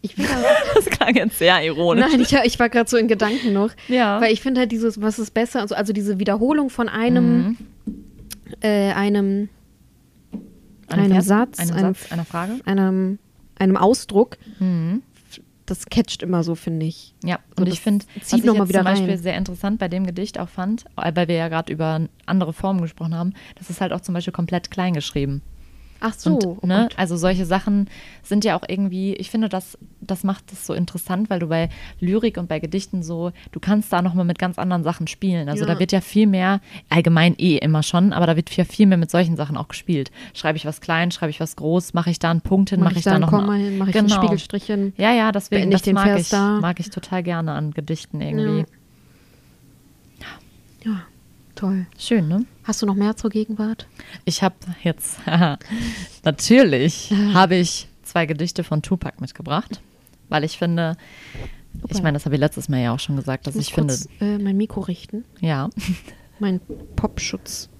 Ich 0.00 0.14
finde 0.14 0.30
Das 0.74 0.86
klang 0.86 1.14
jetzt 1.16 1.38
sehr 1.38 1.62
ironisch. 1.64 2.06
Nein, 2.10 2.20
ich, 2.20 2.32
ich 2.32 2.58
war 2.58 2.68
gerade 2.68 2.88
so 2.88 2.96
in 2.96 3.08
Gedanken 3.08 3.52
noch. 3.52 3.70
Ja. 3.88 4.20
Weil 4.20 4.32
ich 4.32 4.40
finde 4.40 4.60
halt 4.60 4.72
dieses, 4.72 5.00
was 5.00 5.18
ist 5.18 5.34
besser, 5.34 5.60
also, 5.60 5.74
also 5.74 5.92
diese 5.92 6.18
Wiederholung 6.18 6.70
von 6.70 6.88
einem, 6.88 7.38
Mhm. 7.48 7.56
äh, 8.60 8.92
einem, 8.92 9.48
Einem 10.88 11.04
einem 11.12 11.20
Satz, 11.20 11.58
einem 11.58 11.72
einem- 11.76 11.94
Satz, 11.94 12.12
einer 12.12 12.24
Frage. 12.24 12.52
einem, 12.64 13.18
einem 13.58 13.76
Ausdruck, 13.76 14.38
Mhm. 14.60 15.02
Das 15.70 15.86
catcht 15.86 16.22
immer 16.22 16.42
so, 16.42 16.54
finde 16.54 16.86
ich. 16.86 17.14
Ja, 17.24 17.38
So, 17.56 17.62
und 17.64 17.72
ich 17.72 17.80
finde, 17.80 18.04
was 18.14 18.32
ich 18.32 18.44
jetzt 18.44 18.46
zum 18.46 18.84
Beispiel 18.84 19.10
rein. 19.10 19.18
sehr 19.18 19.36
interessant 19.36 19.78
bei 19.78 19.88
dem 19.88 20.06
Gedicht 20.06 20.38
auch 20.38 20.48
fand, 20.48 20.84
weil 20.96 21.28
wir 21.28 21.36
ja 21.36 21.48
gerade 21.48 21.72
über 21.72 22.00
andere 22.26 22.52
Formen 22.52 22.80
gesprochen 22.80 23.14
haben, 23.14 23.34
das 23.56 23.70
ist 23.70 23.80
halt 23.80 23.92
auch 23.92 24.00
zum 24.00 24.14
Beispiel 24.14 24.32
komplett 24.32 24.70
klein 24.70 24.94
geschrieben. 24.94 25.42
Ach 26.00 26.14
so, 26.14 26.34
Und, 26.34 26.44
oh 26.62 26.66
ne, 26.66 26.88
also 26.96 27.16
solche 27.16 27.44
Sachen 27.44 27.88
sind 28.22 28.44
ja 28.44 28.56
auch 28.56 28.62
irgendwie, 28.68 29.14
ich 29.14 29.30
finde, 29.30 29.48
das, 29.48 29.76
das 30.00 30.22
macht 30.22 30.52
es 30.52 30.64
so 30.66 30.72
interessant, 30.74 31.28
weil 31.28 31.40
du 31.40 31.48
bei 31.48 31.70
Lyrik 31.98 32.36
und 32.36 32.48
bei 32.48 32.60
Gedichten 32.60 33.02
so, 33.02 33.32
du 33.52 33.58
kannst 33.58 33.92
da 33.92 34.00
nochmal 34.00 34.24
mit 34.24 34.38
ganz 34.38 34.58
anderen 34.58 34.84
Sachen 34.84 35.06
spielen. 35.08 35.48
Also 35.48 35.64
Ja. 35.64 35.74
da 35.74 35.80
wird 35.80 35.90
ja 35.90 36.00
viel 36.00 36.26
mehr, 36.26 36.60
allgemein 36.88 37.34
eh 37.38 37.56
immer 37.56 37.82
schon, 37.82 38.12
aber 38.12 38.26
da 38.26 38.36
wird 38.36 38.54
ja 38.56 38.64
viel 38.64 38.86
mehr 38.86 38.98
mit 38.98 39.10
solchen 39.10 39.36
Sachen 39.36 39.56
auch 39.56 39.68
gespielt. 39.68 40.10
Schreibe 40.34 40.56
ich 40.56 40.66
was 40.66 40.80
klein, 40.80 41.10
schreibe 41.10 41.30
ich 41.30 41.40
was 41.40 41.56
groß, 41.56 41.94
mache 41.94 42.10
ich 42.10 42.18
da 42.18 42.30
einen 42.30 42.42
Punkt 42.42 42.70
hin, 42.70 42.78
Mach 42.80 42.86
mache 42.86 42.92
ich 42.94 42.98
ich 42.98 43.04
da 43.04 43.12
da 43.12 43.18
noch 43.18 43.30
Komma 43.30 43.54
hin, 43.54 43.78
mache 43.78 43.90
ich 43.90 43.96
genau. 43.96 44.14
ein 44.14 44.22
Spiegelstrich 44.22 44.64
hin. 44.64 44.92
Ja, 44.96 45.12
ja, 45.12 45.32
deswegen 45.32 45.70
das 45.70 45.84
mag 45.86 46.04
Vers 46.06 46.20
ich, 46.20 46.28
da. 46.28 46.60
mag 46.60 46.78
ich 46.80 46.90
total 46.90 47.22
gerne 47.22 47.52
an 47.52 47.72
Gedichten 47.72 48.20
irgendwie. 48.20 48.66
Ja, 50.84 51.02
toll. 51.54 51.86
Schön, 51.98 52.28
ne? 52.28 52.44
Hast 52.68 52.82
du 52.82 52.86
noch 52.86 52.96
mehr 52.96 53.16
zur 53.16 53.30
Gegenwart? 53.30 53.86
Ich 54.26 54.42
habe 54.42 54.54
jetzt, 54.82 55.20
natürlich, 56.22 57.10
habe 57.32 57.54
ich 57.54 57.88
zwei 58.02 58.26
Gedichte 58.26 58.62
von 58.62 58.82
Tupac 58.82 59.22
mitgebracht, 59.22 59.80
weil 60.28 60.44
ich 60.44 60.58
finde, 60.58 60.98
ich 61.88 61.94
Opa. 61.94 62.02
meine, 62.02 62.16
das 62.18 62.26
habe 62.26 62.34
ich 62.34 62.40
letztes 62.40 62.68
Mal 62.68 62.80
ja 62.80 62.92
auch 62.92 63.00
schon 63.00 63.16
gesagt, 63.16 63.46
dass 63.46 63.54
muss 63.54 63.64
ich 63.64 63.72
finde, 63.72 63.94
kurz, 63.94 64.08
äh, 64.20 64.36
mein 64.36 64.58
Mikro 64.58 64.80
richten. 64.80 65.24
ja, 65.40 65.70
Mein 66.40 66.60
Popschutz 66.94 67.70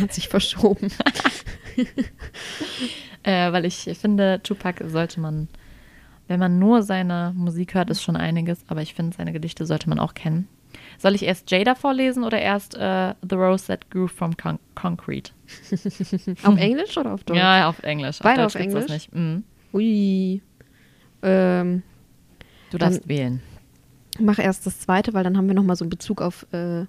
hat 0.00 0.12
sich 0.12 0.28
verschoben. 0.28 0.92
äh, 3.24 3.50
weil 3.50 3.64
ich 3.64 3.90
finde, 4.00 4.40
Tupac 4.44 4.88
sollte 4.88 5.18
man, 5.18 5.48
wenn 6.28 6.38
man 6.38 6.60
nur 6.60 6.84
seine 6.84 7.32
Musik 7.36 7.74
hört, 7.74 7.90
ist 7.90 8.04
schon 8.04 8.16
einiges, 8.16 8.60
aber 8.68 8.82
ich 8.82 8.94
finde, 8.94 9.16
seine 9.16 9.32
Gedichte 9.32 9.66
sollte 9.66 9.88
man 9.88 9.98
auch 9.98 10.14
kennen. 10.14 10.46
Soll 10.98 11.14
ich 11.14 11.22
erst 11.24 11.50
Jada 11.50 11.74
vorlesen 11.74 12.24
oder 12.24 12.40
erst 12.40 12.74
äh, 12.76 13.14
The 13.28 13.34
Rose 13.36 13.66
That 13.66 13.90
Grew 13.90 14.06
from 14.06 14.36
Con 14.36 14.58
Concrete? 14.74 15.32
auf 16.44 16.56
Englisch 16.58 16.96
oder 16.96 17.12
auf 17.14 17.24
Deutsch? 17.24 17.38
Ja, 17.38 17.68
auf 17.68 17.82
Englisch. 17.82 18.18
Beide 18.22 18.42
Deutsch 18.42 18.56
auf 18.56 18.60
gibt's 18.62 18.74
das 18.74 18.84
Englisch? 18.84 19.08
nicht. 19.12 19.14
Mhm. 19.14 19.44
Ui. 19.72 20.42
Ähm, 21.22 21.82
Du 22.70 22.78
darfst 22.78 23.06
wählen. 23.08 23.42
mach 24.18 24.38
erst 24.38 24.66
das 24.66 24.80
zweite, 24.80 25.12
weil 25.14 25.24
dann 25.24 25.36
haben 25.36 25.46
wir 25.48 25.54
nochmal 25.54 25.76
so 25.76 25.84
einen 25.84 25.90
Bezug 25.90 26.20
auf 26.22 26.46
äh, 26.52 26.56
eine 26.56 26.88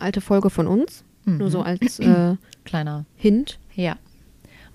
alte 0.00 0.20
Folge 0.20 0.50
von 0.50 0.66
uns. 0.66 1.04
Mhm. 1.24 1.38
Nur 1.38 1.50
so 1.50 1.62
als 1.62 1.98
äh, 2.00 2.36
Kleiner 2.64 3.04
Hint. 3.16 3.58
Ja. 3.74 3.96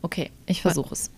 Okay, 0.01 0.31
ich 0.45 0.61
versuche 0.61 0.93
es. 0.93 1.11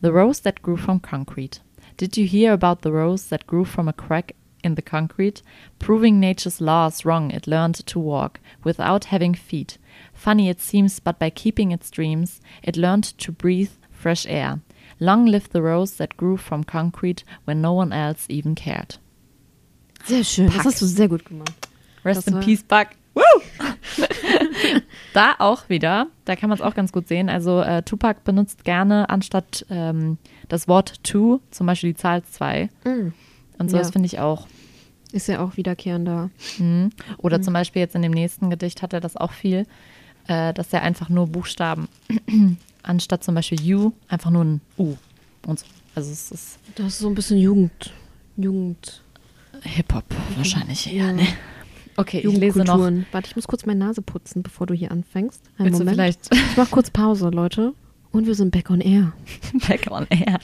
The 0.00 0.08
rose 0.08 0.42
that 0.44 0.62
grew 0.62 0.76
from 0.76 1.02
concrete. 1.02 1.60
Did 1.98 2.16
you 2.16 2.24
hear 2.24 2.52
about 2.52 2.80
the 2.84 2.90
rose 2.90 3.28
that 3.30 3.46
grew 3.48 3.64
from 3.64 3.88
a 3.88 3.92
crack 3.92 4.34
in 4.62 4.74
the 4.74 4.82
concrete? 4.82 5.42
Proving 5.78 6.20
nature's 6.20 6.60
laws 6.60 7.04
wrong, 7.04 7.30
it 7.30 7.46
learned 7.46 7.86
to 7.86 7.98
walk 7.98 8.40
without 8.64 9.06
having 9.06 9.34
feet. 9.34 9.78
Funny 10.12 10.48
it 10.48 10.60
seems, 10.60 11.00
but 11.00 11.18
by 11.18 11.30
keeping 11.30 11.72
its 11.72 11.90
dreams, 11.90 12.40
it 12.62 12.76
learned 12.76 13.04
to 13.18 13.32
breathe 13.32 13.70
fresh 13.90 14.26
air. 14.26 14.60
Long 15.00 15.26
live 15.26 15.50
the 15.50 15.62
rose 15.62 15.96
that 15.96 16.16
grew 16.16 16.36
from 16.36 16.64
concrete 16.64 17.24
when 17.44 17.60
no 17.60 17.72
one 17.72 17.92
else 17.92 18.26
even 18.28 18.54
cared. 18.54 18.98
Sehr 20.04 20.24
schön. 20.24 20.46
Pack. 20.48 20.56
Das 20.56 20.66
hast 20.66 20.82
du 20.82 20.86
sehr 20.86 21.08
gut 21.08 21.24
gemacht. 21.24 21.68
Rest 22.04 22.26
Das 22.26 22.34
in 22.34 22.40
Peace, 22.40 22.62
Buck. 22.62 22.88
Woo! 23.14 23.22
da 25.12 25.34
auch 25.38 25.68
wieder, 25.68 26.06
da 26.24 26.36
kann 26.36 26.48
man 26.48 26.58
es 26.58 26.62
auch 26.62 26.74
ganz 26.74 26.92
gut 26.92 27.08
sehen. 27.08 27.28
Also 27.28 27.60
äh, 27.60 27.82
Tupac 27.82 28.20
benutzt 28.24 28.64
gerne 28.64 29.10
anstatt 29.10 29.66
ähm, 29.70 30.18
das 30.48 30.68
Wort 30.68 31.02
to, 31.02 31.40
zum 31.50 31.66
Beispiel 31.66 31.90
die 31.90 31.96
Zahl 31.96 32.22
2. 32.22 32.70
Mm. 32.84 33.08
Und 33.58 33.70
so, 33.70 33.76
Ja. 33.76 33.84
finde 33.84 34.06
ich 34.06 34.18
auch. 34.18 34.46
Ist 35.12 35.26
ja 35.28 35.40
auch 35.42 35.56
wiederkehrender. 35.56 36.30
Mhm. 36.58 36.90
Oder 37.18 37.40
zum 37.40 37.54
Beispiel 37.54 37.80
jetzt 37.80 37.94
in 37.94 38.02
dem 38.02 38.12
nächsten 38.12 38.50
Gedicht 38.50 38.82
hat 38.82 38.92
er 38.92 39.00
das 39.00 39.16
auch 39.16 39.32
viel, 39.32 39.66
äh, 40.26 40.52
dass 40.52 40.72
er 40.72 40.82
einfach 40.82 41.08
nur 41.08 41.26
Buchstaben, 41.26 41.88
anstatt 42.82 43.24
zum 43.24 43.34
Beispiel 43.34 43.74
U, 43.74 43.92
einfach 44.08 44.30
nur 44.30 44.44
ein 44.44 44.60
U. 44.78 44.96
Und 45.46 45.60
so. 45.60 45.66
Also 45.94 46.10
es 46.12 46.30
ist 46.30 46.58
Das 46.76 46.86
ist 46.88 46.98
so 47.00 47.08
ein 47.08 47.14
bisschen 47.14 47.38
Jugend. 47.38 47.92
Jugend. 48.36 49.02
Hip-Hop 49.62 50.04
wahrscheinlich 50.36 50.86
eher, 50.92 51.06
Ja. 51.06 51.12
ne? 51.12 51.26
Okay, 51.96 52.18
ich 52.18 52.24
lese 52.24 52.58
noch. 52.60 52.66
Jugendkulturen. 52.76 53.06
Warte, 53.10 53.28
ich 53.30 53.34
muss 53.36 53.48
kurz 53.48 53.66
meine 53.66 53.80
Nase 53.84 54.02
putzen, 54.02 54.44
bevor 54.44 54.68
du 54.68 54.74
hier 54.74 54.92
anfängst. 54.92 55.42
Einen 55.58 55.66
Willst 55.70 55.80
du 55.80 55.84
Moment. 55.84 55.96
vielleicht 55.96 56.32
Ich 56.32 56.56
mach 56.56 56.70
kurz 56.70 56.90
Pause, 56.90 57.30
Leute. 57.30 57.72
Und 58.10 58.26
wir 58.26 58.34
sind 58.34 58.50
back 58.52 58.70
on 58.70 58.80
air. 58.80 59.12
back 59.68 59.90
on 59.90 60.06
air? 60.08 60.38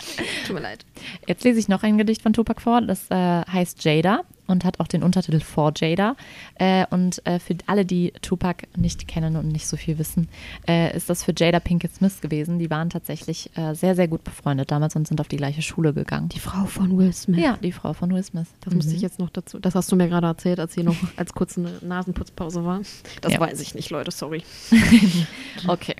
Tut 0.46 0.54
mir 0.54 0.60
leid. 0.62 0.84
Jetzt 1.26 1.44
lese 1.44 1.58
ich 1.58 1.68
noch 1.68 1.82
ein 1.82 1.96
Gedicht 1.98 2.20
von 2.22 2.32
Tupac 2.34 2.60
vor. 2.60 2.82
Das 2.82 3.10
äh, 3.10 3.14
heißt 3.14 3.82
Jada 3.84 4.20
und 4.46 4.66
hat 4.66 4.80
auch 4.80 4.86
den 4.86 5.02
Untertitel 5.02 5.40
For 5.40 5.72
Jada. 5.74 6.14
Äh, 6.56 6.84
und 6.90 7.26
äh, 7.26 7.38
für 7.38 7.56
alle, 7.66 7.86
die 7.86 8.12
Tupac 8.20 8.66
nicht 8.76 9.08
kennen 9.08 9.36
und 9.36 9.48
nicht 9.48 9.66
so 9.66 9.78
viel 9.78 9.96
wissen, 9.98 10.28
äh, 10.68 10.94
ist 10.94 11.08
das 11.08 11.24
für 11.24 11.32
Jada 11.34 11.58
Pinkett 11.58 11.94
Smith 11.94 12.20
gewesen. 12.20 12.58
Die 12.58 12.68
waren 12.68 12.90
tatsächlich 12.90 13.50
äh, 13.56 13.74
sehr, 13.74 13.94
sehr 13.96 14.08
gut 14.08 14.22
befreundet 14.24 14.70
damals 14.70 14.94
und 14.94 15.08
sind 15.08 15.18
auf 15.22 15.28
die 15.28 15.38
gleiche 15.38 15.62
Schule 15.62 15.94
gegangen. 15.94 16.28
Die 16.28 16.40
Frau 16.40 16.66
von 16.66 16.98
Will 16.98 17.14
Smith. 17.14 17.40
ja, 17.42 17.56
die 17.62 17.72
Frau 17.72 17.94
von 17.94 18.12
Will 18.12 18.22
Smith. 18.22 18.48
Das 18.60 18.74
musste 18.74 18.94
ich 18.94 19.00
jetzt 19.00 19.18
noch 19.18 19.30
dazu. 19.30 19.58
Das 19.58 19.74
hast 19.74 19.90
du 19.90 19.96
mir 19.96 20.08
gerade 20.08 20.26
erzählt, 20.26 20.60
als 20.60 20.74
hier 20.74 20.84
noch 20.84 20.96
als 21.16 21.32
kurze 21.32 21.60
eine 21.60 21.72
Nasenputzpause 21.80 22.62
war. 22.66 22.82
Das 23.22 23.32
Ja. 23.32 23.40
weiß 23.40 23.58
ich 23.60 23.74
nicht, 23.74 23.88
Leute, 23.88 24.10
sorry. 24.10 24.42
Okay. 25.66 25.96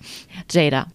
Jada. 0.51 0.89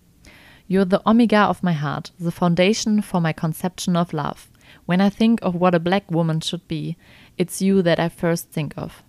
You're 0.69 0.85
the 0.85 1.01
omega 1.09 1.39
of 1.39 1.63
my 1.63 1.73
heart, 1.73 2.11
the 2.19 2.31
foundation 2.31 3.01
for 3.01 3.19
my 3.19 3.33
conception 3.33 3.95
of 3.95 4.13
love. 4.13 4.51
When 4.85 5.01
I 5.01 5.09
think 5.09 5.39
of 5.41 5.55
what 5.55 5.73
a 5.73 5.79
black 5.79 6.11
woman 6.11 6.41
should 6.41 6.67
be, 6.67 6.95
it's 7.39 7.59
you 7.59 7.81
that 7.81 7.99
I 7.99 8.07
first 8.07 8.51
think 8.51 8.75
of. 8.77 9.03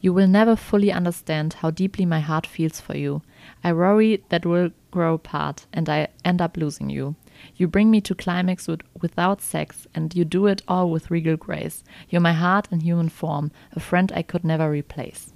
You 0.00 0.14
will 0.14 0.26
never 0.26 0.56
fully 0.56 0.90
understand 0.90 1.52
how 1.60 1.70
deeply 1.70 2.06
my 2.06 2.20
heart 2.20 2.46
feels 2.46 2.80
for 2.80 2.96
you. 2.96 3.20
I 3.62 3.74
worry 3.74 4.24
that 4.30 4.46
we'll 4.46 4.70
grow 4.90 5.12
apart 5.14 5.66
and 5.74 5.90
I 5.90 6.08
end 6.24 6.40
up 6.40 6.56
losing 6.56 6.88
you. 6.88 7.16
You 7.54 7.68
bring 7.68 7.90
me 7.90 8.00
to 8.00 8.14
climax 8.14 8.66
with, 8.66 8.80
without 9.02 9.42
sex, 9.42 9.86
and 9.94 10.16
you 10.16 10.24
do 10.24 10.46
it 10.46 10.62
all 10.66 10.90
with 10.90 11.10
regal 11.10 11.36
grace. 11.36 11.84
You're 12.08 12.22
my 12.22 12.32
heart 12.32 12.66
in 12.70 12.80
human 12.80 13.10
form, 13.10 13.52
a 13.76 13.80
friend 13.80 14.10
I 14.16 14.22
could 14.22 14.42
never 14.42 14.70
replace. 14.70 15.34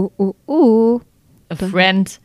Ooh, 0.00 0.12
ooh, 0.20 0.36
oh. 0.48 1.02
A 1.48 1.56
friend, 1.56 2.18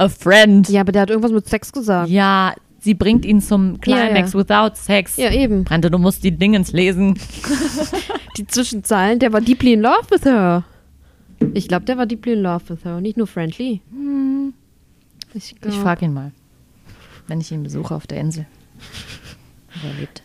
a 0.00 0.08
friend. 0.08 0.68
Ja, 0.68 0.80
aber 0.82 0.92
der 0.92 1.02
hat 1.02 1.10
irgendwas 1.10 1.32
mit 1.32 1.46
Sex 1.48 1.72
gesagt. 1.72 2.08
Ja, 2.10 2.54
sie 2.80 2.94
bringt 2.94 3.24
ihn 3.24 3.40
zum 3.40 3.80
Climax 3.80 4.32
Ja, 4.32 4.38
without 4.38 4.74
Sex. 4.76 5.16
Ja, 5.16 5.30
eben. 5.32 5.64
Brande, 5.64 5.90
du 5.90 5.98
musst 5.98 6.24
die 6.24 6.32
Dingens 6.32 6.72
lesen. 6.72 7.18
Die 8.36 8.46
Zwischenzeilen, 8.46 9.18
der 9.18 9.32
war 9.32 9.40
deeply 9.40 9.72
in 9.74 9.80
love 9.82 10.08
with 10.10 10.24
her. 10.24 10.64
Ich 11.52 11.68
glaube, 11.68 11.84
der 11.84 11.98
war 11.98 12.06
deeply 12.06 12.32
in 12.34 12.42
love 12.42 12.68
with 12.68 12.84
her. 12.84 13.00
Nicht 13.00 13.16
nur 13.16 13.26
friendly. 13.26 13.82
Ich, 15.34 15.52
Ich 15.52 15.60
glaub- 15.60 15.74
frage 15.74 16.04
ihn 16.06 16.14
mal, 16.14 16.32
wenn 17.26 17.40
ich 17.40 17.50
ihn 17.52 17.62
besuche 17.62 17.94
auf 17.94 18.06
der 18.06 18.20
Insel. 18.20 18.46
Wo 19.82 19.88
er 19.88 19.94
lebt. 19.94 20.22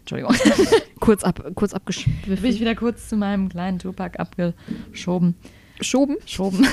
Entschuldigung. 0.00 0.34
kurz, 1.00 1.22
ab, 1.22 1.42
kurz 1.54 1.72
Bin 1.72 1.76
ich 1.76 1.82
abgeschwiffen. 1.82 2.42
wieder 2.60 2.74
kurz 2.74 3.08
zu 3.10 3.16
meinem 3.16 3.48
kleinen 3.50 3.78
Tupac 3.78 4.18
abgeschoben. 4.18 5.34
Schoben? 5.80 6.16
Schoben. 6.26 6.64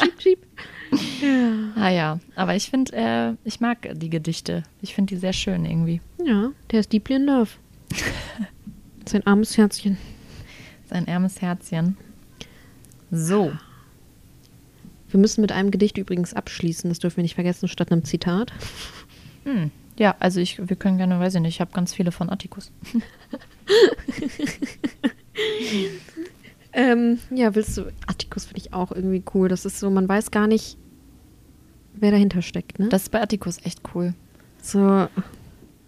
Schieb, 0.00 0.20
schieb. 0.22 0.46
Ah 1.76 1.90
ja, 1.90 2.18
aber 2.34 2.56
ich 2.56 2.70
finde, 2.70 2.92
äh, 2.94 3.34
ich 3.44 3.60
mag 3.60 3.88
die 3.94 4.10
Gedichte. 4.10 4.62
Ich 4.80 4.94
finde 4.94 5.14
die 5.14 5.20
sehr 5.20 5.32
schön 5.32 5.64
irgendwie. 5.64 6.00
Ja, 6.24 6.50
der 6.70 6.80
ist 6.80 6.92
deeply 6.92 7.16
in 7.16 7.26
love. 7.26 7.50
Sein 9.06 9.26
armes 9.26 9.56
Herzchen. 9.56 9.98
Sein 10.88 11.06
ärmes 11.06 11.40
Herzchen. 11.40 11.96
So. 13.10 13.52
Wir 15.10 15.20
müssen 15.20 15.40
mit 15.40 15.52
einem 15.52 15.70
Gedicht 15.70 15.96
übrigens 15.96 16.34
abschließen, 16.34 16.90
das 16.90 16.98
dürfen 16.98 17.18
wir 17.18 17.22
nicht 17.22 17.34
vergessen, 17.34 17.68
statt 17.68 17.90
einem 17.90 18.04
Zitat. 18.04 18.52
Hm. 19.44 19.70
Ja, 19.98 20.14
also 20.20 20.40
ich, 20.40 20.68
wir 20.68 20.76
können 20.76 20.98
gerne, 20.98 21.18
weiß 21.18 21.36
ich 21.36 21.40
nicht, 21.40 21.54
ich 21.54 21.60
habe 21.60 21.72
ganz 21.72 21.94
viele 21.94 22.12
von 22.12 22.30
Atticus. 22.30 22.70
Ähm, 26.72 27.18
ja, 27.30 27.54
willst 27.54 27.76
du. 27.78 27.92
Atticus 28.06 28.46
finde 28.46 28.60
ich 28.60 28.72
auch 28.72 28.92
irgendwie 28.92 29.22
cool. 29.34 29.48
Das 29.48 29.64
ist 29.64 29.80
so, 29.80 29.90
man 29.90 30.08
weiß 30.08 30.30
gar 30.30 30.46
nicht, 30.46 30.76
wer 31.94 32.10
dahinter 32.10 32.42
steckt, 32.42 32.78
ne? 32.78 32.88
Das 32.88 33.02
ist 33.02 33.10
bei 33.10 33.20
Atticus 33.20 33.58
echt 33.64 33.80
cool. 33.94 34.14
so, 34.62 35.08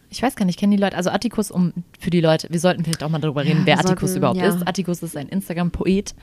Ich 0.08 0.22
weiß 0.22 0.34
gar 0.36 0.44
nicht, 0.44 0.58
kennen 0.58 0.72
die 0.72 0.78
Leute, 0.78 0.96
also 0.96 1.10
Atticus, 1.10 1.50
um 1.50 1.72
für 1.98 2.10
die 2.10 2.20
Leute, 2.20 2.48
wir 2.50 2.58
sollten 2.58 2.82
vielleicht 2.82 3.02
auch 3.02 3.08
mal 3.10 3.20
darüber 3.20 3.44
reden, 3.44 3.60
Ja, 3.60 3.66
wer 3.66 3.78
Atticus 3.80 4.10
sollten, 4.10 4.18
überhaupt 4.18 4.38
ja. 4.38 4.48
ist. 4.48 4.66
Atticus 4.66 5.02
ist 5.02 5.16
ein 5.16 5.28
Instagram-Poet, 5.28 6.14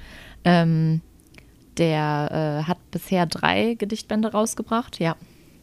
ähm, 0.44 1.02
der 1.78 2.64
äh, 2.64 2.68
hat 2.68 2.80
bisher 2.92 3.26
drei 3.28 3.76
Gedichtbände 3.76 4.32
rausgebracht, 4.32 5.00
ja. 5.00 5.16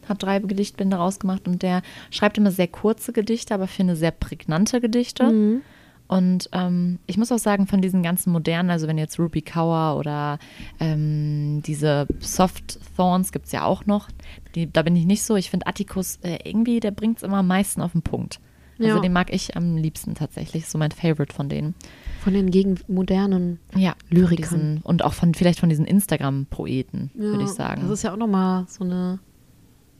hat 0.07 0.23
drei 0.23 0.39
Gedichtbände 0.39 0.97
rausgemacht 0.97 1.47
und 1.47 1.61
der 1.61 1.81
schreibt 2.09 2.37
immer 2.37 2.51
sehr 2.51 2.67
kurze 2.67 3.11
Gedichte, 3.13 3.53
aber 3.53 3.67
finde 3.67 3.95
sehr 3.95 4.11
prägnante 4.11 4.81
Gedichte. 4.81 5.25
Mhm. 5.25 5.61
Und 6.07 6.49
ähm, 6.51 6.99
ich 7.07 7.17
muss 7.17 7.31
auch 7.31 7.39
sagen, 7.39 7.65
von 7.65 7.81
diesen 7.81 8.03
ganzen 8.03 8.31
modernen, 8.31 8.69
also 8.69 8.87
wenn 8.87 8.97
jetzt 8.99 9.17
Ruby 9.19 9.41
Kaur 9.41 9.97
oder 9.97 10.37
ähm, 10.79 11.63
diese 11.65 12.07
Soft 12.19 12.79
Thorns 12.95 13.31
gibt 13.31 13.47
es 13.47 13.51
ja 13.51 13.63
auch 13.65 13.85
noch, 13.87 14.09
die, 14.53 14.71
da 14.71 14.83
bin 14.83 14.95
ich 14.95 15.05
nicht 15.05 15.23
so. 15.23 15.35
Ich 15.35 15.49
finde 15.49 15.65
Atticus 15.67 16.17
äh, 16.21 16.37
irgendwie, 16.43 16.79
der 16.79 16.91
bringt 16.91 17.17
es 17.17 17.23
immer 17.23 17.37
am 17.37 17.47
meisten 17.47 17.81
auf 17.81 17.93
den 17.93 18.03
Punkt. 18.03 18.39
Also 18.77 18.95
Ja. 18.97 18.99
den 18.99 19.13
mag 19.13 19.33
ich 19.33 19.55
am 19.57 19.77
liebsten 19.77 20.15
tatsächlich, 20.15 20.67
so 20.67 20.77
mein 20.77 20.91
Favorite 20.91 21.33
von 21.33 21.49
denen. 21.49 21.73
Von 22.19 22.33
den 22.33 22.51
gegen 22.51 22.75
modernen. 22.87 23.59
Ja, 23.75 23.95
Lyrikern. 24.09 24.37
diesen, 24.37 24.81
und 24.83 25.03
auch 25.03 25.13
von 25.13 25.33
vielleicht 25.33 25.59
von 25.61 25.69
diesen 25.69 25.85
Instagram-Poeten, 25.85 27.11
würde 27.15 27.43
ich 27.43 27.49
Ja, 27.49 27.55
sagen. 27.55 27.81
Das 27.81 27.89
ist 27.89 28.03
ja 28.03 28.11
auch 28.13 28.17
nochmal 28.17 28.65
so 28.67 28.83
eine 28.83 29.19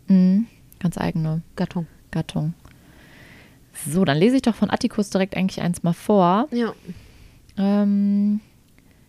Mhm, 0.07 0.45
ganz 0.79 0.97
eigene 0.99 1.41
Gattung. 1.55 1.87
Gattung. 2.11 2.53
So, 3.87 4.05
dann 4.05 4.17
lese 4.17 4.35
ich 4.37 4.41
doch 4.41 4.55
von 4.55 4.69
Atticus 4.69 5.09
direkt 5.09 5.35
eigentlich 5.35 5.61
eins 5.61 5.83
mal 5.83 5.93
vor. 5.93 6.47
Ja. 6.51 6.73
Ähm, 7.57 8.39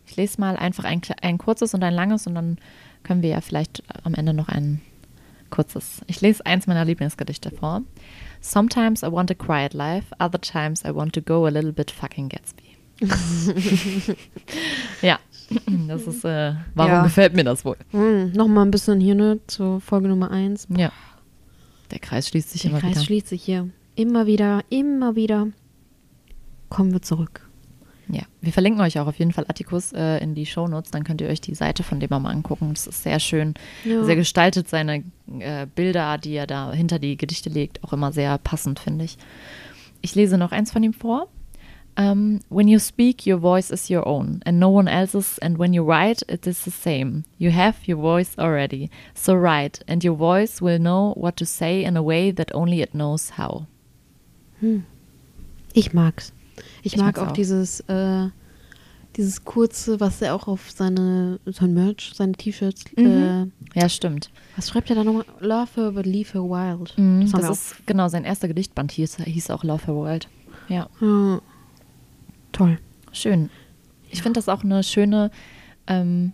ich 0.06 0.16
lese 0.16 0.40
mal 0.40 0.56
einfach 0.56 0.84
ein, 0.84 1.00
ein 1.22 1.38
kurzes 1.38 1.74
und 1.74 1.82
ein 1.82 1.94
langes 1.94 2.26
und 2.26 2.34
dann 2.34 2.58
können 3.02 3.22
wir 3.22 3.30
ja 3.30 3.40
vielleicht 3.40 3.82
am 4.04 4.14
Ende 4.14 4.34
noch 4.34 4.48
ein 4.48 4.80
kurzes. 5.50 6.00
Ich 6.08 6.20
lese 6.20 6.44
eins 6.46 6.66
meiner 6.66 6.84
Lieblingsgedichte 6.84 7.50
vor. 7.52 7.82
Sometimes 8.40 9.02
I 9.02 9.10
want 9.12 9.30
a 9.30 9.34
quiet 9.34 9.72
life, 9.74 10.14
other 10.20 10.40
times 10.40 10.84
I 10.84 10.94
want 10.94 11.12
to 11.14 11.22
go 11.22 11.46
a 11.46 11.50
little 11.50 11.72
bit 11.72 11.90
fucking 11.90 12.28
Gatsby. 12.28 12.64
ja, 15.02 15.18
das 15.88 16.06
ist, 16.06 16.24
äh, 16.24 16.54
warum 16.74 16.92
Ja. 16.92 17.02
gefällt 17.02 17.34
mir 17.34 17.44
das 17.44 17.64
wohl? 17.64 17.76
Hm, 17.90 18.32
Nochmal 18.32 18.64
ein 18.66 18.70
bisschen 18.70 19.00
hier, 19.00 19.14
ne, 19.14 19.38
zur 19.46 19.80
Folge 19.80 20.08
Nummer 20.08 20.30
eins. 20.30 20.66
Ja, 20.76 20.90
der 21.90 21.98
Kreis 21.98 22.28
schließt 22.28 22.50
sich 22.50 22.62
Der 22.62 22.70
immer 22.70 22.80
Kreis 22.80 22.92
wieder. 22.92 23.02
schließt 23.04 23.28
sich 23.28 23.42
hier. 23.42 23.68
Immer 23.96 24.26
wieder, 24.26 24.62
immer 24.68 25.16
wieder. 25.16 25.48
Kommen 26.68 26.92
wir 26.92 27.00
zurück. 27.02 27.48
Ja, 28.08 28.22
wir 28.40 28.52
verlinken 28.52 28.80
euch 28.82 29.00
auch 29.00 29.06
auf 29.08 29.18
jeden 29.18 29.32
Fall 29.32 29.46
Atticus 29.48 29.92
äh, 29.92 30.18
in 30.18 30.34
die 30.34 30.46
Shownotes, 30.46 30.92
dann 30.92 31.02
könnt 31.02 31.20
ihr 31.20 31.28
euch 31.28 31.40
die 31.40 31.54
Seite 31.56 31.82
von 31.82 31.98
dem 31.98 32.10
mal 32.10 32.26
angucken. 32.30 32.70
Das 32.72 32.86
ist 32.86 33.02
sehr 33.02 33.18
schön, 33.18 33.54
Ja. 33.84 34.04
sehr 34.04 34.14
gestaltet, 34.14 34.68
seine 34.68 35.02
äh, 35.40 35.66
Bilder, 35.74 36.18
die 36.18 36.34
er 36.34 36.46
da 36.46 36.72
hinter 36.72 37.00
die 37.00 37.16
Gedichte 37.16 37.48
legt, 37.48 37.82
auch 37.82 37.92
immer 37.92 38.12
sehr 38.12 38.38
passend, 38.38 38.78
finde 38.78 39.06
ich. 39.06 39.16
Ich 40.02 40.14
lese 40.14 40.38
noch 40.38 40.52
eins 40.52 40.70
von 40.70 40.84
ihm 40.84 40.92
vor. 40.92 41.28
Um, 41.98 42.40
when 42.50 42.68
you 42.68 42.78
speak, 42.78 43.26
your 43.26 43.40
voice 43.40 43.70
is 43.70 43.88
your 43.90 44.06
own 44.06 44.40
and 44.44 44.58
no 44.60 44.68
one 44.68 44.88
else's, 44.88 45.38
and 45.38 45.58
when 45.58 45.72
you 45.72 45.82
write, 45.82 46.22
it 46.30 46.46
is 46.46 46.62
the 46.62 46.70
same. 46.70 47.24
You 47.38 47.50
have 47.50 47.76
your 47.88 47.98
voice 47.98 48.36
already, 48.38 48.90
so 49.14 49.32
write, 49.32 49.80
and 49.88 50.04
your 50.04 50.14
voice 50.16 50.60
will 50.60 50.78
know 50.78 51.14
what 51.16 51.36
to 51.38 51.46
say 51.46 51.82
in 51.82 51.96
a 51.96 52.02
way 52.02 52.30
that 52.32 52.54
only 52.54 52.82
it 52.82 52.92
knows 52.94 53.30
how. 53.38 53.66
Ich 55.72 55.92
mag's. 55.92 56.32
Ich, 56.82 56.94
Ich 56.94 56.96
mag 56.98 57.18
auch, 57.18 57.28
auch. 57.28 57.32
dieses, 57.32 57.80
äh, 57.80 58.28
dieses 59.16 59.44
kurze, 59.44 59.98
was 60.00 60.20
er 60.22 60.34
auch 60.34 60.46
auf 60.48 60.70
seine, 60.70 61.38
sein 61.46 61.74
Merch, 61.74 62.12
seine 62.14 62.32
T-Shirts, 62.32 62.84
Mhm. 62.96 63.50
äh, 63.74 63.80
Ja, 63.80 63.88
stimmt. 63.88 64.30
was 64.56 64.68
schreibt 64.68 64.88
er 64.90 64.96
da 64.96 65.04
nochmal? 65.04 65.24
Love 65.40 65.68
her, 65.74 65.92
but 65.92 66.06
leave 66.06 66.32
her 66.32 66.42
wild. 66.42 66.96
Mhm, 66.98 67.30
Das 67.30 67.40
das 67.40 67.50
ist 67.72 67.86
genau 67.86 68.08
sein 68.08 68.24
erster 68.24 68.48
Gedichtband 68.48 68.92
hieß, 68.92 69.16
hieß 69.18 69.50
auch 69.50 69.64
Love 69.64 69.86
Her 69.86 69.94
World. 69.94 70.28
Ja. 70.68 70.88
Ja. 71.00 71.40
Toll. 72.52 72.78
Schön. 73.12 73.50
Ich 74.10 74.22
finde 74.22 74.38
das 74.38 74.48
auch 74.48 74.62
eine 74.64 74.82
schöne 74.82 75.30
ähm, 75.86 76.32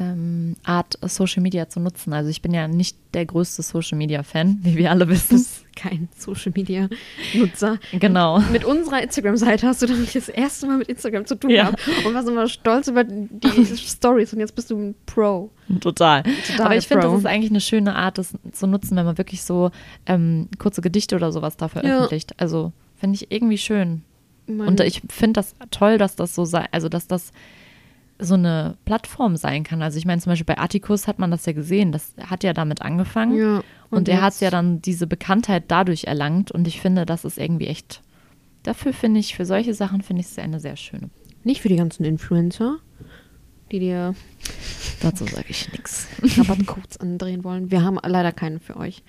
ähm, 0.00 0.56
Art, 0.64 0.98
Social 1.02 1.42
Media 1.42 1.68
zu 1.68 1.80
nutzen. 1.80 2.12
Also 2.12 2.30
ich 2.30 2.42
bin 2.42 2.52
ja 2.52 2.66
nicht 2.68 2.96
der 3.14 3.26
größte 3.26 3.62
Social 3.62 3.96
Media 3.98 4.22
Fan, 4.22 4.58
wie 4.62 4.76
wir 4.76 4.90
alle 4.90 5.06
Du 5.06 5.12
wissen. 5.12 5.36
bist 5.36 5.64
kein 5.76 6.08
Social 6.16 6.52
Media 6.54 6.88
Nutzer. 7.34 7.78
Genau. 7.92 8.40
Mit 8.52 8.64
unserer 8.64 9.02
Instagram-Seite 9.02 9.66
hast 9.66 9.82
du 9.82 9.86
dann 9.86 10.06
das 10.12 10.28
erste 10.28 10.66
Mal 10.66 10.78
mit 10.78 10.88
Instagram 10.88 11.26
zu 11.26 11.36
tun 11.36 11.50
Ja. 11.50 11.70
gehabt 11.70 11.82
und 12.06 12.14
warst 12.14 12.28
immer 12.28 12.48
stolz 12.48 12.88
über 12.88 13.04
die 13.04 13.66
Stories 13.76 14.32
und 14.32 14.40
jetzt 14.40 14.54
bist 14.54 14.70
du 14.70 14.78
ein 14.78 14.94
Pro. 15.06 15.50
Total. 15.80 16.22
Total 16.22 16.66
Aber 16.66 16.76
ich 16.76 16.86
finde, 16.88 17.06
das 17.06 17.18
ist 17.18 17.26
eigentlich 17.26 17.50
eine 17.50 17.60
schöne 17.60 17.94
Art, 17.94 18.18
das 18.18 18.34
zu 18.52 18.66
nutzen, 18.66 18.96
wenn 18.96 19.04
man 19.06 19.18
wirklich 19.18 19.42
so 19.42 19.70
ähm, 20.06 20.48
kurze 20.58 20.80
Gedichte 20.80 21.16
oder 21.16 21.32
sowas 21.32 21.56
da 21.56 21.68
veröffentlicht. 21.68 22.34
Also 22.40 22.72
finde 22.96 23.16
ich 23.16 23.30
irgendwie 23.32 23.58
schön. 23.58 24.02
Mein- 24.46 24.68
Und 24.68 24.80
ich 24.80 25.02
finde 25.08 25.34
das 25.34 25.54
toll, 25.70 25.98
dass 25.98 26.16
das 26.16 26.34
so 26.34 26.44
sei, 26.44 26.66
also 26.70 26.88
dass 26.88 27.06
das 27.06 27.32
so 28.18 28.34
eine 28.34 28.76
Plattform 28.84 29.36
sein 29.36 29.64
kann. 29.64 29.82
Also 29.82 29.98
ich 29.98 30.04
meine, 30.04 30.20
zum 30.20 30.30
Beispiel 30.30 30.46
bei 30.46 30.58
Atticus 30.58 31.08
hat 31.08 31.18
man 31.18 31.30
das 31.30 31.46
ja 31.46 31.52
gesehen, 31.52 31.92
das 31.92 32.14
hat 32.20 32.44
ja 32.44 32.52
damit 32.52 32.82
angefangen. 32.82 33.36
ja. 33.36 33.62
Und, 33.90 34.08
er 34.08 34.22
hat 34.22 34.40
ja 34.40 34.50
dann 34.50 34.82
diese 34.82 35.06
Bekanntheit 35.06 35.64
dadurch 35.68 36.04
erlangt 36.04 36.50
und 36.50 36.66
ich 36.66 36.80
finde, 36.80 37.06
das 37.06 37.24
ist 37.24 37.38
irgendwie 37.38 37.68
echt, 37.68 38.02
dafür 38.64 38.92
finde 38.92 39.20
ich, 39.20 39.36
für 39.36 39.46
solche 39.46 39.72
Sachen 39.72 40.02
finde 40.02 40.20
ich 40.20 40.26
es 40.26 40.38
eine 40.38 40.58
sehr 40.58 40.76
schöne. 40.76 41.10
Nicht 41.44 41.60
für 41.60 41.68
die 41.68 41.76
ganzen 41.76 42.04
Influencer, 42.04 42.78
die 43.70 43.78
dir 43.78 44.16
Dazu 45.04 45.26
sage 45.26 45.44
ich 45.48 45.70
nichts. 45.72 46.08
Rabattcodes 46.38 46.98
andrehen 46.98 47.44
wollen. 47.44 47.70
Wir 47.70 47.82
haben 47.82 47.98
leider 48.02 48.32
keinen 48.32 48.58
für 48.58 48.76
euch. 48.76 49.02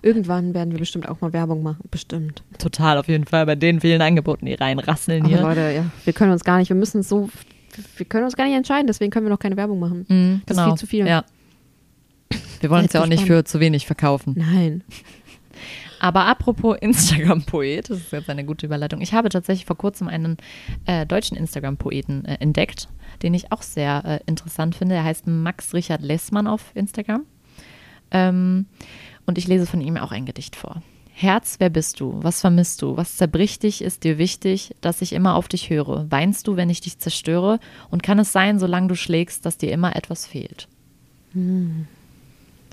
Irgendwann 0.00 0.54
werden 0.54 0.70
wir 0.70 0.78
bestimmt 0.78 1.08
auch 1.08 1.20
mal 1.20 1.32
Werbung 1.32 1.64
machen. 1.64 1.80
Bestimmt. 1.90 2.44
Total, 2.58 2.96
auf 2.96 3.08
jeden 3.08 3.24
Fall 3.24 3.44
bei 3.46 3.56
den 3.56 3.80
vielen 3.80 4.00
Angeboten, 4.02 4.46
die 4.46 4.54
reinrasseln 4.54 5.24
Aber 5.24 5.28
hier. 5.28 5.42
Leute, 5.42 5.72
ja, 5.74 5.86
wir 6.04 6.12
können 6.12 6.30
uns 6.30 6.44
gar 6.44 6.58
nicht, 6.58 6.68
wir 6.68 6.76
müssen 6.76 7.02
so, 7.02 7.28
wir 7.96 8.06
können 8.06 8.24
uns 8.24 8.36
gar 8.36 8.44
nicht 8.46 8.56
entscheiden, 8.56 8.86
deswegen 8.86 9.10
können 9.10 9.26
wir 9.26 9.30
noch 9.30 9.38
keine 9.38 9.56
Werbung 9.56 9.78
machen. 9.78 10.06
Mhm, 10.08 10.42
Das 10.46 10.56
ist 10.56 10.64
viel 10.64 10.74
zu 10.74 10.86
viel. 10.86 11.06
Ja. 11.06 11.24
Wir 12.60 12.70
wollen 12.70 12.84
uns 12.84 12.92
ja 12.92 13.02
auch 13.02 13.06
nicht 13.06 13.20
gespannt. 13.24 13.48
für 13.48 13.52
zu 13.52 13.60
wenig 13.60 13.86
verkaufen. 13.86 14.34
Nein. 14.36 14.84
Aber 16.00 16.26
apropos 16.26 16.76
Instagram-Poet, 16.80 17.88
das 17.90 17.98
ist 17.98 18.12
jetzt 18.12 18.28
eine 18.28 18.44
gute 18.44 18.66
Überleitung. 18.66 19.00
Ich 19.02 19.12
habe 19.14 19.28
tatsächlich 19.28 19.66
vor 19.66 19.76
kurzem 19.78 20.08
einen 20.08 20.36
äh, 20.86 21.06
deutschen 21.06 21.36
Instagram-Poeten 21.36 22.24
äh, 22.24 22.38
entdeckt, 22.40 22.88
den 23.22 23.34
ich 23.34 23.52
auch 23.52 23.62
sehr 23.62 24.02
äh, 24.04 24.20
interessant 24.26 24.74
finde. 24.74 24.96
Er 24.96 25.04
heißt 25.04 25.28
Max 25.28 25.74
Richard 25.74 26.02
Lessmann 26.02 26.48
auf 26.48 26.72
Instagram. 26.74 27.24
Ähm, 28.10 28.66
und 29.26 29.38
ich 29.38 29.46
lese 29.46 29.66
von 29.66 29.80
ihm 29.80 29.96
auch 29.96 30.10
ein 30.10 30.26
Gedicht 30.26 30.56
vor. 30.56 30.82
Herz, 31.14 31.56
wer 31.58 31.68
bist 31.70 32.00
du? 32.00 32.18
Was 32.22 32.40
vermisst 32.40 32.80
du? 32.82 32.96
Was 32.96 33.16
zerbricht 33.16 33.62
dich? 33.62 33.82
Ist 33.82 34.02
dir 34.02 34.18
wichtig, 34.18 34.74
dass 34.80 35.02
ich 35.02 35.12
immer 35.12 35.34
auf 35.36 35.46
dich 35.46 35.68
höre? 35.70 36.06
Weinst 36.10 36.48
du, 36.48 36.56
wenn 36.56 36.70
ich 36.70 36.80
dich 36.80 36.98
zerstöre? 36.98 37.60
Und 37.90 38.02
kann 38.02 38.18
es 38.18 38.32
sein, 38.32 38.58
solange 38.58 38.88
du 38.88 38.96
schlägst, 38.96 39.44
dass 39.44 39.58
dir 39.58 39.72
immer 39.72 39.94
etwas 39.94 40.26
fehlt? 40.26 40.68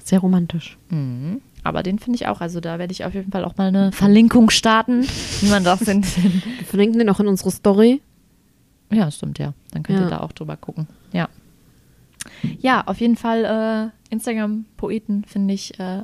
Sehr 0.03 0.19
romantisch. 0.19 0.77
Mhm. 0.89 1.41
Aber 1.63 1.83
den 1.83 1.99
finde 1.99 2.15
ich 2.15 2.27
auch. 2.27 2.39
Also 2.41 2.61
da 2.61 2.79
werde 2.79 2.93
ich 2.93 3.03
auf 3.05 3.13
jeden 3.13 3.31
Fall 3.31 3.43
auch 3.43 3.57
mal 3.57 3.67
eine 3.67 3.91
Verlinkung 3.91 4.49
starten, 4.49 5.03
wie 5.41 5.49
man 5.49 5.63
das 5.63 5.81
in 5.81 6.03
Wir 6.57 6.65
verlinken 6.65 6.99
den 6.99 7.09
auch 7.09 7.19
in 7.19 7.27
unsere 7.27 7.51
Story. 7.51 8.01
Ja, 8.91 9.11
stimmt, 9.11 9.37
ja. 9.37 9.53
Dann 9.71 9.83
könnt 9.83 9.99
Ja. 9.99 10.05
ihr 10.05 10.09
da 10.09 10.19
auch 10.21 10.31
drüber 10.31 10.55
gucken. 10.57 10.87
Ja. 11.11 11.27
Ja, 12.59 12.83
auf 12.87 12.99
jeden 13.01 13.17
Fall 13.17 13.91
äh, 14.09 14.13
Instagram-Poeten 14.13 15.25
finde 15.25 15.53
ich 15.53 15.77
äh, 15.79 15.99
äh, 15.99 16.03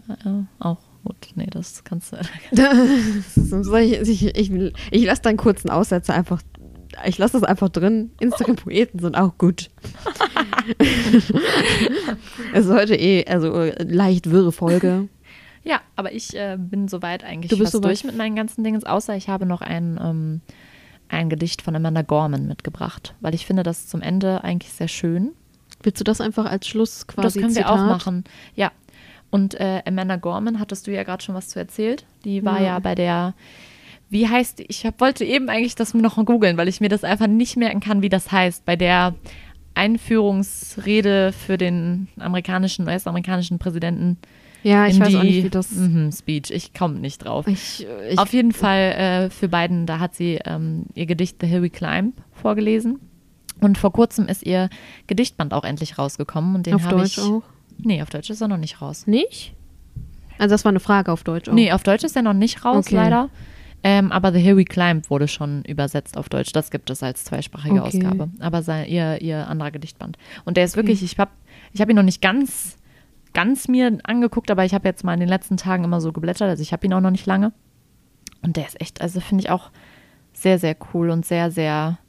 auch 0.60 0.78
gut. 1.06 1.30
Nee, 1.36 1.48
das 1.50 1.84
kannst 1.84 2.12
du. 2.14 2.18
Ich, 3.80 4.24
ich, 4.26 4.52
ich, 4.92 5.06
lasse 5.06 5.22
da 5.22 5.30
einen 5.30 5.38
kurzen 5.38 5.70
Aussetzer 5.70 6.14
einfach. 6.14 6.42
Ich 7.06 7.18
lasse 7.18 7.34
das 7.34 7.44
einfach 7.44 7.70
drin. 7.70 8.12
Instagram-Poeten 8.20 9.00
sind 9.00 9.16
auch 9.16 9.38
gut. 9.38 9.70
es 12.54 12.66
ist 12.66 12.72
heute 12.72 12.96
eh, 12.96 13.26
also 13.28 13.70
leicht 13.80 14.30
wirre 14.32 14.52
Folge. 14.52 15.08
Ja, 15.64 15.82
aber 15.96 16.14
ich 16.14 16.36
äh, 16.36 16.58
bin 16.60 16.88
soweit 16.88 17.24
eigentlich 17.24 17.50
Du 17.50 17.58
bist 17.58 17.72
fast 17.72 17.84
soweit- 17.84 17.92
durch 17.92 18.04
mit 18.04 18.16
meinen 18.18 18.36
ganzen 18.36 18.64
Dingen, 18.64 18.84
außer 18.86 19.16
ich 19.16 19.30
habe 19.30 19.46
noch 19.46 19.62
ein, 19.62 20.00
ähm, 20.02 20.42
ein 21.10 21.30
Gedicht 21.30 21.62
von 21.62 21.76
Amanda 21.76 22.02
Gorman 22.04 22.48
mitgebracht, 22.48 23.16
weil 23.20 23.34
ich 23.34 23.46
finde 23.46 23.64
das 23.64 23.88
zum 23.88 24.02
Ende 24.02 24.44
eigentlich 24.44 24.72
sehr 24.72 24.88
schön. 24.88 25.32
Willst 25.82 26.00
du 26.00 26.04
das 26.04 26.22
einfach 26.22 26.46
als 26.46 26.68
Schluss 26.68 27.08
quasi 27.08 27.24
das 27.26 27.34
können 27.34 27.56
wir 27.56 27.64
Zitat? 27.64 27.72
auch 27.80 27.86
machen. 27.86 28.24
Ja. 28.56 28.72
Und 29.36 29.54
äh, 29.56 29.82
Amanda 29.86 30.16
Gorman, 30.16 30.62
hattest 30.62 30.88
du 30.88 30.94
ja 30.94 31.04
gerade 31.04 31.22
schon 31.22 31.36
was 31.36 31.50
zu 31.50 31.60
erzählt. 31.60 32.06
Die 32.24 32.46
war 32.46 32.62
Ja. 32.62 32.68
ja, 32.68 32.80
bei 32.80 32.96
der, 32.96 33.34
wie 34.10 34.30
heißt, 34.30 34.62
ich 34.66 34.86
hab, 34.86 35.02
wollte 35.02 35.26
eben 35.26 35.50
eigentlich 35.50 35.76
das 35.76 35.94
noch 35.94 36.16
googeln, 36.24 36.56
weil 36.56 36.70
ich 36.70 36.80
mir 36.80 36.88
das 36.88 37.04
einfach 37.04 37.28
nicht 37.28 37.58
merken 37.58 37.82
kann, 37.82 38.02
wie 38.02 38.08
das 38.08 38.32
heißt. 38.32 38.64
Bei 38.64 38.78
der 38.78 39.14
Einführungsrede 39.74 41.34
für 41.34 41.58
den 41.58 42.08
amerikanischen, 42.18 42.88
US-amerikanischen 42.88 43.60
Präsidenten 43.60 44.20
Ja, 44.64 44.88
ich 44.88 44.98
weiß 45.02 45.10
die 45.10 45.18
auch 45.18 45.24
nicht, 45.24 45.44
wie 45.44 45.50
das. 45.50 45.70
Mhm, 45.72 46.14
Speech. 46.14 46.52
Ich 46.52 46.74
komme 46.74 47.00
nicht 47.00 47.26
drauf. 47.26 47.46
Ich, 47.46 47.86
ich, 48.10 48.18
Auf 48.18 48.32
jeden 48.32 48.54
Fall 48.54 48.94
äh, 48.94 49.30
für 49.30 49.50
beiden, 49.50 49.86
da 49.86 50.00
hat 50.00 50.16
sie 50.16 50.40
ähm, 50.46 50.86
ihr 50.94 51.08
Gedicht 51.08 51.42
The 51.42 51.48
Hill 51.48 51.62
We 51.62 51.70
Climb 51.70 52.14
vorgelesen. 52.32 53.02
Und 53.60 53.78
vor 53.78 53.92
kurzem 53.92 54.30
ist 54.30 54.44
ihr 54.44 54.70
Gedichtband 55.08 55.54
auch 55.54 55.66
endlich 55.66 55.98
rausgekommen. 55.98 56.56
Und 56.56 56.68
den 56.68 56.82
habe 56.82 57.04
ich. 57.04 57.20
auch. 57.20 57.44
Nee, 57.78 58.02
auf 58.02 58.10
Deutsch 58.10 58.30
ist 58.30 58.42
er 58.42 58.48
noch 58.48 58.58
nicht 58.58 58.82
raus. 58.82 59.08
Nicht? 59.08 59.54
Also 60.38 60.54
das 60.54 60.66
war 60.66 60.70
eine 60.72 60.80
Frage 60.80 61.12
auf 61.12 61.24
Deutsch 61.24 61.50
auch. 61.50 61.54
Nee, 61.54 61.72
auf 61.72 61.84
Deutsch 61.84 62.04
ist 62.04 62.16
er 62.16 62.22
noch 62.22 62.34
nicht 62.34 62.66
raus, 62.66 62.88
Okay. 62.88 62.96
leider. 62.96 63.30
Ähm, 63.84 64.12
aber 64.12 64.32
The 64.34 64.40
Hill 64.40 64.58
We 64.58 64.66
Climb 64.66 65.10
wurde 65.10 65.28
schon 65.28 65.64
übersetzt 65.64 66.18
auf 66.18 66.28
Deutsch. 66.28 66.52
Das 66.52 66.72
gibt 66.72 66.90
es 66.90 67.04
als 67.04 67.24
zweisprachige 67.24 67.84
Okay. 67.84 68.04
Ausgabe. 68.06 68.30
Aber 68.40 68.64
sein, 68.64 68.88
ihr, 68.88 69.22
ihr 69.22 69.48
anderer 69.48 69.72
Gedichtband. 69.72 70.18
Und 70.44 70.58
der 70.58 70.66
ist 70.66 70.76
wirklich, 70.76 71.04
ich 71.04 71.20
habe 71.20 71.32
ich 71.72 71.82
hab 71.82 71.90
ihn 71.90 71.96
noch 71.96 72.04
nicht 72.04 72.22
ganz 72.22 72.78
ganz 73.36 73.68
mir 73.68 74.00
angeguckt, 74.04 74.50
aber 74.50 74.66
ich 74.66 74.74
habe 74.74 74.88
jetzt 74.88 75.04
mal 75.04 75.14
in 75.14 75.20
den 75.20 75.30
letzten 75.30 75.58
Tagen 75.58 75.84
immer 75.84 76.02
so 76.02 76.12
geblättert, 76.12 76.50
also 76.50 76.64
ich 76.64 76.72
habe 76.72 76.86
ihn 76.88 76.94
auch 76.94 77.02
noch 77.02 77.12
nicht 77.12 77.26
lange. 77.28 77.52
Und 78.42 78.56
der 78.56 78.66
ist 78.66 78.80
echt, 78.82 79.02
also 79.02 79.20
finde 79.20 79.44
ich 79.44 79.50
auch 79.52 79.70
sehr, 80.34 80.58
sehr 80.58 80.76
cool 80.94 81.10
und 81.10 81.26
sehr, 81.26 81.52
sehr 81.52 82.00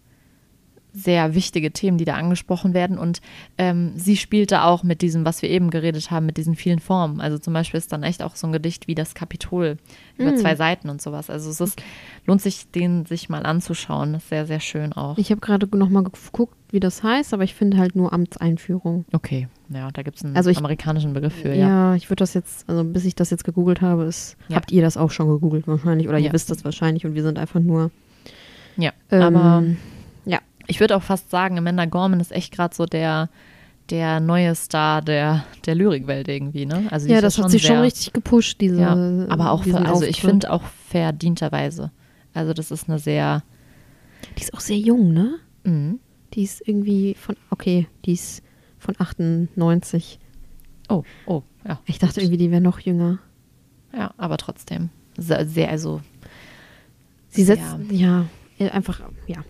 sehr 0.97 1.35
wichtige 1.35 1.71
Themen, 1.73 1.99
die 1.99 2.05
da 2.05 2.15
angesprochen 2.15 2.75
werden. 2.75 2.99
Und 2.99 3.21
ähm, 3.59 3.93
sie 3.97 4.17
spielte 4.17 4.63
auch 4.63 4.83
mit 4.83 5.03
diesem, 5.03 5.25
was 5.25 5.43
wir 5.43 5.51
eben 5.51 5.71
geredet 5.71 6.11
haben, 6.11 6.27
mit 6.27 6.39
diesen 6.39 6.57
vielen 6.57 6.79
Formen. 6.79 7.21
Also 7.21 7.39
zum 7.39 7.53
Beispiel 7.53 7.79
ist 7.79 7.93
dann 7.93 8.03
echt 8.03 8.23
auch 8.23 8.35
so 8.35 8.47
ein 8.47 8.53
Gedicht 8.53 8.89
wie 8.89 8.95
das 8.95 9.15
Kapitol 9.15 9.77
über 10.17 10.33
mm. 10.33 10.37
zwei 10.39 10.57
Seiten 10.57 10.89
und 10.89 11.03
sowas. 11.03 11.29
Also 11.29 11.51
es 11.51 11.61
ist, 11.61 11.83
lohnt 12.25 12.41
sich, 12.41 12.71
den 12.71 13.05
sich 13.05 13.29
mal 13.29 13.45
anzuschauen. 13.45 14.15
Das 14.15 14.23
ist 14.23 14.29
sehr, 14.31 14.47
sehr 14.47 14.61
schön 14.61 14.93
auch. 14.95 15.19
Ich 15.19 15.31
habe 15.31 15.41
gerade 15.41 15.69
nochmal 15.77 16.05
geguckt, 16.05 16.57
wie 16.71 16.81
das 16.81 17.03
heißt, 17.03 17.35
aber 17.35 17.45
ich 17.45 17.55
finde 17.55 17.77
halt 17.77 17.95
nur 17.95 18.13
Amtseinführung. 18.13 19.05
Okay, 19.13 19.49
ja, 19.69 19.91
da 19.91 20.03
gibt 20.03 20.17
es 20.17 20.25
einen 20.25 20.37
also 20.37 20.51
ich, 20.51 20.59
amerikanischen 20.59 21.13
Begriff 21.13 21.35
für, 21.35 21.51
ja. 21.51 21.69
Ja, 21.69 21.95
ich 21.95 22.09
würde 22.11 22.21
das 22.21 22.35
jetzt, 22.35 22.69
also 22.69 22.85
bis 22.85 23.05
ich 23.05 23.15
das 23.15 23.31
jetzt 23.31 23.45
gegoogelt 23.45 23.83
habe, 23.83 24.05
ist, 24.05 24.37
ja. 24.49 24.57
habt 24.57 24.73
ihr 24.73 24.83
das 24.83 24.97
auch 24.97 25.11
schon 25.11 25.29
gegoogelt 25.29 25.69
wahrscheinlich 25.69 26.09
oder 26.09 26.19
ja. 26.19 26.27
ihr 26.27 26.33
wisst 26.33 26.51
das 26.51 26.65
wahrscheinlich 26.65 27.05
und 27.05 27.15
wir 27.15 27.23
sind 27.23 27.39
einfach 27.39 27.61
nur. 27.61 27.91
Ja, 28.77 28.93
ähm, 29.11 29.23
aber 29.23 29.65
ich 30.67 30.81
würde 30.81 30.97
auch 30.97 31.03
fast 31.03 31.31
sagen, 31.31 31.59
Amanda 31.59 31.85
Gorman 31.85 32.21
ist 32.21 32.33
echt 32.33 32.53
gerade 32.53 32.75
so 32.75 32.87
der, 32.87 33.29
der 33.91 34.21
neue 34.21 34.55
Star 34.55 35.03
der, 35.03 35.45
der 35.65 35.75
Lyrikwelt 35.75 36.29
irgendwie, 36.29 36.67
ne? 36.67 36.87
Also 36.91 37.09
ja, 37.09 37.21
das 37.21 37.39
hat 37.39 37.51
sie 37.51 37.61
schon 37.61 37.79
richtig 37.79 38.13
gepusht, 38.13 38.61
diese. 38.61 38.81
Ja, 38.81 38.93
aber 39.29 39.53
auch, 39.53 39.65
für, 39.65 39.79
also 39.79 40.05
ich 40.05 40.21
finde 40.21 40.51
auch 40.51 40.63
verdienterweise. 40.89 41.91
Also 42.35 42.53
das 42.53 42.71
ist 42.71 42.89
eine 42.89 42.99
sehr. 42.99 43.43
Die 44.37 44.43
ist 44.43 44.55
auch 44.55 44.61
sehr 44.61 44.79
jung, 44.79 45.13
ne? 45.13 45.37
Mhm. 45.65 46.01
Die 46.35 46.43
ist 46.43 46.67
irgendwie 46.67 47.15
von, 47.15 47.37
okay, 47.51 47.87
die 48.05 48.13
ist 48.13 48.43
von 48.79 48.95
98. 48.99 50.19
Oh, 50.89 51.05
oh, 51.27 51.43
ja. 51.67 51.81
Ich 51.87 51.99
dachte 51.99 52.21
irgendwie, 52.21 52.37
die 52.37 52.51
wäre 52.51 52.61
noch 52.61 52.81
jünger. 52.81 53.19
Ja, 53.93 54.13
aber 54.17 54.37
trotzdem. 54.37 54.91
Sehr, 55.17 55.47
sehr 55.47 55.71
also. 55.71 56.01
Sie 57.29 57.45
setzt, 57.45 57.77
ja, 57.91 58.27
einfach, 58.59 59.01
ja 59.27 59.45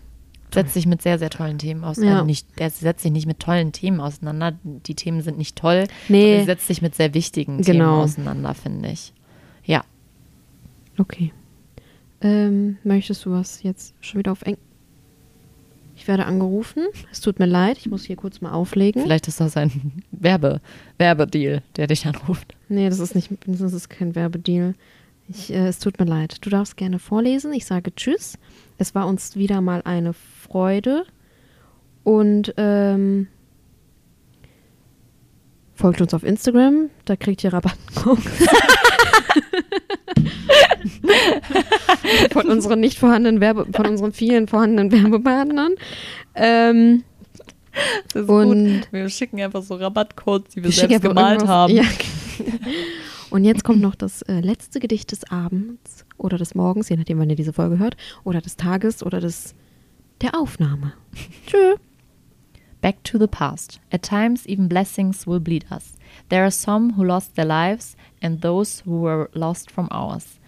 setzt 0.56 0.74
sich 0.74 0.86
mit 0.86 1.02
sehr, 1.02 1.18
sehr 1.18 1.30
tollen 1.30 1.58
Themen 1.58 1.84
auseinander. 1.84 2.14
Ja. 2.14 2.18
Also 2.20 2.26
nicht, 2.26 2.48
er 2.56 2.70
setzt 2.70 3.02
sich 3.02 3.12
nicht 3.12 3.26
mit 3.26 3.38
tollen 3.38 3.72
Themen 3.72 4.00
auseinander. 4.00 4.58
Die 4.64 4.94
Themen 4.94 5.20
sind 5.20 5.38
nicht 5.38 5.56
toll. 5.56 5.86
Nee. 6.08 6.38
Er 6.38 6.44
setzt 6.44 6.66
sich 6.66 6.82
mit 6.82 6.94
sehr 6.94 7.14
wichtigen 7.14 7.58
genau. 7.58 7.70
Themen 7.72 7.84
auseinander, 7.84 8.54
finde 8.54 8.90
ich. 8.90 9.12
Ja. 9.64 9.84
Okay. 10.98 11.32
Ähm, 12.20 12.78
möchtest 12.82 13.24
du 13.24 13.32
was 13.32 13.62
jetzt 13.62 13.94
schon 14.00 14.18
wieder 14.18 14.32
auf 14.32 14.42
Eng? 14.42 14.56
Ich 15.94 16.08
werde 16.08 16.26
angerufen. 16.26 16.84
Es 17.10 17.20
tut 17.20 17.38
mir 17.38 17.46
leid, 17.46 17.78
ich 17.78 17.88
muss 17.88 18.04
hier 18.04 18.16
kurz 18.16 18.40
mal 18.40 18.52
auflegen. 18.52 19.02
Vielleicht 19.02 19.28
ist 19.28 19.40
das 19.40 19.56
ein 19.56 20.02
Werbe, 20.10 20.60
Werbedeal, 20.98 21.62
der 21.76 21.86
dich 21.86 22.06
anruft. 22.06 22.54
Nee, 22.68 22.88
das 22.88 22.98
ist 22.98 23.14
nicht, 23.14 23.30
das 23.46 23.72
ist 23.72 23.88
kein 23.88 24.14
Werbedeal. 24.14 24.74
Ich, 25.28 25.52
äh, 25.52 25.68
es 25.68 25.78
tut 25.78 25.98
mir 25.98 26.04
leid. 26.06 26.38
Du 26.44 26.50
darfst 26.50 26.76
gerne 26.76 26.98
vorlesen. 26.98 27.52
Ich 27.52 27.66
sage 27.66 27.94
Tschüss. 27.94 28.38
Es 28.78 28.94
war 28.94 29.06
uns 29.06 29.36
wieder 29.36 29.60
mal 29.60 29.82
eine 29.84 30.12
Freude. 30.12 31.04
Und 32.04 32.54
ähm, 32.56 33.26
folgt 35.74 36.00
uns 36.00 36.14
auf 36.14 36.22
Instagram, 36.22 36.90
da 37.04 37.16
kriegt 37.16 37.42
ihr 37.44 37.52
Rabattcodes. 37.52 38.24
von 42.32 42.48
unseren 42.48 42.80
nicht 42.80 42.98
vorhandenen 42.98 43.40
Werbe, 43.40 43.66
von 43.72 43.86
unseren 43.86 44.12
vielen 44.12 44.48
vorhandenen 44.48 44.92
Werbepartnern. 44.92 45.74
Ähm, 46.34 47.04
das 48.12 48.22
ist 48.22 48.28
und 48.28 48.80
gut. 48.80 48.88
Wir 48.92 49.08
schicken 49.08 49.40
einfach 49.40 49.62
so 49.62 49.74
Rabattcodes, 49.74 50.54
die 50.54 50.62
wir, 50.62 50.64
wir 50.64 50.72
selbst 50.72 51.02
gemalt 51.02 51.46
haben. 51.46 51.74
Ja. 51.74 51.84
Und 53.30 53.44
jetzt 53.44 53.64
kommt 53.64 53.80
noch 53.80 53.96
das 53.96 54.22
äh, 54.22 54.40
letzte 54.40 54.80
Gedicht 54.80 55.12
des 55.12 55.24
Abends 55.30 56.05
oder 56.18 56.38
des 56.38 56.54
Morgens, 56.54 56.88
je 56.88 56.96
nachdem, 56.96 57.18
wann 57.18 57.30
ihr 57.30 57.36
diese 57.36 57.52
Folge 57.52 57.78
hört, 57.78 57.96
oder 58.24 58.40
des 58.40 58.56
Tages 58.56 59.02
oder 59.02 59.20
des 59.20 59.54
der 60.20 60.34
Aufnahme. 60.34 60.92
Tschö. 61.46 61.76
Back 62.80 63.02
to 63.04 63.18
the 63.18 63.26
past. 63.26 63.80
At 63.90 64.02
times, 64.02 64.46
even 64.46 64.68
blessings 64.68 65.26
will 65.26 65.40
bleed 65.40 65.66
us. 65.70 65.96
There 66.28 66.44
are 66.44 66.50
some 66.50 66.92
who 66.96 67.04
lost 67.04 67.34
their 67.34 67.44
lives, 67.44 67.96
and 68.22 68.40
those 68.40 68.82
who 68.84 69.00
were 69.00 69.28
lost 69.34 69.70
from 69.70 69.88
ours, 69.90 70.38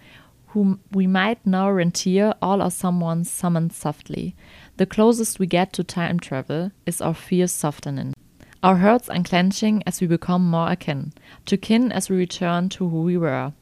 whom 0.47 0.79
we 0.91 1.05
might 1.05 1.45
now 1.45 1.69
rentier, 1.69 2.33
all 2.41 2.61
are 2.61 2.71
someone 2.71 3.23
summoned 3.23 3.73
softly. 3.73 4.35
The 4.77 4.85
closest 4.85 5.39
we 5.39 5.47
get 5.47 5.73
to 5.73 5.83
time 5.83 6.19
travel 6.19 6.71
is 6.85 7.01
our 7.01 7.13
fears 7.13 7.51
softening. 7.51 8.13
Our 8.61 8.77
hurts 8.77 9.09
unclenching 9.09 9.83
as 9.85 10.01
we 10.01 10.07
become 10.07 10.49
more 10.49 10.71
akin, 10.71 11.13
to 11.45 11.57
kin 11.57 11.91
as 11.91 12.09
we 12.09 12.17
return 12.17 12.69
to 12.69 12.89
who 12.89 13.03
we 13.03 13.17
were, 13.17 13.53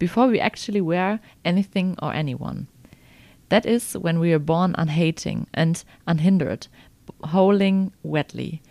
before 0.00 0.26
we 0.26 0.40
actually 0.40 0.80
were 0.80 1.20
anything 1.44 1.94
or 2.02 2.12
anyone. 2.12 2.66
That 3.50 3.64
is 3.64 3.92
when 3.92 4.18
we 4.18 4.32
are 4.32 4.40
born 4.40 4.74
unhating 4.76 5.46
and 5.54 5.84
unhindered, 6.08 6.66
howling 7.24 7.92
wetly. 8.02 8.62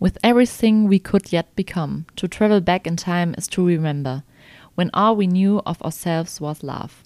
With 0.00 0.16
everything 0.24 0.88
we 0.88 0.98
could 0.98 1.32
yet 1.32 1.54
become, 1.54 2.06
to 2.16 2.26
travel 2.28 2.60
back 2.62 2.86
in 2.86 2.96
time 2.96 3.34
is 3.36 3.48
to 3.48 3.66
remember, 3.66 4.22
when 4.74 4.90
all 4.94 5.14
we 5.16 5.26
knew 5.26 5.60
of 5.66 5.80
ourselves 5.82 6.40
was 6.40 6.62
love. 6.62 7.03